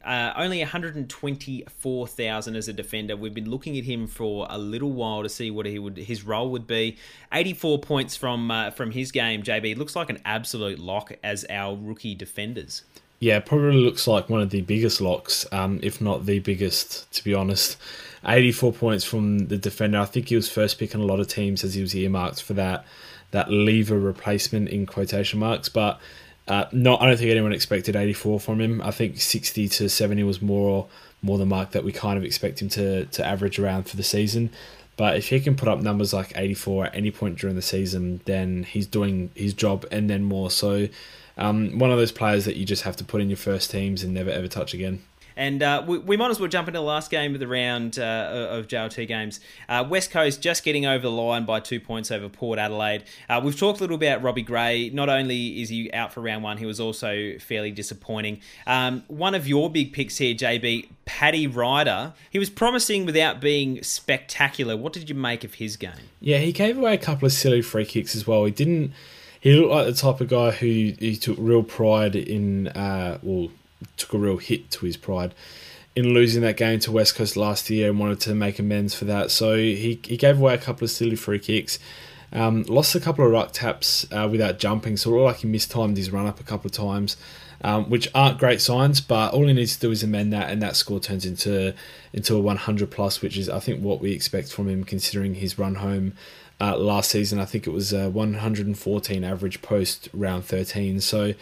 Uh, 0.04 0.32
only 0.38 0.60
124,000 0.60 2.56
as 2.56 2.68
a 2.70 2.74
defender. 2.74 3.18
We've 3.18 3.34
been 3.34 3.50
looking 3.50 3.78
at 3.78 3.84
him 3.84 4.08
for 4.08 4.48
a 4.50 4.58
little 4.58 4.92
while 4.92 5.24
to 5.24 5.30
see 5.30 5.52
what 5.52 5.66
he 5.66 5.78
would 5.78 5.98
his 5.98 6.24
role 6.24 6.50
would 6.52 6.66
be. 6.66 6.98
84 7.34 7.80
points 7.80 8.16
from 8.16 8.50
uh, 8.50 8.72
from 8.72 8.92
his 8.92 9.12
game. 9.12 9.44
JB 9.44 9.78
looks 9.78 9.98
like 9.98 10.10
an 10.10 10.22
absolute 10.24 10.80
lock 10.80 11.12
as 11.22 11.46
our 11.50 11.76
rookie 11.76 12.16
defenders. 12.16 12.84
Yeah, 13.20 13.40
probably 13.42 13.84
looks 13.84 14.08
like 14.08 14.30
one 14.30 14.40
of 14.40 14.50
the 14.50 14.62
biggest 14.62 15.02
locks, 15.02 15.46
um, 15.52 15.82
if 15.84 16.00
not 16.00 16.26
the 16.26 16.40
biggest, 16.40 17.12
to 17.12 17.24
be 17.24 17.34
honest. 17.34 17.78
84 18.26 18.72
points 18.72 19.04
from 19.04 19.48
the 19.48 19.58
defender. 19.58 20.00
I 20.00 20.06
think 20.06 20.30
he 20.30 20.38
was 20.38 20.50
first 20.50 20.80
pick 20.80 20.96
on 20.96 21.02
a 21.02 21.06
lot 21.06 21.20
of 21.20 21.28
teams 21.28 21.66
as 21.66 21.74
he 21.74 21.82
was 21.82 21.94
earmarked 21.94 22.42
for 22.42 22.54
that 22.54 22.86
that 23.32 23.52
lever 23.52 24.00
replacement 24.00 24.70
in 24.70 24.86
quotation 24.86 25.40
marks, 25.40 25.70
but 25.70 26.00
uh, 26.50 26.66
not. 26.72 27.02
I 27.02 27.06
don't 27.06 27.18
think 27.18 27.30
anyone 27.30 27.54
expected 27.54 27.96
84 27.96 28.40
from 28.40 28.60
him. 28.60 28.82
I 28.82 28.92
think 28.92 29.22
60 29.22 29.70
to 29.70 29.90
70 29.90 30.24
was 30.24 30.42
more 30.42 30.88
more 31.22 31.38
the 31.38 31.46
mark 31.46 31.72
that 31.72 31.84
we 31.84 31.92
kind 31.92 32.18
of 32.18 32.24
expect 32.24 32.62
him 32.62 32.70
to 32.70 33.06
to 33.06 33.26
average 33.26 33.60
around 33.60 33.84
for 33.84 33.96
the 33.96 34.04
season. 34.04 34.50
But 34.98 35.16
if 35.16 35.30
he 35.30 35.40
can 35.40 35.56
put 35.56 35.70
up 35.70 35.80
numbers 35.80 36.12
like 36.12 36.34
84 36.36 36.88
at 36.88 36.96
any 36.96 37.10
point 37.10 37.38
during 37.38 37.56
the 37.56 37.62
season, 37.62 38.20
then 38.26 38.64
he's 38.64 38.86
doing 38.86 39.32
his 39.34 39.54
job 39.54 39.86
and 39.92 40.10
then 40.10 40.26
more. 40.26 40.52
So, 40.52 40.90
um, 41.38 41.80
one 41.80 41.90
of 41.90 41.98
those 41.98 42.12
players 42.12 42.44
that 42.44 42.58
you 42.58 42.66
just 42.66 42.84
have 42.84 42.98
to 42.98 43.06
put 43.06 43.22
in 43.22 43.30
your 43.30 43.38
first 43.38 43.72
teams 43.72 44.04
and 44.04 44.14
never 44.14 44.30
ever 44.30 44.50
touch 44.50 44.74
again. 44.74 45.02
And 45.40 45.64
uh, 45.64 45.82
we, 45.88 45.98
we, 46.00 46.18
might 46.18 46.32
as 46.32 46.38
well 46.38 46.50
jump 46.50 46.68
into 46.68 46.82
the 46.82 46.84
last 46.84 47.10
game 47.10 47.34
of 47.34 47.40
the 47.40 47.48
round 47.48 47.98
uh, 47.98 48.50
of 48.52 48.68
JLT 48.68 49.08
games. 49.08 49.40
Uh, 49.70 49.86
West 49.88 50.12
Coast 50.12 50.42
just 50.42 50.66
getting 50.66 50.86
over 50.86 51.04
the 51.04 51.12
line 51.12 51.46
by 51.46 51.62
two 51.62 51.80
points 51.80 52.12
over 52.12 52.28
Port 52.28 52.60
Adelaide. 52.60 53.06
Uh, 53.30 53.40
we've 53.42 53.58
talked 53.58 53.80
a 53.80 53.84
little 53.84 53.96
about 53.96 54.22
Robbie 54.22 54.42
Gray. 54.42 54.90
Not 54.90 55.08
only 55.08 55.62
is 55.62 55.70
he 55.70 55.94
out 55.94 56.12
for 56.12 56.20
round 56.20 56.44
one, 56.44 56.58
he 56.58 56.66
was 56.66 56.82
also 56.82 57.38
fairly 57.40 57.72
disappointing. 57.72 58.42
Um, 58.68 59.06
one 59.08 59.34
of 59.34 59.48
your 59.48 59.70
big 59.70 59.94
picks 59.94 60.18
here, 60.18 60.36
JB, 60.36 60.90
Paddy 61.06 61.48
Ryder. 61.48 62.12
He 62.30 62.38
was 62.38 62.50
promising 62.50 63.06
without 63.06 63.40
being 63.40 63.82
spectacular. 63.82 64.76
What 64.76 64.92
did 64.92 65.08
you 65.08 65.16
make 65.16 65.46
of 65.46 65.54
his 65.54 65.78
game? 65.78 66.10
Yeah, 66.20 66.40
he 66.40 66.52
gave 66.52 66.78
away 66.78 66.96
a 66.96 66.98
couple 66.98 67.26
of 67.26 67.32
silly 67.32 67.62
free 67.62 67.86
kicks 67.86 68.14
as 68.14 68.28
well. 68.28 68.44
He 68.44 68.52
didn't. 68.52 68.92
He 69.40 69.54
looked 69.54 69.72
like 69.72 69.86
the 69.86 69.94
type 69.94 70.20
of 70.20 70.28
guy 70.28 70.52
who 70.52 70.68
he 71.00 71.16
took 71.16 71.38
real 71.40 71.64
pride 71.64 72.18
in. 72.18 72.68
Uh, 72.68 73.20
well, 73.24 73.48
took 73.98 74.14
a 74.14 74.18
real 74.18 74.38
hit 74.38 74.72
to 74.72 74.86
his 74.86 74.98
pride 74.98 75.34
in 75.96 76.14
losing 76.14 76.42
that 76.44 76.58
game 76.58 76.80
to 76.80 76.92
West 76.92 77.16
Coast 77.16 77.36
last 77.36 77.70
year 77.70 77.90
and 77.90 78.00
wanted 78.00 78.20
to 78.22 78.36
make 78.36 78.60
amends 78.60 78.94
for 78.94 79.06
that. 79.06 79.32
So 79.32 79.58
he, 79.58 80.00
he 80.04 80.18
gave 80.18 80.40
away 80.40 80.54
a 80.54 80.58
couple 80.58 80.86
of 80.86 80.92
silly 80.92 81.16
free 81.16 81.40
kicks. 81.40 81.80
Um, 82.32 82.64
lost 82.64 82.94
a 82.96 83.00
couple 83.00 83.26
of 83.26 83.32
ruck 83.32 83.52
taps 83.54 84.06
uh, 84.12 84.28
without 84.32 84.60
jumping, 84.60 84.98
so 84.98 85.10
it 85.10 85.14
looked 85.14 85.26
like 85.26 85.38
he 85.38 85.48
mistimed 85.48 85.98
his 85.98 86.12
run 86.12 86.28
up 86.28 86.40
a 86.40 86.44
couple 86.44 86.68
of 86.68 86.74
times, 86.74 87.18
um, 87.64 87.90
which 87.90 88.08
aren't 88.14 88.38
great 88.38 88.62
signs. 88.62 89.02
But 89.02 89.34
all 89.34 89.48
he 89.48 89.54
needs 89.54 89.76
to 89.76 89.80
do 89.80 89.92
is 89.92 90.04
amend 90.04 90.32
that, 90.34 90.52
and 90.52 90.62
that 90.62 90.76
score 90.76 91.00
turns 91.00 91.26
into 91.26 91.74
into 92.14 92.36
a 92.36 92.40
100 92.40 92.92
plus, 92.92 93.22
which 93.24 93.36
is 93.36 93.50
I 93.50 93.60
think 93.60 93.82
what 93.82 94.00
we 94.00 94.12
expect 94.12 94.54
from 94.54 94.70
him, 94.70 94.84
considering 94.84 95.34
his 95.36 95.58
run 95.58 95.76
home 95.76 96.14
uh, 96.62 96.78
last 96.78 97.10
season. 97.10 97.40
I 97.40 97.46
think 97.46 97.66
it 97.66 97.72
was 97.72 97.94
114 97.94 99.24
average 99.24 99.62
post 99.64 100.08
round 100.14 100.46
13. 100.46 101.02
So 101.02 101.34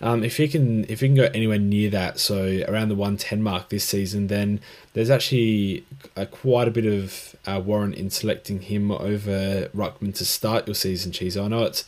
um, 0.00 0.24
if 0.24 0.38
he 0.38 0.48
can 0.48 0.84
if 0.84 1.00
he 1.00 1.08
can 1.08 1.14
go 1.14 1.30
anywhere 1.34 1.58
near 1.58 1.90
that, 1.90 2.18
so 2.18 2.62
around 2.68 2.88
the 2.88 2.94
110 2.94 3.42
mark 3.42 3.68
this 3.68 3.84
season, 3.84 4.28
then 4.28 4.60
there's 4.94 5.10
actually 5.10 5.84
a, 6.16 6.26
quite 6.26 6.68
a 6.68 6.70
bit 6.70 6.86
of 6.86 7.36
uh, 7.46 7.60
warrant 7.64 7.94
in 7.96 8.08
selecting 8.10 8.62
him 8.62 8.90
over 8.90 9.68
Ruckman 9.74 10.14
to 10.16 10.24
start 10.24 10.66
your 10.66 10.74
season, 10.74 11.12
Cheese. 11.12 11.36
I 11.36 11.48
know 11.48 11.64
it's 11.64 11.84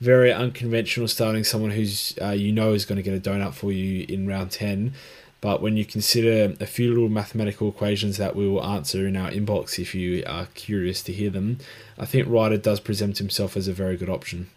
very 0.00 0.32
unconventional 0.32 1.06
starting 1.06 1.44
someone 1.44 1.72
who's 1.72 2.18
uh, 2.22 2.30
you 2.30 2.50
know 2.50 2.72
is 2.72 2.86
going 2.86 2.96
to 2.96 3.02
get 3.02 3.14
a 3.14 3.20
donut 3.20 3.52
for 3.52 3.70
you 3.70 4.06
in 4.08 4.26
round 4.26 4.50
10. 4.52 4.94
But 5.42 5.62
when 5.62 5.76
you 5.76 5.86
consider 5.86 6.54
a 6.60 6.66
few 6.66 6.90
little 6.90 7.08
mathematical 7.08 7.70
equations 7.70 8.18
that 8.18 8.36
we 8.36 8.46
will 8.46 8.62
answer 8.62 9.06
in 9.06 9.16
our 9.16 9.30
inbox 9.30 9.78
if 9.78 9.94
you 9.94 10.22
are 10.26 10.46
curious 10.54 11.02
to 11.04 11.12
hear 11.12 11.30
them, 11.30 11.58
I 11.98 12.04
think 12.04 12.28
Ryder 12.28 12.58
does 12.58 12.78
present 12.78 13.16
himself 13.16 13.56
as 13.56 13.66
a 13.66 13.72
very 13.72 13.96
good 13.96 14.10
option. 14.10 14.50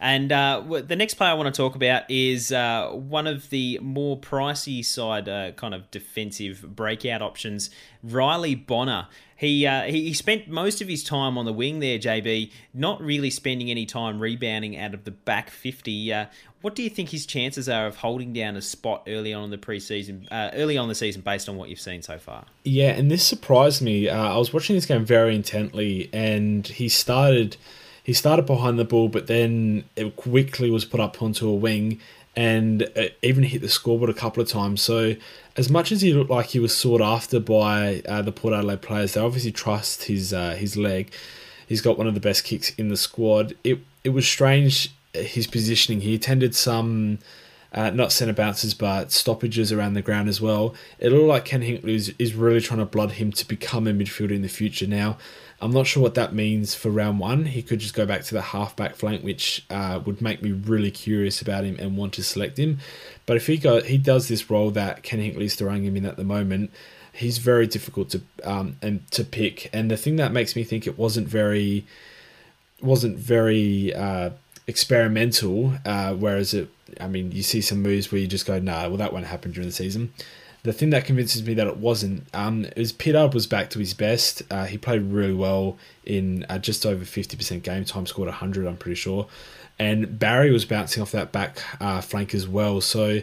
And 0.00 0.32
uh, 0.32 0.62
the 0.86 0.96
next 0.96 1.14
player 1.14 1.30
I 1.30 1.34
want 1.34 1.54
to 1.54 1.62
talk 1.62 1.74
about 1.74 2.10
is 2.10 2.50
uh, 2.50 2.88
one 2.90 3.26
of 3.26 3.50
the 3.50 3.78
more 3.82 4.18
pricey 4.18 4.82
side, 4.82 5.28
uh, 5.28 5.52
kind 5.52 5.74
of 5.74 5.90
defensive 5.90 6.74
breakout 6.74 7.20
options, 7.20 7.68
Riley 8.02 8.54
Bonner. 8.54 9.08
He, 9.36 9.66
uh, 9.66 9.82
he 9.84 10.12
spent 10.14 10.48
most 10.48 10.80
of 10.80 10.88
his 10.88 11.04
time 11.04 11.36
on 11.36 11.44
the 11.44 11.52
wing 11.52 11.80
there, 11.80 11.98
JB, 11.98 12.50
not 12.72 13.00
really 13.02 13.30
spending 13.30 13.70
any 13.70 13.84
time 13.84 14.20
rebounding 14.20 14.78
out 14.78 14.94
of 14.94 15.04
the 15.04 15.10
back 15.10 15.50
50. 15.50 16.12
Uh, 16.12 16.26
what 16.62 16.74
do 16.74 16.82
you 16.82 16.90
think 16.90 17.10
his 17.10 17.26
chances 17.26 17.68
are 17.68 17.86
of 17.86 17.96
holding 17.96 18.32
down 18.32 18.56
a 18.56 18.62
spot 18.62 19.04
early 19.06 19.34
on 19.34 19.44
in 19.44 19.50
the 19.50 19.58
preseason, 19.58 20.26
uh, 20.30 20.50
early 20.54 20.78
on 20.78 20.88
the 20.88 20.94
season, 20.94 21.20
based 21.20 21.48
on 21.48 21.56
what 21.56 21.68
you've 21.68 21.80
seen 21.80 22.00
so 22.00 22.18
far? 22.18 22.44
Yeah, 22.64 22.90
and 22.90 23.10
this 23.10 23.26
surprised 23.26 23.82
me. 23.82 24.08
I 24.08 24.36
was 24.36 24.52
watching 24.52 24.76
this 24.76 24.86
game 24.86 25.04
very 25.04 25.34
intently, 25.34 26.08
and 26.12 26.66
he 26.66 26.88
started 26.88 27.56
he 28.10 28.14
started 28.14 28.44
behind 28.44 28.76
the 28.76 28.84
ball, 28.84 29.08
but 29.08 29.28
then 29.28 29.84
it 29.94 30.16
quickly 30.16 30.68
was 30.68 30.84
put 30.84 30.98
up 30.98 31.22
onto 31.22 31.48
a 31.48 31.54
wing 31.54 32.00
and 32.34 32.90
even 33.22 33.44
hit 33.44 33.60
the 33.60 33.68
scoreboard 33.68 34.10
a 34.10 34.14
couple 34.14 34.42
of 34.42 34.48
times. 34.48 34.82
So, 34.82 35.14
as 35.56 35.70
much 35.70 35.92
as 35.92 36.00
he 36.00 36.12
looked 36.12 36.28
like 36.28 36.46
he 36.46 36.58
was 36.58 36.76
sought 36.76 37.00
after 37.00 37.38
by 37.38 38.02
uh, 38.08 38.20
the 38.22 38.32
Port 38.32 38.52
Adelaide 38.52 38.82
players, 38.82 39.14
they 39.14 39.20
obviously 39.20 39.52
trust 39.52 40.06
his 40.06 40.32
uh, 40.32 40.56
his 40.56 40.76
leg. 40.76 41.12
He's 41.68 41.80
got 41.80 41.98
one 41.98 42.08
of 42.08 42.14
the 42.14 42.20
best 42.20 42.42
kicks 42.42 42.70
in 42.70 42.88
the 42.88 42.96
squad. 42.96 43.54
It 43.62 43.78
it 44.02 44.08
was 44.08 44.26
strange 44.26 44.92
his 45.12 45.46
positioning. 45.46 46.00
He 46.00 46.16
attended 46.16 46.56
some. 46.56 47.20
Uh, 47.72 47.90
not 47.90 48.10
centre 48.10 48.34
bounces, 48.34 48.74
but 48.74 49.12
stoppages 49.12 49.70
around 49.70 49.94
the 49.94 50.02
ground 50.02 50.28
as 50.28 50.40
well. 50.40 50.74
It 50.98 51.12
looked 51.12 51.28
like 51.28 51.44
Ken 51.44 51.60
Hinkley 51.60 51.94
is, 51.94 52.12
is 52.18 52.34
really 52.34 52.60
trying 52.60 52.80
to 52.80 52.84
blood 52.84 53.12
him 53.12 53.30
to 53.30 53.46
become 53.46 53.86
a 53.86 53.92
midfielder 53.92 54.32
in 54.32 54.42
the 54.42 54.48
future. 54.48 54.88
Now, 54.88 55.18
I'm 55.62 55.72
not 55.72 55.86
sure 55.86 56.02
what 56.02 56.14
that 56.14 56.34
means 56.34 56.74
for 56.74 56.90
round 56.90 57.18
one. 57.18 57.44
He 57.44 57.62
could 57.62 57.80
just 57.80 57.94
go 57.94 58.06
back 58.06 58.22
to 58.24 58.34
the 58.34 58.40
halfback 58.40 58.96
flank, 58.96 59.22
which 59.22 59.64
uh, 59.68 60.00
would 60.04 60.22
make 60.22 60.42
me 60.42 60.52
really 60.52 60.90
curious 60.90 61.42
about 61.42 61.64
him 61.64 61.76
and 61.78 61.96
want 61.96 62.14
to 62.14 62.22
select 62.22 62.58
him. 62.58 62.78
But 63.26 63.36
if 63.36 63.46
he 63.46 63.58
go, 63.58 63.82
he 63.82 63.98
does 63.98 64.28
this 64.28 64.48
role 64.48 64.70
that 64.70 65.02
Ken 65.02 65.20
Hinkley's 65.20 65.54
throwing 65.54 65.84
him 65.84 65.96
in 65.96 66.06
at 66.06 66.16
the 66.16 66.24
moment. 66.24 66.70
He's 67.12 67.38
very 67.38 67.66
difficult 67.66 68.08
to 68.10 68.22
um, 68.42 68.76
and 68.80 69.08
to 69.10 69.22
pick. 69.22 69.68
And 69.72 69.90
the 69.90 69.98
thing 69.98 70.16
that 70.16 70.32
makes 70.32 70.56
me 70.56 70.64
think 70.64 70.86
it 70.86 70.98
wasn't 70.98 71.28
very 71.28 71.84
wasn't 72.80 73.18
very 73.18 73.92
uh, 73.92 74.30
experimental. 74.66 75.74
Uh, 75.84 76.14
whereas 76.14 76.54
it, 76.54 76.70
I 76.98 77.06
mean, 77.06 77.32
you 77.32 77.42
see 77.42 77.60
some 77.60 77.82
moves 77.82 78.10
where 78.10 78.20
you 78.20 78.26
just 78.26 78.46
go, 78.46 78.58
nah, 78.58 78.88
well 78.88 78.96
that 78.96 79.12
won't 79.12 79.26
happen 79.26 79.52
during 79.52 79.68
the 79.68 79.74
season 79.74 80.12
the 80.62 80.72
thing 80.72 80.90
that 80.90 81.04
convinces 81.04 81.42
me 81.44 81.54
that 81.54 81.66
it 81.66 81.78
wasn't 81.78 82.26
um, 82.34 82.66
is 82.76 82.92
Peter 82.92 83.28
was 83.28 83.46
back 83.46 83.70
to 83.70 83.78
his 83.78 83.94
best. 83.94 84.42
Uh, 84.50 84.66
he 84.66 84.76
played 84.76 85.02
really 85.02 85.34
well 85.34 85.78
in 86.04 86.44
uh, 86.48 86.58
just 86.58 86.84
over 86.84 87.04
50% 87.04 87.62
game 87.62 87.84
time, 87.84 88.06
scored 88.06 88.28
100, 88.28 88.66
I'm 88.66 88.76
pretty 88.76 88.96
sure. 88.96 89.26
And 89.78 90.18
Barry 90.18 90.50
was 90.50 90.66
bouncing 90.66 91.02
off 91.02 91.12
that 91.12 91.32
back 91.32 91.62
uh, 91.80 92.02
flank 92.02 92.34
as 92.34 92.46
well. 92.46 92.82
So 92.82 93.20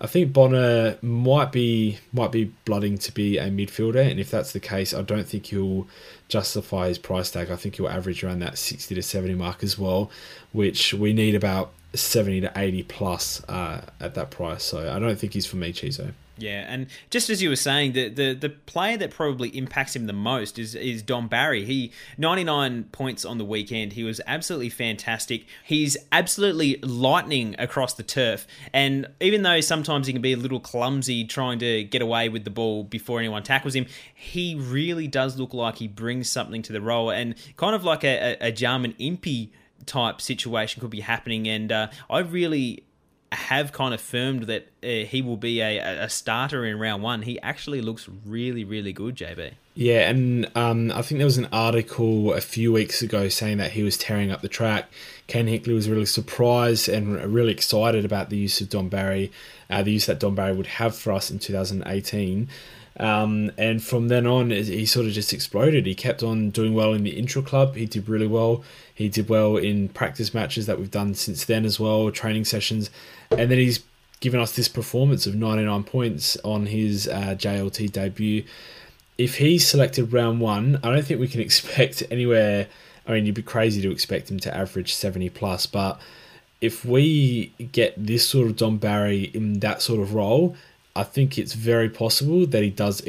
I 0.00 0.06
think 0.06 0.32
Bonner 0.32 0.96
might 1.02 1.52
be 1.52 1.98
might 2.12 2.32
be 2.32 2.52
blooding 2.64 2.96
to 2.98 3.12
be 3.12 3.36
a 3.36 3.48
midfielder, 3.48 4.10
and 4.10 4.18
if 4.18 4.30
that's 4.30 4.52
the 4.52 4.60
case, 4.60 4.94
I 4.94 5.02
don't 5.02 5.28
think 5.28 5.46
he'll 5.46 5.86
justify 6.28 6.88
his 6.88 6.98
price 6.98 7.30
tag. 7.30 7.50
I 7.50 7.56
think 7.56 7.76
he'll 7.76 7.88
average 7.88 8.24
around 8.24 8.38
that 8.40 8.56
60 8.56 8.94
to 8.94 9.02
70 9.02 9.34
mark 9.34 9.62
as 9.62 9.78
well, 9.78 10.10
which 10.52 10.94
we 10.94 11.12
need 11.12 11.34
about 11.34 11.72
70 11.92 12.40
to 12.40 12.52
80 12.56 12.82
plus 12.84 13.44
uh, 13.44 13.82
at 14.00 14.14
that 14.14 14.30
price. 14.30 14.64
So 14.64 14.90
I 14.90 14.98
don't 14.98 15.18
think 15.18 15.34
he's 15.34 15.46
for 15.46 15.56
me, 15.56 15.72
Chizo. 15.72 16.12
Yeah, 16.40 16.64
and 16.66 16.86
just 17.10 17.30
as 17.30 17.42
you 17.42 17.48
were 17.48 17.56
saying, 17.56 17.92
the, 17.92 18.08
the, 18.08 18.32
the 18.34 18.48
player 18.48 18.96
that 18.96 19.10
probably 19.10 19.48
impacts 19.50 19.94
him 19.94 20.06
the 20.06 20.12
most 20.12 20.58
is 20.58 20.74
is 20.74 21.02
Don 21.02 21.28
Barry. 21.28 21.64
He 21.64 21.92
99 22.18 22.84
points 22.92 23.24
on 23.24 23.38
the 23.38 23.44
weekend. 23.44 23.92
He 23.92 24.04
was 24.04 24.20
absolutely 24.26 24.70
fantastic. 24.70 25.46
He's 25.64 25.96
absolutely 26.12 26.76
lightning 26.82 27.54
across 27.58 27.94
the 27.94 28.02
turf. 28.02 28.46
And 28.72 29.08
even 29.20 29.42
though 29.42 29.60
sometimes 29.60 30.06
he 30.06 30.12
can 30.12 30.22
be 30.22 30.32
a 30.32 30.36
little 30.36 30.60
clumsy 30.60 31.24
trying 31.24 31.58
to 31.60 31.84
get 31.84 32.02
away 32.02 32.28
with 32.28 32.44
the 32.44 32.50
ball 32.50 32.84
before 32.84 33.18
anyone 33.18 33.42
tackles 33.42 33.74
him, 33.74 33.86
he 34.14 34.54
really 34.54 35.06
does 35.06 35.38
look 35.38 35.54
like 35.54 35.76
he 35.76 35.88
brings 35.88 36.28
something 36.28 36.62
to 36.62 36.72
the 36.72 36.80
role. 36.80 37.10
And 37.10 37.34
kind 37.56 37.74
of 37.74 37.84
like 37.84 38.04
a, 38.04 38.38
a, 38.40 38.48
a 38.48 38.52
Jarman 38.52 38.94
type 39.86 40.20
situation 40.20 40.80
could 40.80 40.90
be 40.90 41.00
happening. 41.00 41.48
And 41.48 41.72
uh, 41.72 41.88
I 42.08 42.20
really 42.20 42.84
have 43.32 43.72
kind 43.72 43.94
of 43.94 44.00
firmed 44.00 44.44
that 44.44 44.66
uh, 44.82 45.06
he 45.06 45.22
will 45.22 45.36
be 45.36 45.60
a, 45.60 45.78
a 46.04 46.08
starter 46.08 46.64
in 46.64 46.78
round 46.78 47.02
one. 47.02 47.22
He 47.22 47.40
actually 47.40 47.80
looks 47.80 48.08
really, 48.26 48.64
really 48.64 48.92
good, 48.92 49.16
JB. 49.16 49.52
Yeah, 49.74 50.10
and 50.10 50.50
um, 50.56 50.90
I 50.90 51.02
think 51.02 51.18
there 51.18 51.26
was 51.26 51.38
an 51.38 51.48
article 51.52 52.32
a 52.34 52.40
few 52.40 52.72
weeks 52.72 53.02
ago 53.02 53.28
saying 53.28 53.58
that 53.58 53.70
he 53.70 53.84
was 53.84 53.96
tearing 53.96 54.32
up 54.32 54.42
the 54.42 54.48
track. 54.48 54.90
Ken 55.28 55.46
Hinkley 55.46 55.74
was 55.74 55.88
really 55.88 56.06
surprised 56.06 56.88
and 56.88 57.16
really 57.32 57.52
excited 57.52 58.04
about 58.04 58.30
the 58.30 58.36
use 58.36 58.60
of 58.60 58.68
Don 58.68 58.88
Barry, 58.88 59.30
uh, 59.70 59.82
the 59.82 59.92
use 59.92 60.06
that 60.06 60.18
Don 60.18 60.34
Barry 60.34 60.54
would 60.54 60.66
have 60.66 60.96
for 60.96 61.12
us 61.12 61.30
in 61.30 61.38
2018. 61.38 62.48
Um, 62.98 63.52
and 63.56 63.82
from 63.82 64.08
then 64.08 64.26
on, 64.26 64.50
he 64.50 64.84
sort 64.84 65.06
of 65.06 65.12
just 65.12 65.32
exploded. 65.32 65.86
He 65.86 65.94
kept 65.94 66.22
on 66.22 66.50
doing 66.50 66.74
well 66.74 66.92
in 66.92 67.04
the 67.04 67.18
intra 67.18 67.42
club. 67.42 67.76
He 67.76 67.86
did 67.86 68.08
really 68.08 68.26
well. 68.26 68.62
He 68.94 69.08
did 69.08 69.28
well 69.28 69.56
in 69.56 69.88
practice 69.88 70.34
matches 70.34 70.66
that 70.66 70.78
we've 70.78 70.90
done 70.90 71.14
since 71.14 71.44
then 71.44 71.64
as 71.64 71.80
well, 71.80 72.10
training 72.10 72.44
sessions. 72.44 72.90
And 73.30 73.50
then 73.50 73.58
he's 73.58 73.80
given 74.20 74.40
us 74.40 74.54
this 74.54 74.68
performance 74.68 75.26
of 75.26 75.34
99 75.34 75.84
points 75.84 76.36
on 76.44 76.66
his 76.66 77.08
uh, 77.08 77.34
JLT 77.38 77.92
debut. 77.92 78.44
If 79.16 79.38
he's 79.38 79.66
selected 79.66 80.12
round 80.12 80.40
one, 80.40 80.78
I 80.82 80.92
don't 80.92 81.04
think 81.04 81.20
we 81.20 81.28
can 81.28 81.40
expect 81.48 82.02
anywhere. 82.10 82.66
I 83.06 83.12
mean, 83.12 83.26
you'd 83.26 83.34
be 83.34 83.42
crazy 83.42 83.80
to 83.82 83.90
expect 83.90 84.30
him 84.30 84.38
to 84.40 84.54
average 84.54 84.94
70 84.94 85.30
plus, 85.30 85.66
but 85.66 86.00
if 86.60 86.84
we 86.84 87.46
get 87.72 87.94
this 87.96 88.28
sort 88.28 88.46
of 88.46 88.56
Don 88.56 88.76
Barry 88.76 89.30
in 89.32 89.60
that 89.60 89.80
sort 89.80 90.00
of 90.00 90.12
role, 90.12 90.54
I 90.96 91.04
think 91.04 91.38
it's 91.38 91.54
very 91.54 91.88
possible 91.88 92.46
that 92.46 92.62
he 92.62 92.70
does 92.70 93.02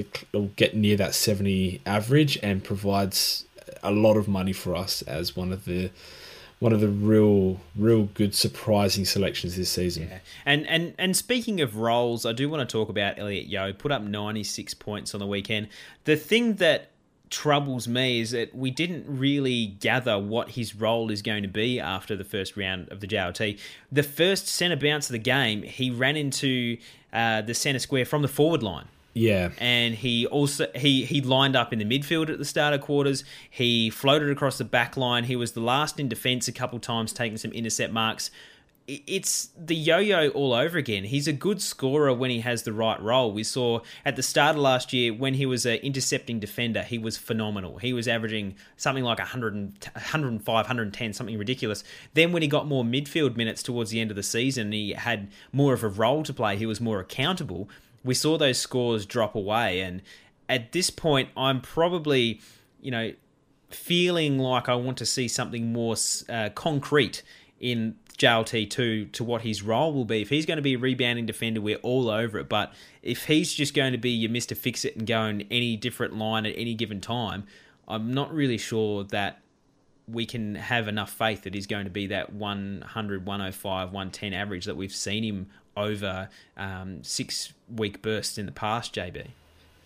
get 0.56 0.76
near 0.76 0.96
that 0.98 1.16
70 1.16 1.82
average 1.86 2.38
and 2.44 2.64
provides 2.64 3.46
a 3.84 3.92
lot 3.92 4.18
of 4.18 4.28
money 4.28 4.54
for 4.54 4.76
us 4.76 5.02
as 5.04 5.36
one 5.36 5.52
of 5.52 5.66
the 5.66 5.90
one 6.60 6.74
of 6.74 6.80
the 6.80 6.88
real 6.88 7.60
real 7.76 8.04
good 8.14 8.36
surprising 8.36 9.04
selections 9.04 9.56
this 9.56 9.72
season. 9.72 10.08
Yeah. 10.10 10.20
And 10.46 10.68
and 10.68 10.94
and 11.00 11.18
speaking 11.18 11.60
of 11.60 11.78
roles, 11.78 12.24
I 12.24 12.34
do 12.34 12.50
want 12.50 12.68
to 12.68 12.72
talk 12.72 12.88
about 12.88 13.18
Elliot 13.18 13.48
Yeo 13.48 13.74
Put 13.74 13.92
up 13.92 14.04
96 14.04 14.76
points 14.76 15.16
on 15.16 15.20
the 15.20 15.26
weekend. 15.26 15.70
The 16.04 16.16
thing 16.16 16.56
that 16.56 16.91
troubles 17.32 17.88
me 17.88 18.20
is 18.20 18.32
that 18.32 18.54
we 18.54 18.70
didn't 18.70 19.06
really 19.08 19.66
gather 19.80 20.20
what 20.20 20.52
his 20.52 20.76
role 20.76 21.10
is 21.10 21.22
going 21.22 21.42
to 21.42 21.50
be 21.50 21.80
after 21.80 22.16
the 22.16 22.24
first 22.24 22.56
round 22.56 22.92
of 22.92 23.00
the 23.00 23.08
JLT. 23.08 23.58
The 23.92 24.04
first 24.04 24.48
centre 24.48 24.76
bounce 24.76 25.10
of 25.10 25.14
the 25.14 25.20
game, 25.20 25.64
he 25.64 25.90
ran 25.90 26.18
into 26.18 26.78
uh, 27.12 27.42
the 27.42 27.54
centre 27.54 27.80
square 27.80 28.06
from 28.06 28.22
the 28.22 28.28
forward 28.28 28.62
line. 28.62 28.88
Yeah. 29.14 29.50
And 29.58 29.96
he 29.96 30.26
also 30.28 30.68
he 30.76 31.04
he 31.04 31.20
lined 31.20 31.56
up 31.56 31.74
in 31.74 31.80
the 31.80 31.86
midfield 31.86 32.30
at 32.30 32.38
the 32.38 32.46
start 32.46 32.74
of 32.74 32.82
quarters. 32.82 33.26
He 33.50 33.90
floated 33.90 34.30
across 34.30 34.58
the 34.58 34.64
back 34.64 34.96
line. 34.96 35.26
He 35.26 35.36
was 35.36 35.52
the 35.52 35.60
last 35.60 36.00
in 36.00 36.08
defence 36.08 36.48
a 36.48 36.54
couple 36.54 36.80
times, 36.80 37.12
taking 37.12 37.38
some 37.38 37.52
intercept 37.52 37.92
marks 37.92 38.32
it's 39.08 39.50
the 39.58 39.76
yo-yo 39.76 40.30
all 40.30 40.54
over 40.54 40.78
again. 40.78 41.06
He's 41.06 41.28
a 41.28 41.34
good 41.34 41.62
scorer 41.62 42.14
when 42.14 42.30
he 42.30 42.42
has 42.42 42.64
the 42.64 42.74
right 42.74 43.02
role. 43.02 43.32
We 43.32 43.44
saw 43.44 43.82
at 44.04 44.16
the 44.16 44.24
start 44.24 44.56
of 44.56 44.62
last 44.62 44.92
year 44.92 45.14
when 45.14 45.36
he 45.36 45.46
was 45.46 45.66
an 45.66 45.78
intercepting 45.78 46.40
defender, 46.40 46.84
he 46.84 46.98
was 46.98 47.18
phenomenal. 47.18 47.78
He 47.78 47.94
was 47.94 48.08
averaging 48.08 48.56
something 48.76 49.04
like 49.04 49.20
100 49.20 49.54
105, 49.94 50.46
110, 50.46 51.14
something 51.14 51.38
ridiculous. 51.38 51.84
Then 52.14 52.32
when 52.32 52.42
he 52.42 52.48
got 52.48 52.68
more 52.68 52.84
midfield 52.84 53.38
minutes 53.38 53.64
towards 53.64 53.92
the 53.92 54.02
end 54.02 54.12
of 54.12 54.18
the 54.18 54.24
season, 54.24 54.72
he 54.72 54.92
had 54.92 55.30
more 55.54 55.74
of 55.74 55.84
a 55.84 55.90
role 55.90 56.24
to 56.24 56.34
play. 56.34 56.58
He 56.58 56.66
was 56.66 56.82
more 56.82 57.00
accountable. 57.00 57.70
We 58.04 58.14
saw 58.14 58.38
those 58.38 58.58
scores 58.58 59.06
drop 59.06 59.36
away 59.36 59.80
and 59.82 60.02
at 60.50 60.74
this 60.74 60.90
point 60.90 61.30
I'm 61.38 61.62
probably, 61.62 62.42
you 62.82 62.92
know, 62.92 63.14
feeling 63.70 64.38
like 64.38 64.68
I 64.68 64.76
want 64.76 64.98
to 64.98 65.06
see 65.06 65.30
something 65.30 65.72
more 65.72 65.96
uh, 66.28 66.50
concrete 66.54 67.24
in 67.62 67.96
JLT2 68.18 69.12
to 69.12 69.24
what 69.24 69.42
his 69.42 69.62
role 69.62 69.94
will 69.94 70.06
be. 70.06 70.22
If 70.22 70.30
he's 70.30 70.46
going 70.46 70.58
to 70.58 70.62
be 70.62 70.74
a 70.74 70.78
rebounding 70.78 71.26
defender, 71.26 71.62
we're 71.62 71.78
all 71.78 72.10
over 72.10 72.40
it. 72.40 72.50
But 72.50 72.74
if 73.02 73.26
he's 73.26 73.54
just 73.54 73.74
going 73.74 73.92
to 73.92 73.98
be 73.98 74.12
your 74.12 74.32
Mr. 74.32 74.56
Fix 74.56 74.86
It 74.86 74.96
and 74.96 75.08
go 75.08 75.26
in 75.26 75.42
any 75.52 75.78
different 75.78 76.18
line 76.18 76.46
at 76.46 76.54
any 76.58 76.74
given 76.74 77.02
time, 77.02 77.46
I'm 77.88 78.14
not 78.14 78.34
really 78.34 78.58
sure 78.58 79.04
that 79.06 79.42
we 80.08 80.26
can 80.26 80.56
have 80.56 80.88
enough 80.88 81.12
faith 81.12 81.44
that 81.44 81.54
he's 81.54 81.68
going 81.68 81.86
to 81.86 81.92
be 81.92 82.08
that 82.08 82.34
100, 82.34 83.26
105, 83.26 83.88
110 83.92 84.34
average 84.34 84.66
that 84.66 84.76
we've 84.76 84.94
seen 84.94 85.24
him 85.24 85.48
over 85.78 86.30
um, 86.58 87.04
six 87.04 87.54
week 87.74 88.02
bursts 88.02 88.38
in 88.38 88.46
the 88.46 88.52
past, 88.52 88.94
JB. 88.94 89.28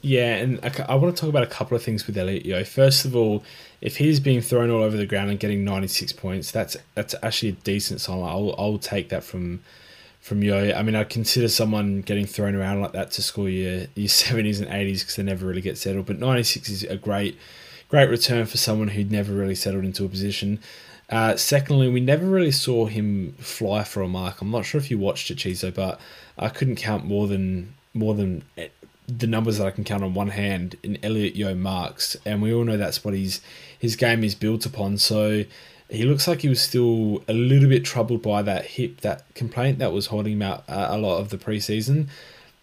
Yeah, 0.05 0.35
and 0.35 0.59
I, 0.87 0.93
want 0.93 1.15
to 1.15 1.19
talk 1.19 1.31
about 1.31 1.41
a 1.41 1.47
couple 1.47 1.75
of 1.75 1.81
things 1.81 2.05
with 2.05 2.15
Elliot 2.15 2.45
Yeo. 2.45 2.63
First 2.63 3.05
of 3.05 3.15
all, 3.15 3.43
if 3.81 3.97
he's 3.97 4.19
being 4.19 4.39
thrown 4.39 4.69
all 4.69 4.83
over 4.83 4.95
the 4.95 5.07
ground 5.07 5.31
and 5.31 5.39
getting 5.39 5.65
96 5.65 6.13
points, 6.13 6.51
that's 6.51 6.77
that's 6.93 7.15
actually 7.23 7.49
a 7.49 7.53
decent 7.53 8.01
sign. 8.01 8.19
I'll, 8.19 8.53
I'll 8.55 8.77
take 8.77 9.09
that 9.09 9.23
from 9.23 9.61
from 10.21 10.43
Yeo. 10.43 10.75
I 10.75 10.83
mean, 10.83 10.93
I 10.93 11.05
consider 11.05 11.47
someone 11.47 12.01
getting 12.01 12.27
thrown 12.27 12.53
around 12.53 12.81
like 12.81 12.91
that 12.91 13.09
to 13.13 13.23
score 13.23 13.49
your, 13.49 13.87
your 13.95 14.07
70s 14.07 14.61
and 14.61 14.69
80s 14.69 14.99
because 14.99 15.15
they 15.15 15.23
never 15.23 15.47
really 15.47 15.61
get 15.61 15.75
settled. 15.75 16.05
But 16.05 16.19
96 16.19 16.69
is 16.69 16.83
a 16.83 16.97
great 16.97 17.35
great 17.89 18.07
return 18.07 18.45
for 18.45 18.57
someone 18.57 18.89
who'd 18.89 19.11
never 19.11 19.33
really 19.33 19.55
settled 19.55 19.85
into 19.85 20.05
a 20.05 20.09
position. 20.09 20.59
Uh, 21.09 21.35
secondly, 21.35 21.89
we 21.89 21.99
never 21.99 22.27
really 22.27 22.51
saw 22.51 22.85
him 22.85 23.33
fly 23.39 23.83
for 23.83 24.03
a 24.03 24.07
mark. 24.07 24.39
I'm 24.39 24.51
not 24.51 24.65
sure 24.65 24.79
if 24.79 24.91
you 24.91 24.99
watched 24.99 25.31
it, 25.31 25.39
Chizo, 25.39 25.73
but 25.73 25.99
I 26.37 26.49
couldn't 26.49 26.75
count 26.75 27.05
more 27.05 27.25
than 27.25 27.73
more 27.95 28.13
than 28.13 28.43
the 29.07 29.27
numbers 29.27 29.57
that 29.57 29.67
I 29.67 29.71
can 29.71 29.83
count 29.83 30.03
on 30.03 30.13
one 30.13 30.29
hand 30.29 30.77
in 30.83 30.97
Elliot 31.03 31.35
Yeo 31.35 31.53
marks, 31.55 32.17
and 32.25 32.41
we 32.41 32.53
all 32.53 32.63
know 32.63 32.77
that's 32.77 33.03
what 33.03 33.13
his 33.13 33.41
his 33.77 33.95
game 33.95 34.23
is 34.23 34.35
built 34.35 34.65
upon. 34.65 34.97
So 34.97 35.45
he 35.89 36.03
looks 36.03 36.27
like 36.27 36.41
he 36.41 36.49
was 36.49 36.61
still 36.61 37.23
a 37.27 37.33
little 37.33 37.69
bit 37.69 37.85
troubled 37.85 38.21
by 38.21 38.41
that 38.41 38.65
hip, 38.65 39.01
that 39.01 39.23
complaint 39.35 39.79
that 39.79 39.93
was 39.93 40.07
holding 40.07 40.33
him 40.33 40.41
out 40.41 40.63
a 40.67 40.97
lot 40.97 41.19
of 41.19 41.29
the 41.29 41.37
preseason. 41.37 42.07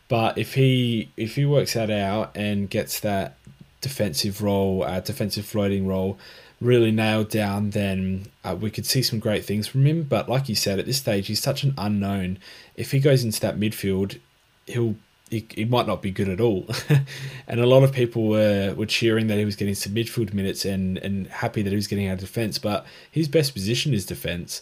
But 0.09 0.36
if 0.36 0.55
he 0.55 1.11
if 1.16 1.36
he 1.36 1.47
works 1.47 1.74
that 1.74 1.90
out 1.90 2.36
and 2.36 2.68
gets 2.68 3.01
that 3.01 3.36
defensive 3.80 4.43
role, 4.43 4.82
uh, 4.82 5.01
defensive 5.01 5.47
floating 5.47 5.86
role, 5.86 6.18
really 6.61 6.90
nailed 6.90 7.28
down, 7.28 7.70
then 7.70 8.26
uh, 8.45 8.57
we 8.59 8.70
could 8.70 8.86
see 8.86 9.03
some 9.03 9.18
great 9.18 9.45
things 9.45 9.66
from 9.66 9.86
him. 9.86 10.03
But 10.03 10.28
like 10.28 10.49
you 10.49 10.55
said, 10.55 10.78
at 10.78 10.86
this 10.86 10.99
stage, 10.99 11.28
he's 11.28 11.43
such 11.43 11.62
an 11.62 11.74
unknown. 11.78 12.38
If 12.76 12.90
he 12.90 13.01
goes 13.01 13.24
into 13.24 13.40
that 13.40 13.59
midfield, 13.59 14.18
he'll 14.66 14.97
he, 15.33 15.47
he 15.55 15.64
might 15.64 15.87
not 15.87 16.03
be 16.03 16.11
good 16.11 16.28
at 16.28 16.43
all. 16.43 16.68
and 17.49 17.59
a 17.59 17.66
lot 17.66 17.83
of 17.83 17.91
people 17.91 18.28
were, 18.28 18.74
were 18.76 18.85
cheering 18.85 19.28
that 19.28 19.39
he 19.39 19.47
was 19.47 19.57
getting 19.57 19.74
some 19.74 19.95
midfield 19.95 20.35
minutes 20.35 20.66
and, 20.66 20.99
and 20.99 21.26
happy 21.28 21.62
that 21.62 21.70
he 21.70 21.76
was 21.76 21.87
getting 21.87 22.07
out 22.07 22.14
of 22.14 22.20
defence. 22.20 22.59
But 22.59 22.85
his 23.11 23.28
best 23.28 23.55
position 23.55 23.95
is 23.95 24.05
defence. 24.05 24.61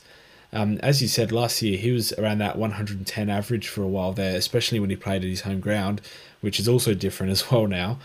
Um, 0.52 0.78
as 0.78 1.02
you 1.02 1.08
said 1.08 1.32
last 1.32 1.60
year, 1.60 1.76
he 1.76 1.90
was 1.90 2.12
around 2.12 2.38
that 2.38 2.56
110 2.56 3.28
average 3.28 3.66
for 3.66 3.82
a 3.82 3.88
while 3.88 4.12
there, 4.12 4.36
especially 4.36 4.78
when 4.78 4.90
he 4.90 4.96
played 4.96 5.24
at 5.24 5.28
his 5.28 5.40
home 5.40 5.58
ground, 5.58 6.02
which 6.40 6.60
is 6.60 6.68
also 6.68 6.94
different 6.94 7.32
as 7.32 7.50
well 7.50 7.66
now. 7.66 7.98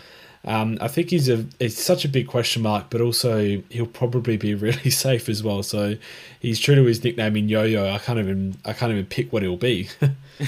Um, 0.44 0.78
I 0.80 0.88
think 0.88 1.10
he's 1.10 1.28
a 1.28 1.44
it's 1.58 1.82
such 1.82 2.04
a 2.04 2.08
big 2.08 2.28
question 2.28 2.62
mark, 2.62 2.86
but 2.90 3.00
also 3.00 3.62
he'll 3.68 3.86
probably 3.86 4.36
be 4.36 4.54
really 4.66 4.90
safe 4.90 5.28
as 5.28 5.42
well. 5.42 5.62
So 5.62 5.96
he's 6.40 6.60
true 6.60 6.74
to 6.74 6.84
his 6.84 7.02
nickname 7.02 7.36
in 7.36 7.48
Yo-Yo. 7.48 7.88
I 7.88 7.98
can't 7.98 8.18
even 8.18 8.56
I 8.64 8.72
can't 8.72 8.92
even 8.92 9.06
pick 9.06 9.32
what 9.32 9.42
he'll 9.42 9.56
be. 9.56 9.88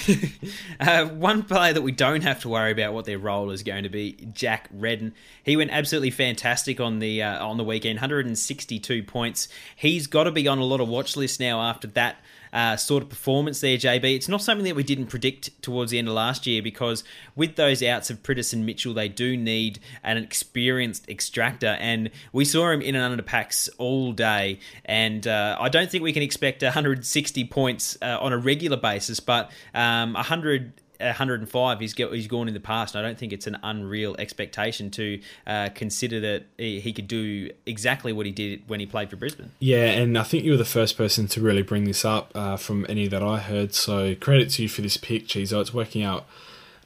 uh, 0.81 1.07
one 1.07 1.43
player 1.43 1.73
that 1.73 1.83
we 1.83 1.93
don't 1.93 2.23
have 2.23 2.41
to 2.43 2.49
worry 2.49 2.73
about 2.73 2.93
what 2.93 3.07
their 3.07 3.19
role 3.19 3.51
is 3.51 3.63
going 3.63 3.83
to 3.83 3.89
be, 3.89 4.13
Jack 4.33 4.69
Redden. 4.73 5.15
He 5.43 5.57
went 5.57 5.71
absolutely 5.71 6.11
fantastic 6.11 6.81
on 6.81 6.99
the 6.99 7.23
uh, 7.23 7.45
on 7.45 7.57
the 7.57 7.65
weekend, 7.65 7.97
162 7.97 9.03
points. 9.03 9.49
He's 9.75 10.07
got 10.07 10.25
to 10.25 10.31
be 10.31 10.47
on 10.47 10.59
a 10.59 10.65
lot 10.65 10.81
of 10.81 10.89
watch 10.89 11.17
lists 11.17 11.41
now 11.41 11.61
after 11.61 11.89
that 11.89 12.19
uh, 12.53 12.77
sort 12.77 13.03
of 13.03 13.09
performance 13.09 13.61
there, 13.61 13.77
JB. 13.77 14.17
It's 14.17 14.29
not 14.29 14.43
something 14.43 14.65
that 14.65 14.77
we 14.77 14.83
didn't 14.83 15.07
predict 15.07 15.61
towards 15.63 15.91
the 15.91 15.99
end 15.99 16.09
of 16.09 16.15
last 16.15 16.47
year 16.47 16.63
because 16.63 17.05
with 17.37 17.57
those 17.57 17.83
outs 17.83 18.11
of 18.11 18.23
Priddis 18.23 18.53
and 18.53 18.65
Mitchell, 18.65 18.95
they 18.95 19.09
do 19.09 19.37
need 19.37 19.79
an 20.03 20.17
experienced 20.19 21.09
extractor, 21.09 21.77
and 21.81 22.11
we 22.33 22.45
saw 22.45 22.71
him 22.71 22.81
in 22.81 22.95
and 22.95 23.05
under 23.05 23.23
packs 23.23 23.69
all 23.79 24.13
day. 24.13 24.61
And 24.85 25.27
uh, 25.27 25.57
I 25.61 25.69
don't 25.69 25.91
think 25.91 26.03
we 26.03 26.13
can 26.13 26.23
expect 26.23 26.63
160 26.63 27.45
points 27.45 27.99
uh, 28.03 28.19
on 28.21 28.33
a 28.33 28.39
regular 28.39 28.77
basis, 28.77 29.21
but 29.21 29.51
um, 29.75 30.15
100 30.15 30.73
105 31.01 31.81
he's 31.81 31.95
he's 31.95 32.27
gone 32.27 32.49
in 32.49 32.55
the 32.55 32.61
past. 32.61 32.95
And 32.95 33.05
I 33.05 33.09
don't 33.09 33.19
think 33.19 33.33
it's 33.33 33.47
an 33.47 33.59
unreal 33.63 34.17
expectation 34.19 34.91
to 34.93 35.21
uh, 35.47 35.69
consider 35.75 36.21
that 36.21 36.45
he, 36.57 36.81
he, 36.81 36.93
could 36.93 37.09
do 37.09 37.51
exactly 37.67 38.13
what 38.13 38.27
he 38.27 38.33
did 38.33 38.69
when 38.69 38.81
he 38.81 38.87
played 38.87 39.11
for 39.11 39.17
Brisbane. 39.17 39.51
Yeah, 39.61 39.87
and 39.87 40.19
I 40.19 40.23
think 40.23 40.45
you 40.45 40.53
were 40.53 40.57
the 40.57 40.65
first 40.65 40.97
person 40.97 41.29
to 41.29 41.41
really 41.41 41.63
bring 41.63 41.85
this 41.85 42.05
up 42.05 42.33
uh, 42.35 42.57
from 42.57 42.87
any 42.89 43.07
that 43.09 43.23
I 43.23 43.39
heard. 43.39 43.75
So 43.75 44.15
credit 44.15 44.51
to 44.51 44.63
you 44.63 44.69
for 44.69 44.83
this 44.83 44.97
pick, 44.97 45.27
Chizo. 45.27 45.61
It's 45.61 45.75
working 45.75 46.03
out. 46.03 46.27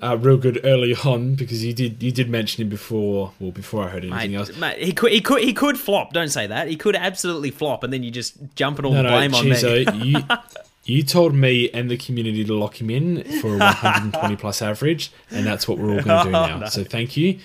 Uh, 0.02 0.16
real 0.16 0.36
good 0.36 0.60
early 0.64 0.96
on 1.04 1.36
because 1.36 1.64
you 1.64 1.72
did 1.72 2.02
you 2.02 2.10
did 2.10 2.28
mention 2.28 2.60
him 2.60 2.68
before 2.68 3.32
well 3.38 3.52
before 3.52 3.84
I 3.84 3.88
heard 3.88 4.04
anything 4.04 4.32
mate, 4.32 4.36
else. 4.36 4.56
Mate, 4.56 4.82
he 4.82 4.92
could 4.92 5.12
he 5.12 5.20
could 5.20 5.44
he 5.44 5.52
could 5.52 5.78
flop. 5.78 6.12
Don't 6.12 6.28
say 6.28 6.48
that. 6.48 6.66
He 6.66 6.74
could 6.74 6.96
absolutely 6.96 7.52
flop, 7.52 7.84
and 7.84 7.92
then 7.92 8.02
you 8.02 8.10
just 8.10 8.36
jump 8.36 8.56
jumping 8.56 8.84
all 8.84 8.92
no, 8.94 9.04
the 9.04 9.08
blame 9.08 9.30
no, 9.30 9.38
on 9.38 9.48
me. 9.48 10.04
you, 10.04 10.20
You 10.84 11.04
told 11.04 11.34
me 11.34 11.70
and 11.70 11.88
the 11.90 11.96
community 11.96 12.44
to 12.44 12.54
lock 12.54 12.80
him 12.80 12.90
in 12.90 13.22
for 13.40 13.54
a 13.54 13.58
120 13.58 14.36
plus 14.36 14.60
average, 14.60 15.12
and 15.30 15.46
that's 15.46 15.68
what 15.68 15.78
we're 15.78 15.96
all 15.96 16.02
going 16.02 16.18
to 16.18 16.24
do 16.24 16.30
now. 16.30 16.56
Oh, 16.56 16.58
no. 16.58 16.66
So 16.66 16.82
thank 16.82 17.16
you, 17.16 17.38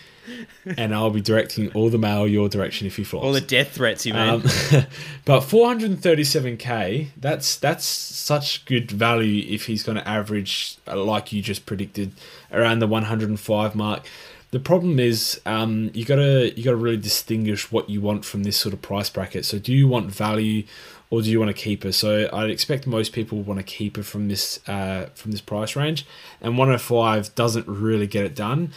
and 0.75 0.93
I'll 0.93 1.11
be 1.11 1.21
directing 1.21 1.71
all 1.73 1.89
the 1.89 1.99
mail 1.99 2.27
your 2.27 2.49
direction 2.49 2.87
if 2.87 2.95
he 2.95 3.03
flops. 3.03 3.25
All 3.25 3.33
the 3.33 3.41
death 3.41 3.73
threats 3.73 4.07
you 4.07 4.13
made. 4.13 4.27
Um, 4.29 4.41
but 5.25 5.41
437k, 5.41 7.09
that's 7.15 7.57
that's 7.57 7.85
such 7.85 8.65
good 8.65 8.89
value 8.89 9.45
if 9.53 9.67
he's 9.67 9.83
going 9.83 9.97
to 9.97 10.07
average, 10.07 10.77
like 10.87 11.31
you 11.31 11.41
just 11.43 11.67
predicted, 11.67 12.13
around 12.51 12.79
the 12.79 12.87
105 12.87 13.75
mark. 13.75 14.07
The 14.51 14.59
problem 14.59 14.97
is 14.97 15.41
um, 15.45 15.91
you 15.93 16.05
gotta 16.05 16.53
you 16.55 16.63
gotta 16.63 16.77
really 16.77 16.97
distinguish 16.97 17.69
what 17.71 17.89
you 17.89 17.99
want 17.99 18.23
from 18.23 18.43
this 18.43 18.57
sort 18.57 18.73
of 18.73 18.81
price 18.81 19.09
bracket. 19.09 19.45
So 19.45 19.59
do 19.59 19.73
you 19.73 19.87
want 19.87 20.09
value 20.09 20.63
or 21.09 21.21
do 21.21 21.29
you 21.29 21.39
want 21.39 21.51
a 21.51 21.53
keeper? 21.53 21.91
So 21.91 22.29
I'd 22.31 22.49
expect 22.49 22.87
most 22.87 23.11
people 23.11 23.41
want 23.41 23.59
a 23.59 23.63
keeper 23.63 24.03
from 24.03 24.29
this 24.29 24.61
uh, 24.67 25.07
from 25.15 25.31
this 25.31 25.41
price 25.41 25.75
range, 25.75 26.05
and 26.41 26.57
105 26.57 27.35
doesn't 27.35 27.67
really 27.67 28.07
get 28.07 28.23
it 28.23 28.35
done. 28.35 28.71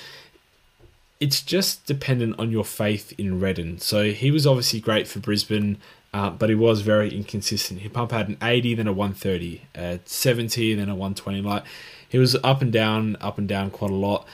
It's 1.20 1.40
just 1.40 1.86
dependent 1.86 2.38
on 2.38 2.50
your 2.50 2.64
faith 2.64 3.12
in 3.18 3.38
Redden. 3.38 3.78
So 3.78 4.10
he 4.10 4.30
was 4.30 4.46
obviously 4.46 4.80
great 4.80 5.06
for 5.06 5.18
Brisbane, 5.20 5.76
uh, 6.14 6.30
but 6.30 6.48
he 6.48 6.54
was 6.54 6.80
very 6.80 7.14
inconsistent. 7.14 7.80
He 7.80 7.90
pump 7.90 8.10
had 8.10 8.28
an 8.28 8.38
80, 8.42 8.76
then 8.76 8.86
a 8.86 8.92
130, 8.92 9.60
a 9.74 10.00
70, 10.06 10.74
then 10.74 10.88
a 10.88 10.94
120. 10.94 11.42
Like 11.42 11.64
he 12.08 12.18
was 12.18 12.36
up 12.42 12.62
and 12.62 12.72
down, 12.72 13.16
up 13.20 13.36
and 13.36 13.46
down 13.46 13.70
quite 13.70 13.90
a 13.90 13.94
lot 13.94 14.26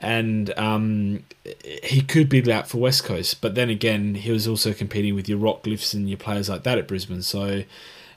and 0.00 0.56
um, 0.58 1.24
he 1.82 2.02
could 2.02 2.28
be 2.28 2.52
out 2.52 2.68
for 2.68 2.78
West 2.78 3.04
Coast. 3.04 3.40
But 3.40 3.54
then 3.54 3.70
again, 3.70 4.14
he 4.14 4.30
was 4.30 4.46
also 4.46 4.72
competing 4.72 5.14
with 5.14 5.28
your 5.28 5.38
Rockliffs 5.38 5.94
and 5.94 6.08
your 6.08 6.18
players 6.18 6.48
like 6.48 6.64
that 6.64 6.78
at 6.78 6.86
Brisbane. 6.86 7.22
So 7.22 7.64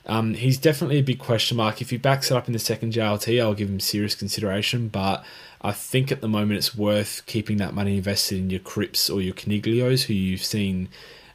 um, 0.06 0.34
he's 0.34 0.58
definitely 0.58 0.98
a 0.98 1.02
big 1.02 1.18
question 1.18 1.56
mark. 1.56 1.80
If 1.80 1.90
he 1.90 1.96
backs 1.96 2.30
it 2.30 2.36
up 2.36 2.46
in 2.46 2.52
the 2.52 2.58
second 2.58 2.92
JLT, 2.92 3.40
I'll 3.40 3.54
give 3.54 3.70
him 3.70 3.80
serious 3.80 4.14
consideration. 4.14 4.88
But 4.88 5.24
I 5.62 5.72
think 5.72 6.12
at 6.12 6.20
the 6.20 6.28
moment 6.28 6.58
it's 6.58 6.74
worth 6.74 7.24
keeping 7.26 7.56
that 7.58 7.74
money 7.74 7.96
invested 7.96 8.38
in 8.38 8.50
your 8.50 8.60
Cripps 8.60 9.08
or 9.08 9.20
your 9.20 9.34
Coniglios, 9.34 10.04
who 10.04 10.14
you've 10.14 10.44
seen 10.44 10.88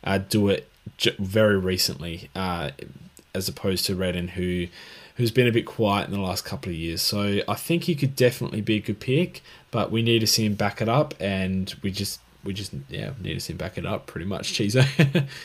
uh, 0.04 0.20
do 0.20 0.50
it 0.50 0.70
very 1.18 1.58
recently, 1.58 2.30
uh, 2.36 2.72
as 3.34 3.50
opposed 3.50 3.86
to 3.86 3.96
Redden, 3.96 4.30
who 4.30 4.68
who's 5.16 5.32
been 5.32 5.48
a 5.48 5.52
bit 5.52 5.66
quiet 5.66 6.08
in 6.08 6.14
the 6.14 6.20
last 6.20 6.46
couple 6.46 6.72
of 6.72 6.76
years. 6.76 7.02
So 7.02 7.40
I 7.48 7.56
think 7.56 7.84
he 7.84 7.96
could 7.96 8.16
definitely 8.16 8.62
be 8.62 8.78
a 8.78 8.82
good 8.82 9.00
pick, 9.00 9.42
but 9.72 9.92
we 9.92 10.02
need 10.02 10.20
to 10.20 10.28
see 10.28 10.46
him 10.46 10.56
back 10.56 10.82
it 10.82 10.90
up, 10.90 11.14
and 11.20 11.74
we 11.82 11.92
just 11.92 12.20
we 12.44 12.54
just 12.54 12.74
yeah 12.90 13.12
need 13.22 13.34
to 13.34 13.40
see 13.40 13.54
him 13.54 13.58
back 13.58 13.78
it 13.78 13.86
up 13.86 14.06
pretty 14.08 14.26
much, 14.26 14.54
Chizo. 14.54 14.86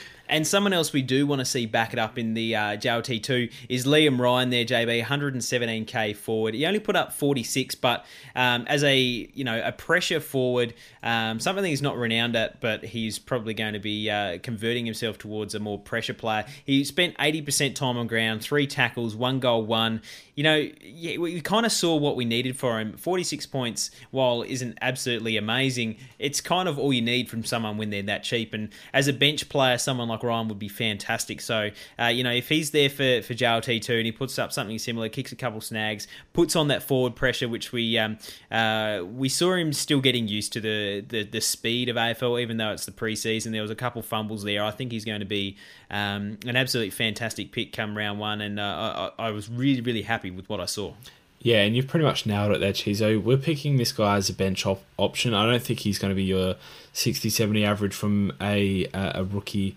And 0.31 0.47
someone 0.47 0.73
else 0.73 0.93
we 0.93 1.03
do 1.03 1.27
want 1.27 1.41
to 1.41 1.45
see 1.45 1.67
back 1.67 1.93
it 1.93 1.99
up 1.99 2.17
in 2.17 2.35
the 2.35 2.55
uh, 2.55 2.61
JLT2 2.77 3.53
is 3.69 3.85
Liam 3.85 4.19
Ryan 4.19 4.51
there, 4.51 4.65
JB, 4.65 5.05
117k 5.05 6.15
forward. 6.17 6.55
He 6.55 6.65
only 6.65 6.79
put 6.79 6.95
up 6.95 7.13
46, 7.13 7.75
but 7.75 8.07
um, 8.37 8.65
as 8.69 8.85
a 8.85 8.97
you 8.97 9.43
know 9.43 9.61
a 9.63 9.73
pressure 9.73 10.21
forward, 10.21 10.73
um, 11.03 11.41
something 11.41 11.65
he's 11.65 11.83
not 11.83 11.97
renowned 11.97 12.37
at, 12.37 12.61
but 12.61 12.85
he's 12.85 13.19
probably 13.19 13.55
going 13.55 13.73
to 13.73 13.81
be 13.81 14.09
uh, 14.09 14.39
converting 14.43 14.87
himself 14.87 15.19
towards 15.19 15.55
a 15.57 15.59
more 15.59 15.79
pressure 15.79 16.15
player. 16.15 16.45
He 16.65 16.85
spent 16.85 17.19
80% 17.19 17.75
time 17.75 17.97
on 17.97 18.07
ground, 18.07 18.41
three 18.41 18.69
tackles, 18.69 19.17
one 19.17 19.41
goal, 19.41 19.65
one 19.65 20.01
you 20.41 20.45
know, 20.45 20.71
yeah, 20.83 21.19
we 21.19 21.39
kind 21.43 21.67
of 21.67 21.73
saw 21.73 21.97
what 21.97 22.17
we 22.17 22.25
needed 22.25 22.57
for 22.57 22.81
him. 22.81 22.97
46 22.97 23.45
points, 23.45 23.91
while 24.11 24.41
isn't 24.41 24.79
absolutely 24.81 25.37
amazing, 25.37 25.99
it's 26.19 26.41
kind 26.41 26.67
of 26.67 26.79
all 26.79 26.95
you 26.95 27.03
need 27.03 27.29
from 27.29 27.45
someone 27.45 27.77
when 27.77 27.91
they're 27.91 28.05
that 28.05 28.23
cheap. 28.23 28.55
And 28.55 28.71
as 28.95 29.07
a 29.07 29.13
bench 29.13 29.51
player, 29.51 29.77
someone 29.77 30.09
like 30.09 30.20
Ryan 30.23 30.49
would 30.49 30.59
be 30.59 30.69
fantastic. 30.69 31.41
So, 31.41 31.71
uh, 31.99 32.07
you 32.07 32.25
know, 32.25 32.33
if 32.33 32.49
he's 32.49 32.71
there 32.71 32.89
for, 32.89 33.23
for 33.23 33.35
JLT2 33.35 33.97
and 33.97 34.07
he 34.07 34.13
puts 34.13 34.39
up 34.39 34.53
something 34.53 34.79
similar, 34.79 35.09
kicks 35.09 35.33
a 35.33 35.37
couple 35.37 35.61
snags, 35.61 36.07
puts 36.33 36.57
on 36.57 36.69
that 36.69 36.83
forward 36.83 37.17
pressure, 37.17 37.49
which 37.49 37.73
we 37.73 37.99
um, 37.99 38.19
uh, 38.51 39.03
we 39.05 39.29
saw 39.29 39.55
him 39.55 39.73
still 39.73 40.01
getting 40.01 40.29
used 40.29 40.53
to 40.53 40.61
the, 40.61 41.05
the, 41.07 41.25
the 41.25 41.41
speed 41.41 41.89
of 41.89 41.97
AFL, 41.97 42.41
even 42.41 42.57
though 42.57 42.73
it's 42.73 42.87
the 42.87 42.93
preseason. 42.93 43.53
There 43.53 43.63
was 43.63 43.71
a 43.71 43.77
couple 43.77 44.03
fumbles 44.03 44.45
there. 44.45 44.63
I 44.65 44.71
think 44.71 44.93
he's 44.93 45.05
going 45.05 45.21
to 45.21 45.27
be 45.27 45.57
um, 45.91 46.39
an 46.47 46.57
absolutely 46.57 46.91
fantastic 46.91 47.53
pick 47.53 47.73
come 47.73 47.97
round 47.97 48.19
one. 48.19 48.41
And 48.41 48.61
uh, 48.61 49.11
I, 49.19 49.27
I 49.27 49.31
was 49.31 49.49
really, 49.49 49.81
really 49.81 50.03
happy 50.03 50.31
with 50.31 50.49
what 50.49 50.61
I 50.61 50.67
saw. 50.67 50.95
Yeah, 51.43 51.63
and 51.63 51.75
you've 51.75 51.87
pretty 51.87 52.05
much 52.05 52.27
nailed 52.27 52.53
it 52.53 52.61
there, 52.61 52.73
Chizo. 52.73 53.23
We're 53.23 53.39
picking 53.39 53.79
this 53.79 53.93
guy 53.93 54.17
as 54.17 54.29
a 54.29 54.35
bench 54.35 54.67
op- 54.67 54.85
option. 54.99 55.33
I 55.33 55.47
don't 55.47 55.63
think 55.63 55.81
he's 55.81 55.99
going 55.99 56.11
to 56.11 56.15
be 56.15 56.25
your 56.25 56.57
60 56.93 57.31
70 57.31 57.65
average 57.65 57.95
from 57.95 58.33
a, 58.43 58.87
a 58.93 59.25
rookie 59.25 59.75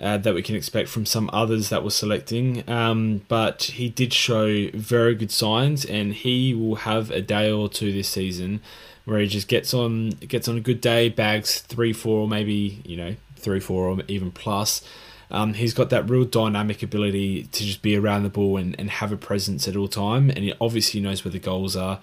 uh, 0.00 0.18
that 0.18 0.34
we 0.34 0.42
can 0.42 0.56
expect 0.56 0.88
from 0.88 1.06
some 1.06 1.30
others 1.32 1.68
that 1.68 1.82
we're 1.82 1.90
selecting. 1.90 2.68
Um, 2.68 3.22
but 3.28 3.62
he 3.64 3.88
did 3.88 4.12
show 4.12 4.68
very 4.74 5.14
good 5.14 5.30
signs, 5.30 5.84
and 5.84 6.14
he 6.14 6.54
will 6.54 6.76
have 6.76 7.10
a 7.10 7.20
day 7.20 7.50
or 7.50 7.68
two 7.68 7.92
this 7.92 8.08
season 8.08 8.60
where 9.04 9.20
he 9.20 9.26
just 9.26 9.48
gets 9.48 9.74
on 9.74 10.10
gets 10.10 10.48
on 10.48 10.56
a 10.56 10.60
good 10.60 10.80
day, 10.80 11.08
bags 11.08 11.60
three, 11.60 11.92
four, 11.92 12.20
or 12.20 12.28
maybe 12.28 12.82
you 12.84 12.96
know 12.96 13.16
three, 13.36 13.60
four, 13.60 13.88
or 13.88 13.98
even 14.08 14.30
plus 14.30 14.82
um, 15.30 15.54
he's 15.54 15.74
got 15.74 15.90
that 15.90 16.08
real 16.08 16.24
dynamic 16.24 16.82
ability 16.82 17.44
to 17.44 17.64
just 17.64 17.82
be 17.82 17.96
around 17.96 18.22
the 18.22 18.28
ball 18.28 18.56
and, 18.56 18.78
and 18.78 18.88
have 18.88 19.12
a 19.12 19.16
presence 19.16 19.66
at 19.66 19.76
all 19.76 19.88
time, 19.88 20.30
and 20.30 20.38
he 20.38 20.54
obviously 20.60 21.00
knows 21.00 21.24
where 21.24 21.32
the 21.32 21.38
goals 21.38 21.76
are. 21.76 22.00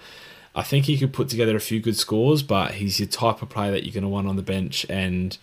I 0.54 0.62
think 0.62 0.84
he 0.84 0.98
could 0.98 1.14
put 1.14 1.30
together 1.30 1.56
a 1.56 1.60
few 1.60 1.80
good 1.80 1.96
scores, 1.96 2.42
but 2.42 2.72
he's 2.72 3.00
your 3.00 3.08
type 3.08 3.40
of 3.40 3.48
player 3.48 3.70
that 3.70 3.84
you're 3.84 3.94
going 3.94 4.02
to 4.02 4.08
want 4.08 4.28
on 4.28 4.36
the 4.36 4.42
bench. 4.42 4.84
And 4.90 5.38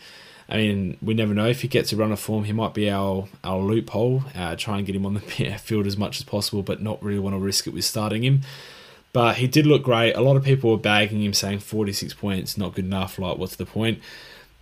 I 0.50 0.58
mean, 0.58 0.98
we 1.02 1.14
never 1.14 1.34
know 1.36 1.48
if 1.48 1.62
he 1.62 1.68
gets 1.68 1.94
a 1.94 1.96
run 1.96 2.12
of 2.12 2.20
form, 2.20 2.44
he 2.46 2.54
might 2.54 2.74
be 2.74 2.90
our 2.90 3.28
our 3.44 3.60
loophole. 3.60 4.24
Uh, 4.36 4.56
try 4.56 4.78
and 4.78 4.86
get 4.86 4.96
him 4.96 5.06
on 5.06 5.14
the 5.14 5.20
field 5.60 5.86
as 5.86 5.98
much 5.98 6.18
as 6.18 6.26
possible, 6.26 6.64
but 6.64 6.82
not 6.82 7.04
really 7.04 7.20
want 7.20 7.36
to 7.36 7.40
risk 7.40 7.68
it 7.68 7.74
with 7.74 7.86
starting 7.86 8.24
him. 8.24 8.42
But 9.14 9.38
he 9.38 9.48
did 9.48 9.66
look 9.66 9.84
great. 9.84 10.14
A 10.14 10.22
lot 10.22 10.38
of 10.38 10.44
people 10.44 10.72
were 10.72 10.78
bagging 10.78 11.24
him, 11.24 11.34
saying 11.34 11.60
46 11.60 12.14
points, 12.16 12.58
not 12.58 12.76
good 12.76 12.86
enough. 12.86 13.18
Like, 13.18 13.38
what's 13.38 13.56
the 13.56 13.66
point? 13.66 14.00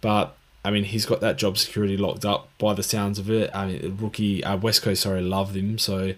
But 0.02 0.36
I 0.64 0.72
mean, 0.72 0.84
he's 0.84 1.06
got 1.06 1.22
that 1.22 1.38
job 1.38 1.58
security 1.58 1.96
locked 1.96 2.26
up 2.26 2.50
by 2.58 2.74
the 2.74 2.84
sounds 2.84 3.20
of 3.20 3.30
it. 3.30 3.50
I 3.54 3.68
mean, 3.68 3.98
rookie 3.98 4.44
uh, 4.44 4.58
West 4.58 4.82
Coast, 4.82 5.04
sorry, 5.04 5.22
loved 5.22 5.56
him. 5.56 5.78
So 5.78 6.14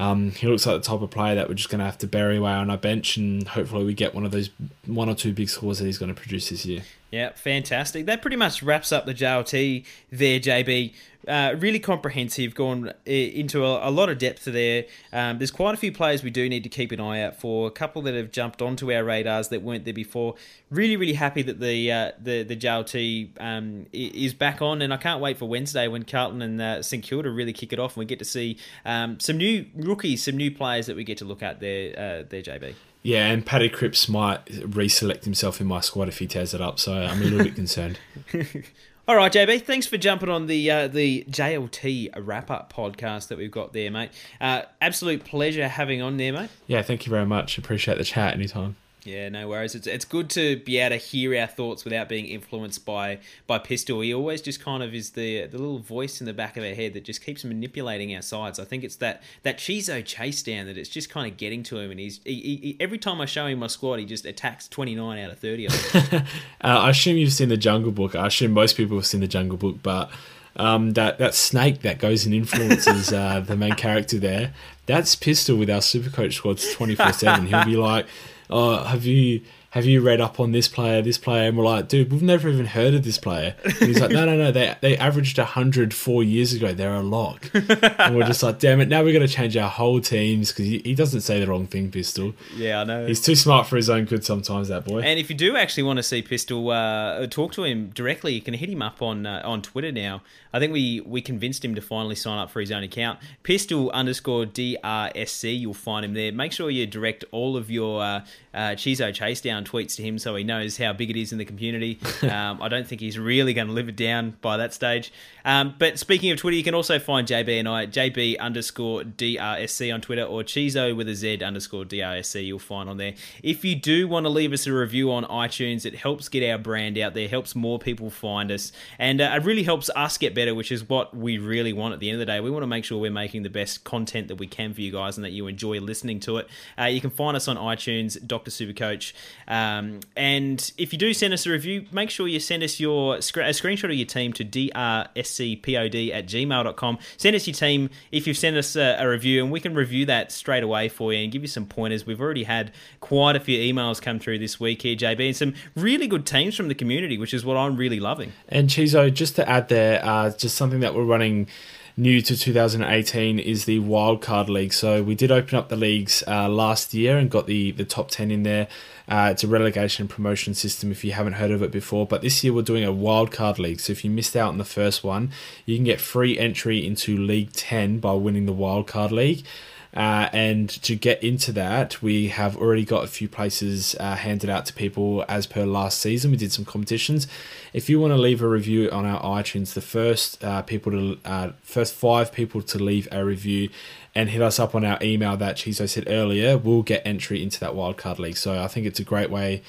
um, 0.00 0.30
he 0.30 0.46
looks 0.46 0.64
like 0.64 0.82
the 0.82 0.88
type 0.88 1.02
of 1.02 1.10
player 1.10 1.34
that 1.34 1.48
we're 1.48 1.54
just 1.54 1.68
going 1.68 1.80
to 1.80 1.84
have 1.84 1.98
to 1.98 2.06
bury 2.06 2.38
away 2.38 2.52
on 2.52 2.70
our 2.70 2.78
bench, 2.78 3.18
and 3.18 3.46
hopefully 3.46 3.84
we 3.84 3.92
get 3.92 4.14
one 4.14 4.24
of 4.24 4.32
those 4.32 4.48
one 4.86 5.10
or 5.10 5.14
two 5.14 5.34
big 5.34 5.50
scores 5.50 5.78
that 5.78 5.84
he's 5.84 5.98
going 5.98 6.12
to 6.12 6.18
produce 6.18 6.48
this 6.48 6.64
year. 6.64 6.82
Yeah, 7.10 7.32
fantastic. 7.34 8.06
That 8.06 8.22
pretty 8.22 8.36
much 8.36 8.62
wraps 8.62 8.92
up 8.92 9.04
the 9.04 9.12
JLT 9.12 9.84
there, 10.10 10.40
JB. 10.40 10.94
Uh, 11.28 11.54
really 11.58 11.78
comprehensive, 11.78 12.54
gone 12.54 12.88
uh, 12.88 12.92
into 13.04 13.64
a, 13.64 13.88
a 13.88 13.90
lot 13.90 14.08
of 14.08 14.18
depth 14.18 14.44
there. 14.46 14.86
Um, 15.12 15.38
there's 15.38 15.50
quite 15.50 15.74
a 15.74 15.76
few 15.76 15.92
players 15.92 16.22
we 16.22 16.30
do 16.30 16.48
need 16.48 16.62
to 16.62 16.70
keep 16.70 16.92
an 16.92 17.00
eye 17.00 17.20
out 17.20 17.36
for. 17.36 17.66
A 17.66 17.70
couple 17.70 18.00
that 18.02 18.14
have 18.14 18.32
jumped 18.32 18.62
onto 18.62 18.90
our 18.90 19.04
radars 19.04 19.48
that 19.48 19.62
weren't 19.62 19.84
there 19.84 19.92
before. 19.92 20.34
Really, 20.70 20.96
really 20.96 21.12
happy 21.12 21.42
that 21.42 21.60
the 21.60 21.92
uh, 21.92 22.12
the 22.22 22.42
the 22.42 22.56
JLT 22.56 23.30
um, 23.38 23.86
is 23.92 24.32
back 24.32 24.62
on, 24.62 24.80
and 24.80 24.94
I 24.94 24.96
can't 24.96 25.20
wait 25.20 25.36
for 25.36 25.46
Wednesday 25.46 25.88
when 25.88 26.04
Carlton 26.04 26.40
and 26.40 26.60
uh, 26.60 26.82
St 26.82 27.02
Kilda 27.02 27.30
really 27.30 27.52
kick 27.52 27.72
it 27.72 27.78
off, 27.78 27.92
and 27.92 27.98
we 27.98 28.04
get 28.06 28.18
to 28.20 28.24
see 28.24 28.56
um, 28.86 29.20
some 29.20 29.36
new 29.36 29.66
rookies, 29.74 30.24
some 30.24 30.36
new 30.36 30.50
players 30.50 30.86
that 30.86 30.96
we 30.96 31.04
get 31.04 31.18
to 31.18 31.26
look 31.26 31.42
at 31.42 31.60
there, 31.60 31.92
uh, 31.92 32.24
there, 32.28 32.42
JB. 32.42 32.74
Yeah, 33.02 33.26
and 33.26 33.44
Paddy 33.44 33.68
Cripps 33.68 34.08
might 34.08 34.44
reselect 34.46 35.24
himself 35.24 35.60
in 35.60 35.66
my 35.66 35.80
squad 35.80 36.08
if 36.08 36.18
he 36.18 36.26
tears 36.26 36.52
it 36.54 36.60
up, 36.60 36.78
so 36.78 36.92
I'm 36.94 37.20
a 37.20 37.24
little 37.24 37.44
bit 37.44 37.54
concerned. 37.54 37.98
All 39.10 39.16
right, 39.16 39.32
JB, 39.32 39.62
thanks 39.62 39.88
for 39.88 39.98
jumping 39.98 40.28
on 40.28 40.46
the 40.46 40.70
uh, 40.70 40.86
the 40.86 41.24
JLT 41.28 42.12
wrap 42.24 42.48
up 42.48 42.72
podcast 42.72 43.26
that 43.26 43.38
we've 43.38 43.50
got 43.50 43.72
there, 43.72 43.90
mate. 43.90 44.12
Uh, 44.40 44.62
absolute 44.80 45.24
pleasure 45.24 45.66
having 45.66 46.00
on 46.00 46.16
there, 46.16 46.32
mate. 46.32 46.48
Yeah, 46.68 46.82
thank 46.82 47.06
you 47.06 47.10
very 47.10 47.26
much. 47.26 47.58
Appreciate 47.58 47.98
the 47.98 48.04
chat 48.04 48.34
anytime. 48.34 48.76
Yeah, 49.04 49.28
no 49.30 49.48
worries. 49.48 49.74
It's 49.74 49.86
it's 49.86 50.04
good 50.04 50.28
to 50.30 50.56
be 50.58 50.78
able 50.78 50.96
to 50.96 51.02
hear 51.02 51.38
our 51.40 51.46
thoughts 51.46 51.84
without 51.84 52.08
being 52.08 52.26
influenced 52.26 52.84
by 52.84 53.18
by 53.46 53.58
Pistol. 53.58 54.00
He 54.00 54.12
always 54.12 54.42
just 54.42 54.60
kind 54.60 54.82
of 54.82 54.94
is 54.94 55.10
the 55.10 55.46
the 55.46 55.58
little 55.58 55.78
voice 55.78 56.20
in 56.20 56.26
the 56.26 56.34
back 56.34 56.56
of 56.56 56.64
our 56.64 56.74
head 56.74 56.92
that 56.94 57.04
just 57.04 57.24
keeps 57.24 57.42
manipulating 57.42 58.14
our 58.14 58.22
sides. 58.22 58.58
I 58.58 58.64
think 58.64 58.84
it's 58.84 58.96
that 58.96 59.22
that 59.42 59.58
Chizo 59.58 60.04
chase 60.04 60.42
down 60.42 60.66
that 60.66 60.76
it's 60.76 60.90
just 60.90 61.08
kind 61.08 61.30
of 61.30 61.38
getting 61.38 61.62
to 61.64 61.78
him, 61.78 61.90
and 61.90 61.98
he's 61.98 62.20
he, 62.24 62.34
he, 62.34 62.76
every 62.78 62.98
time 62.98 63.20
I 63.20 63.26
show 63.26 63.46
him 63.46 63.60
my 63.60 63.68
squad, 63.68 64.00
he 64.00 64.04
just 64.04 64.26
attacks 64.26 64.68
twenty 64.68 64.94
nine 64.94 65.18
out 65.24 65.30
of 65.30 65.38
thirty. 65.38 65.66
uh, 65.94 66.22
I 66.60 66.90
assume 66.90 67.16
you've 67.16 67.32
seen 67.32 67.48
the 67.48 67.56
Jungle 67.56 67.92
Book. 67.92 68.14
I 68.14 68.26
assume 68.26 68.52
most 68.52 68.76
people 68.76 68.96
have 68.98 69.06
seen 69.06 69.20
the 69.20 69.28
Jungle 69.28 69.58
Book, 69.58 69.76
but. 69.82 70.10
Um, 70.56 70.94
that 70.94 71.18
that 71.18 71.36
snake 71.36 71.82
that 71.82 72.00
goes 72.00 72.26
and 72.26 72.34
influences 72.34 73.12
uh, 73.12 73.38
the 73.38 73.56
main 73.56 73.74
character 73.74 74.18
there. 74.18 74.52
That's 74.84 75.14
Pistol 75.14 75.56
with 75.56 75.70
our 75.70 75.80
Super 75.80 76.10
Coach 76.10 76.34
squads 76.34 76.74
twenty 76.74 76.96
four 76.96 77.12
seven. 77.12 77.46
He'll 77.46 77.64
be 77.64 77.76
like, 77.76 78.06
oh, 78.50 78.84
have 78.84 79.04
you 79.06 79.42
have 79.70 79.86
you 79.86 80.00
read 80.00 80.20
up 80.20 80.40
on 80.40 80.52
this 80.52 80.66
player, 80.66 81.00
this 81.00 81.18
player? 81.18 81.48
And 81.48 81.56
we're 81.56 81.64
like, 81.64 81.88
dude, 81.88 82.10
we've 82.10 82.22
never 82.22 82.48
even 82.48 82.66
heard 82.66 82.92
of 82.92 83.04
this 83.04 83.18
player. 83.18 83.54
And 83.64 83.72
he's 83.74 84.00
like, 84.00 84.10
no, 84.10 84.24
no, 84.24 84.36
no, 84.36 84.50
they 84.50 84.76
they 84.80 84.96
averaged 84.96 85.38
100 85.38 85.94
four 85.94 86.24
years 86.24 86.52
ago. 86.52 86.72
They're 86.72 86.94
a 86.94 87.02
lock. 87.02 87.48
and 87.54 88.16
we're 88.16 88.26
just 88.26 88.42
like, 88.42 88.58
damn 88.58 88.80
it, 88.80 88.88
now 88.88 89.02
we're 89.02 89.12
going 89.12 89.26
to 89.26 89.32
change 89.32 89.56
our 89.56 89.68
whole 89.68 90.00
teams 90.00 90.50
because 90.50 90.66
he, 90.66 90.78
he 90.84 90.94
doesn't 90.94 91.20
say 91.20 91.38
the 91.38 91.46
wrong 91.46 91.66
thing, 91.66 91.90
Pistol. 91.90 92.34
Yeah, 92.56 92.80
I 92.80 92.84
know. 92.84 93.06
He's 93.06 93.20
too 93.20 93.36
smart 93.36 93.68
for 93.68 93.76
his 93.76 93.88
own 93.88 94.06
good 94.06 94.24
sometimes, 94.24 94.68
that 94.68 94.84
boy. 94.84 95.00
And 95.00 95.20
if 95.20 95.30
you 95.30 95.36
do 95.36 95.56
actually 95.56 95.84
want 95.84 95.98
to 95.98 96.02
see 96.02 96.20
Pistol, 96.20 96.70
uh, 96.70 97.26
talk 97.28 97.52
to 97.52 97.64
him 97.64 97.90
directly, 97.90 98.34
you 98.34 98.42
can 98.42 98.54
hit 98.54 98.68
him 98.68 98.82
up 98.82 99.00
on 99.00 99.24
uh, 99.24 99.42
on 99.44 99.62
Twitter 99.62 99.92
now. 99.92 100.22
I 100.52 100.58
think 100.58 100.72
we, 100.72 101.00
we 101.00 101.22
convinced 101.22 101.64
him 101.64 101.76
to 101.76 101.80
finally 101.80 102.16
sign 102.16 102.38
up 102.38 102.50
for 102.50 102.60
his 102.60 102.72
own 102.72 102.82
account. 102.82 103.20
Pistol 103.44 103.90
underscore 103.90 104.46
DRSC, 104.46 105.60
you'll 105.60 105.74
find 105.74 106.04
him 106.04 106.14
there. 106.14 106.32
Make 106.32 106.52
sure 106.52 106.70
you 106.70 106.86
direct 106.86 107.24
all 107.30 107.56
of 107.56 107.70
your 107.70 108.02
uh, 108.02 108.24
uh, 108.52 108.70
Chizo 108.70 109.12
chase 109.14 109.40
down 109.40 109.64
tweets 109.64 109.96
to 109.96 110.02
him 110.02 110.18
so 110.18 110.34
he 110.36 110.44
knows 110.44 110.76
how 110.76 110.92
big 110.92 111.10
it 111.10 111.16
is 111.16 111.32
in 111.32 111.38
the 111.38 111.44
community. 111.44 111.98
Um, 112.30 112.62
I 112.62 112.68
don't 112.68 112.86
think 112.86 113.00
he's 113.00 113.18
really 113.18 113.54
going 113.54 113.66
to 113.66 113.72
live 113.72 113.88
it 113.88 113.96
down 113.96 114.36
by 114.40 114.58
that 114.58 114.72
stage. 114.72 115.12
Um, 115.44 115.74
but 115.78 115.98
speaking 115.98 116.30
of 116.30 116.38
Twitter, 116.38 116.56
you 116.56 116.62
can 116.62 116.74
also 116.74 116.98
find 116.98 117.26
JB 117.26 117.58
and 117.58 117.68
I 117.68 117.84
at 117.84 117.92
JB 117.92 118.38
underscore 118.38 119.02
DRSC 119.02 119.92
on 119.92 120.00
Twitter 120.00 120.22
or 120.22 120.42
Chizo 120.42 120.94
with 120.94 121.08
a 121.08 121.14
Z 121.14 121.42
underscore 121.42 121.84
DRSC 121.84 122.44
you'll 122.44 122.58
find 122.58 122.88
on 122.88 122.98
there. 122.98 123.14
If 123.42 123.64
you 123.64 123.74
do 123.74 124.06
want 124.06 124.26
to 124.26 124.30
leave 124.30 124.52
us 124.52 124.66
a 124.66 124.72
review 124.72 125.12
on 125.12 125.24
iTunes, 125.24 125.84
it 125.84 125.94
helps 125.94 126.28
get 126.28 126.48
our 126.48 126.58
brand 126.58 126.98
out 126.98 127.14
there, 127.14 127.28
helps 127.28 127.54
more 127.54 127.78
people 127.78 128.10
find 128.10 128.50
us, 128.52 128.72
and 128.98 129.20
uh, 129.20 129.32
it 129.34 129.44
really 129.44 129.62
helps 129.62 129.90
us 129.96 130.18
get 130.18 130.34
better, 130.34 130.54
which 130.54 130.70
is 130.70 130.88
what 130.88 131.16
we 131.16 131.38
really 131.38 131.72
want 131.72 131.94
at 131.94 132.00
the 132.00 132.10
end 132.10 132.20
of 132.20 132.20
the 132.20 132.26
day. 132.26 132.40
We 132.40 132.50
want 132.50 132.62
to 132.62 132.68
make 132.68 132.84
sure 132.84 132.98
we're 132.98 133.10
making 133.10 133.42
the 133.42 133.50
best 133.50 133.84
content 133.84 134.28
that 134.28 134.36
we 134.36 134.46
can 134.46 134.74
for 134.74 134.80
you 134.80 134.92
guys 134.92 135.16
and 135.16 135.24
that 135.24 135.32
you 135.32 135.46
enjoy 135.46 135.80
listening 135.80 136.20
to 136.20 136.38
it. 136.38 136.48
Uh, 136.78 136.84
you 136.84 137.00
can 137.00 137.10
find 137.10 137.36
us 137.36 137.48
on 137.48 137.56
iTunes, 137.56 138.24
Dr. 138.40 138.50
Supercoach. 138.50 139.12
Um, 139.46 140.00
and 140.16 140.72
if 140.78 140.92
you 140.92 140.98
do 140.98 141.12
send 141.12 141.34
us 141.34 141.46
a 141.46 141.50
review, 141.50 141.86
make 141.92 142.10
sure 142.10 142.26
you 142.26 142.40
send 142.40 142.62
us 142.62 142.80
your 142.80 143.16
a 143.16 143.18
screenshot 143.18 143.84
of 143.84 143.94
your 143.94 144.06
team 144.06 144.32
to 144.34 144.44
drscpod 144.44 146.14
at 146.14 146.26
gmail.com. 146.26 146.98
Send 147.16 147.36
us 147.36 147.46
your 147.46 147.54
team 147.54 147.90
if 148.10 148.26
you've 148.26 148.36
sent 148.36 148.56
us 148.56 148.76
a, 148.76 148.96
a 148.98 149.08
review, 149.08 149.42
and 149.42 149.52
we 149.52 149.60
can 149.60 149.74
review 149.74 150.06
that 150.06 150.32
straight 150.32 150.62
away 150.62 150.88
for 150.88 151.12
you 151.12 151.22
and 151.22 151.32
give 151.32 151.42
you 151.42 151.48
some 151.48 151.66
pointers. 151.66 152.06
We've 152.06 152.20
already 152.20 152.44
had 152.44 152.72
quite 153.00 153.36
a 153.36 153.40
few 153.40 153.58
emails 153.58 154.00
come 154.00 154.18
through 154.18 154.38
this 154.38 154.58
week 154.58 154.82
here, 154.82 154.96
JB, 154.96 155.26
and 155.26 155.36
some 155.36 155.54
really 155.76 156.06
good 156.06 156.26
teams 156.26 156.56
from 156.56 156.68
the 156.68 156.74
community, 156.74 157.18
which 157.18 157.34
is 157.34 157.44
what 157.44 157.56
I'm 157.56 157.76
really 157.76 158.00
loving. 158.00 158.32
And 158.48 158.68
Chizo, 158.68 159.12
just 159.12 159.36
to 159.36 159.48
add 159.48 159.68
there, 159.68 160.04
uh, 160.04 160.30
just 160.30 160.56
something 160.56 160.80
that 160.80 160.94
we're 160.94 161.04
running 161.04 161.48
new 161.96 162.20
to 162.22 162.36
2018 162.36 163.38
is 163.38 163.64
the 163.64 163.80
wildcard 163.80 164.48
league. 164.48 164.72
So 164.72 165.02
we 165.02 165.14
did 165.14 165.30
open 165.30 165.58
up 165.58 165.68
the 165.68 165.76
leagues 165.76 166.22
uh, 166.26 166.48
last 166.48 166.94
year 166.94 167.18
and 167.18 167.30
got 167.30 167.46
the 167.46 167.72
the 167.72 167.84
top 167.84 168.10
10 168.10 168.30
in 168.30 168.42
there. 168.42 168.68
Uh, 169.08 169.30
it's 169.32 169.42
a 169.42 169.48
relegation 169.48 170.06
promotion 170.06 170.54
system 170.54 170.92
if 170.92 171.04
you 171.04 171.12
haven't 171.12 171.34
heard 171.34 171.50
of 171.50 171.62
it 171.62 171.70
before. 171.70 172.06
But 172.06 172.22
this 172.22 172.44
year 172.44 172.52
we're 172.52 172.62
doing 172.62 172.84
a 172.84 172.92
wildcard 172.92 173.58
league. 173.58 173.80
So 173.80 173.92
if 173.92 174.04
you 174.04 174.10
missed 174.10 174.36
out 174.36 174.48
on 174.48 174.58
the 174.58 174.64
first 174.64 175.02
one, 175.02 175.30
you 175.66 175.76
can 175.76 175.84
get 175.84 176.00
free 176.00 176.38
entry 176.38 176.86
into 176.86 177.16
League 177.16 177.52
10 177.52 177.98
by 177.98 178.12
winning 178.12 178.46
the 178.46 178.54
wildcard 178.54 179.10
league. 179.10 179.44
Uh, 179.92 180.28
and 180.32 180.68
to 180.68 180.94
get 180.94 181.22
into 181.22 181.50
that, 181.52 182.00
we 182.00 182.28
have 182.28 182.56
already 182.56 182.84
got 182.84 183.02
a 183.02 183.08
few 183.08 183.28
places 183.28 183.96
uh, 183.98 184.14
handed 184.14 184.48
out 184.48 184.64
to 184.66 184.72
people 184.72 185.24
as 185.28 185.46
per 185.46 185.64
last 185.64 185.98
season. 185.98 186.30
We 186.30 186.36
did 186.36 186.52
some 186.52 186.64
competitions. 186.64 187.26
If 187.72 187.90
you 187.90 187.98
want 188.00 188.12
to 188.12 188.16
leave 188.16 188.40
a 188.40 188.48
review 188.48 188.88
on 188.90 189.04
our 189.04 189.20
iTunes, 189.22 189.74
the 189.74 189.80
first 189.80 190.44
uh, 190.44 190.62
people 190.62 190.92
to 190.92 191.18
uh, 191.24 191.50
first 191.62 191.92
five 191.92 192.32
people 192.32 192.62
to 192.62 192.78
leave 192.78 193.08
a 193.10 193.24
review 193.24 193.68
and 194.14 194.30
hit 194.30 194.42
us 194.42 194.58
up 194.58 194.74
on 194.74 194.84
our 194.84 194.98
email 195.02 195.36
that 195.36 195.56
Chizo 195.56 195.88
said 195.88 196.04
earlier, 196.08 196.58
will 196.58 196.82
get 196.82 197.02
entry 197.04 197.42
into 197.42 197.60
that 197.60 197.72
wildcard 197.72 198.18
league. 198.18 198.36
So 198.36 198.60
I 198.60 198.66
think 198.66 198.86
it's 198.86 198.98
a 199.00 199.04
great 199.04 199.30
way 199.30 199.62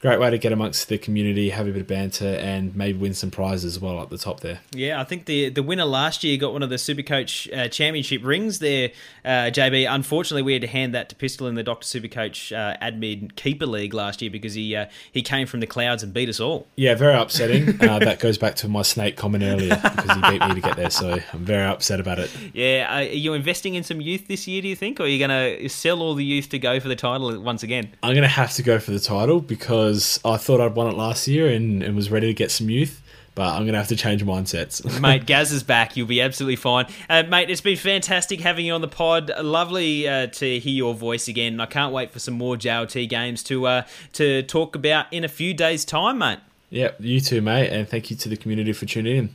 great 0.00 0.20
way 0.20 0.30
to 0.30 0.38
get 0.38 0.52
amongst 0.52 0.88
the 0.88 0.98
community, 0.98 1.50
have 1.50 1.66
a 1.66 1.72
bit 1.72 1.80
of 1.80 1.86
banter, 1.86 2.36
and 2.36 2.74
maybe 2.76 2.98
win 2.98 3.14
some 3.14 3.30
prizes 3.30 3.76
as 3.76 3.80
well 3.80 4.00
at 4.00 4.10
the 4.10 4.18
top 4.18 4.40
there. 4.40 4.60
Yeah, 4.72 5.00
I 5.00 5.04
think 5.04 5.24
the 5.26 5.48
the 5.50 5.62
winner 5.62 5.84
last 5.84 6.22
year 6.24 6.36
got 6.36 6.52
one 6.52 6.62
of 6.62 6.70
the 6.70 6.76
Supercoach 6.76 7.56
uh, 7.56 7.68
Championship 7.68 8.24
rings 8.24 8.58
there, 8.58 8.90
uh, 9.24 9.50
JB. 9.50 9.92
Unfortunately, 9.92 10.42
we 10.42 10.52
had 10.52 10.62
to 10.62 10.68
hand 10.68 10.94
that 10.94 11.08
to 11.08 11.16
Pistol 11.16 11.46
in 11.46 11.54
the 11.54 11.62
Doctor 11.62 11.86
Supercoach 11.86 12.56
uh, 12.56 12.76
Admin 12.82 13.34
Keeper 13.34 13.66
League 13.66 13.94
last 13.94 14.22
year 14.22 14.30
because 14.30 14.54
he 14.54 14.76
uh, 14.76 14.86
he 15.12 15.22
came 15.22 15.46
from 15.46 15.60
the 15.60 15.66
clouds 15.66 16.02
and 16.02 16.12
beat 16.12 16.28
us 16.28 16.40
all. 16.40 16.66
Yeah, 16.76 16.94
very 16.94 17.14
upsetting. 17.14 17.78
Uh, 17.88 17.98
that 17.98 18.18
goes 18.18 18.36
back 18.36 18.54
to 18.54 18.68
my 18.68 18.82
snake 18.82 19.16
comment 19.16 19.42
earlier 19.42 19.74
because 19.74 20.10
he 20.14 20.20
beat 20.30 20.46
me 20.46 20.54
to 20.54 20.60
get 20.60 20.76
there, 20.76 20.90
so 20.90 21.18
I'm 21.32 21.44
very 21.44 21.64
upset 21.64 22.00
about 22.00 22.18
it. 22.18 22.30
Yeah, 22.52 22.98
are 22.98 23.02
you 23.02 23.32
investing 23.32 23.76
in 23.76 23.82
some 23.82 24.00
youth 24.00 24.26
this 24.28 24.46
year? 24.46 24.60
Do 24.60 24.68
you 24.68 24.76
think, 24.76 25.00
or 25.00 25.04
are 25.04 25.06
you 25.06 25.18
going 25.18 25.30
to 25.60 25.68
sell 25.70 26.02
all 26.02 26.14
the 26.14 26.24
youth 26.24 26.50
to 26.50 26.58
go 26.58 26.80
for 26.80 26.88
the 26.88 26.96
title 26.96 27.40
once 27.40 27.62
again? 27.62 27.94
I'm 28.02 28.12
going 28.12 28.22
to 28.22 28.28
have 28.28 28.52
to 28.54 28.62
go 28.62 28.78
for 28.78 28.90
the 28.90 29.00
title 29.00 29.40
because 29.40 29.87
because 29.88 30.20
I 30.24 30.36
thought 30.36 30.60
I'd 30.60 30.74
won 30.74 30.88
it 30.88 30.96
last 30.96 31.26
year 31.26 31.48
and, 31.48 31.82
and 31.82 31.96
was 31.96 32.10
ready 32.10 32.26
to 32.26 32.34
get 32.34 32.50
some 32.50 32.70
youth 32.70 33.02
but 33.34 33.54
I'm 33.54 33.62
going 33.62 33.74
to 33.74 33.78
have 33.78 33.86
to 33.88 33.94
change 33.94 34.24
mindsets. 34.24 35.00
mate, 35.00 35.24
Gaz 35.24 35.52
is 35.52 35.62
back. 35.62 35.96
You'll 35.96 36.08
be 36.08 36.20
absolutely 36.20 36.56
fine. 36.56 36.86
Uh, 37.08 37.22
mate, 37.22 37.48
it's 37.48 37.60
been 37.60 37.76
fantastic 37.76 38.40
having 38.40 38.66
you 38.66 38.72
on 38.72 38.80
the 38.80 38.88
pod. 38.88 39.30
Lovely 39.40 40.08
uh, 40.08 40.26
to 40.26 40.58
hear 40.58 40.72
your 40.72 40.92
voice 40.92 41.28
again. 41.28 41.60
I 41.60 41.66
can't 41.66 41.92
wait 41.92 42.10
for 42.10 42.18
some 42.18 42.34
more 42.34 42.56
JLT 42.56 43.08
games 43.08 43.44
to 43.44 43.68
uh, 43.68 43.82
to 44.14 44.42
talk 44.42 44.74
about 44.74 45.06
in 45.12 45.22
a 45.22 45.28
few 45.28 45.54
days' 45.54 45.84
time, 45.84 46.18
mate. 46.18 46.40
Yep, 46.70 46.96
you 46.98 47.20
too, 47.20 47.40
mate. 47.40 47.68
And 47.70 47.88
thank 47.88 48.10
you 48.10 48.16
to 48.16 48.28
the 48.28 48.36
community 48.36 48.72
for 48.72 48.86
tuning 48.86 49.16
in. 49.16 49.34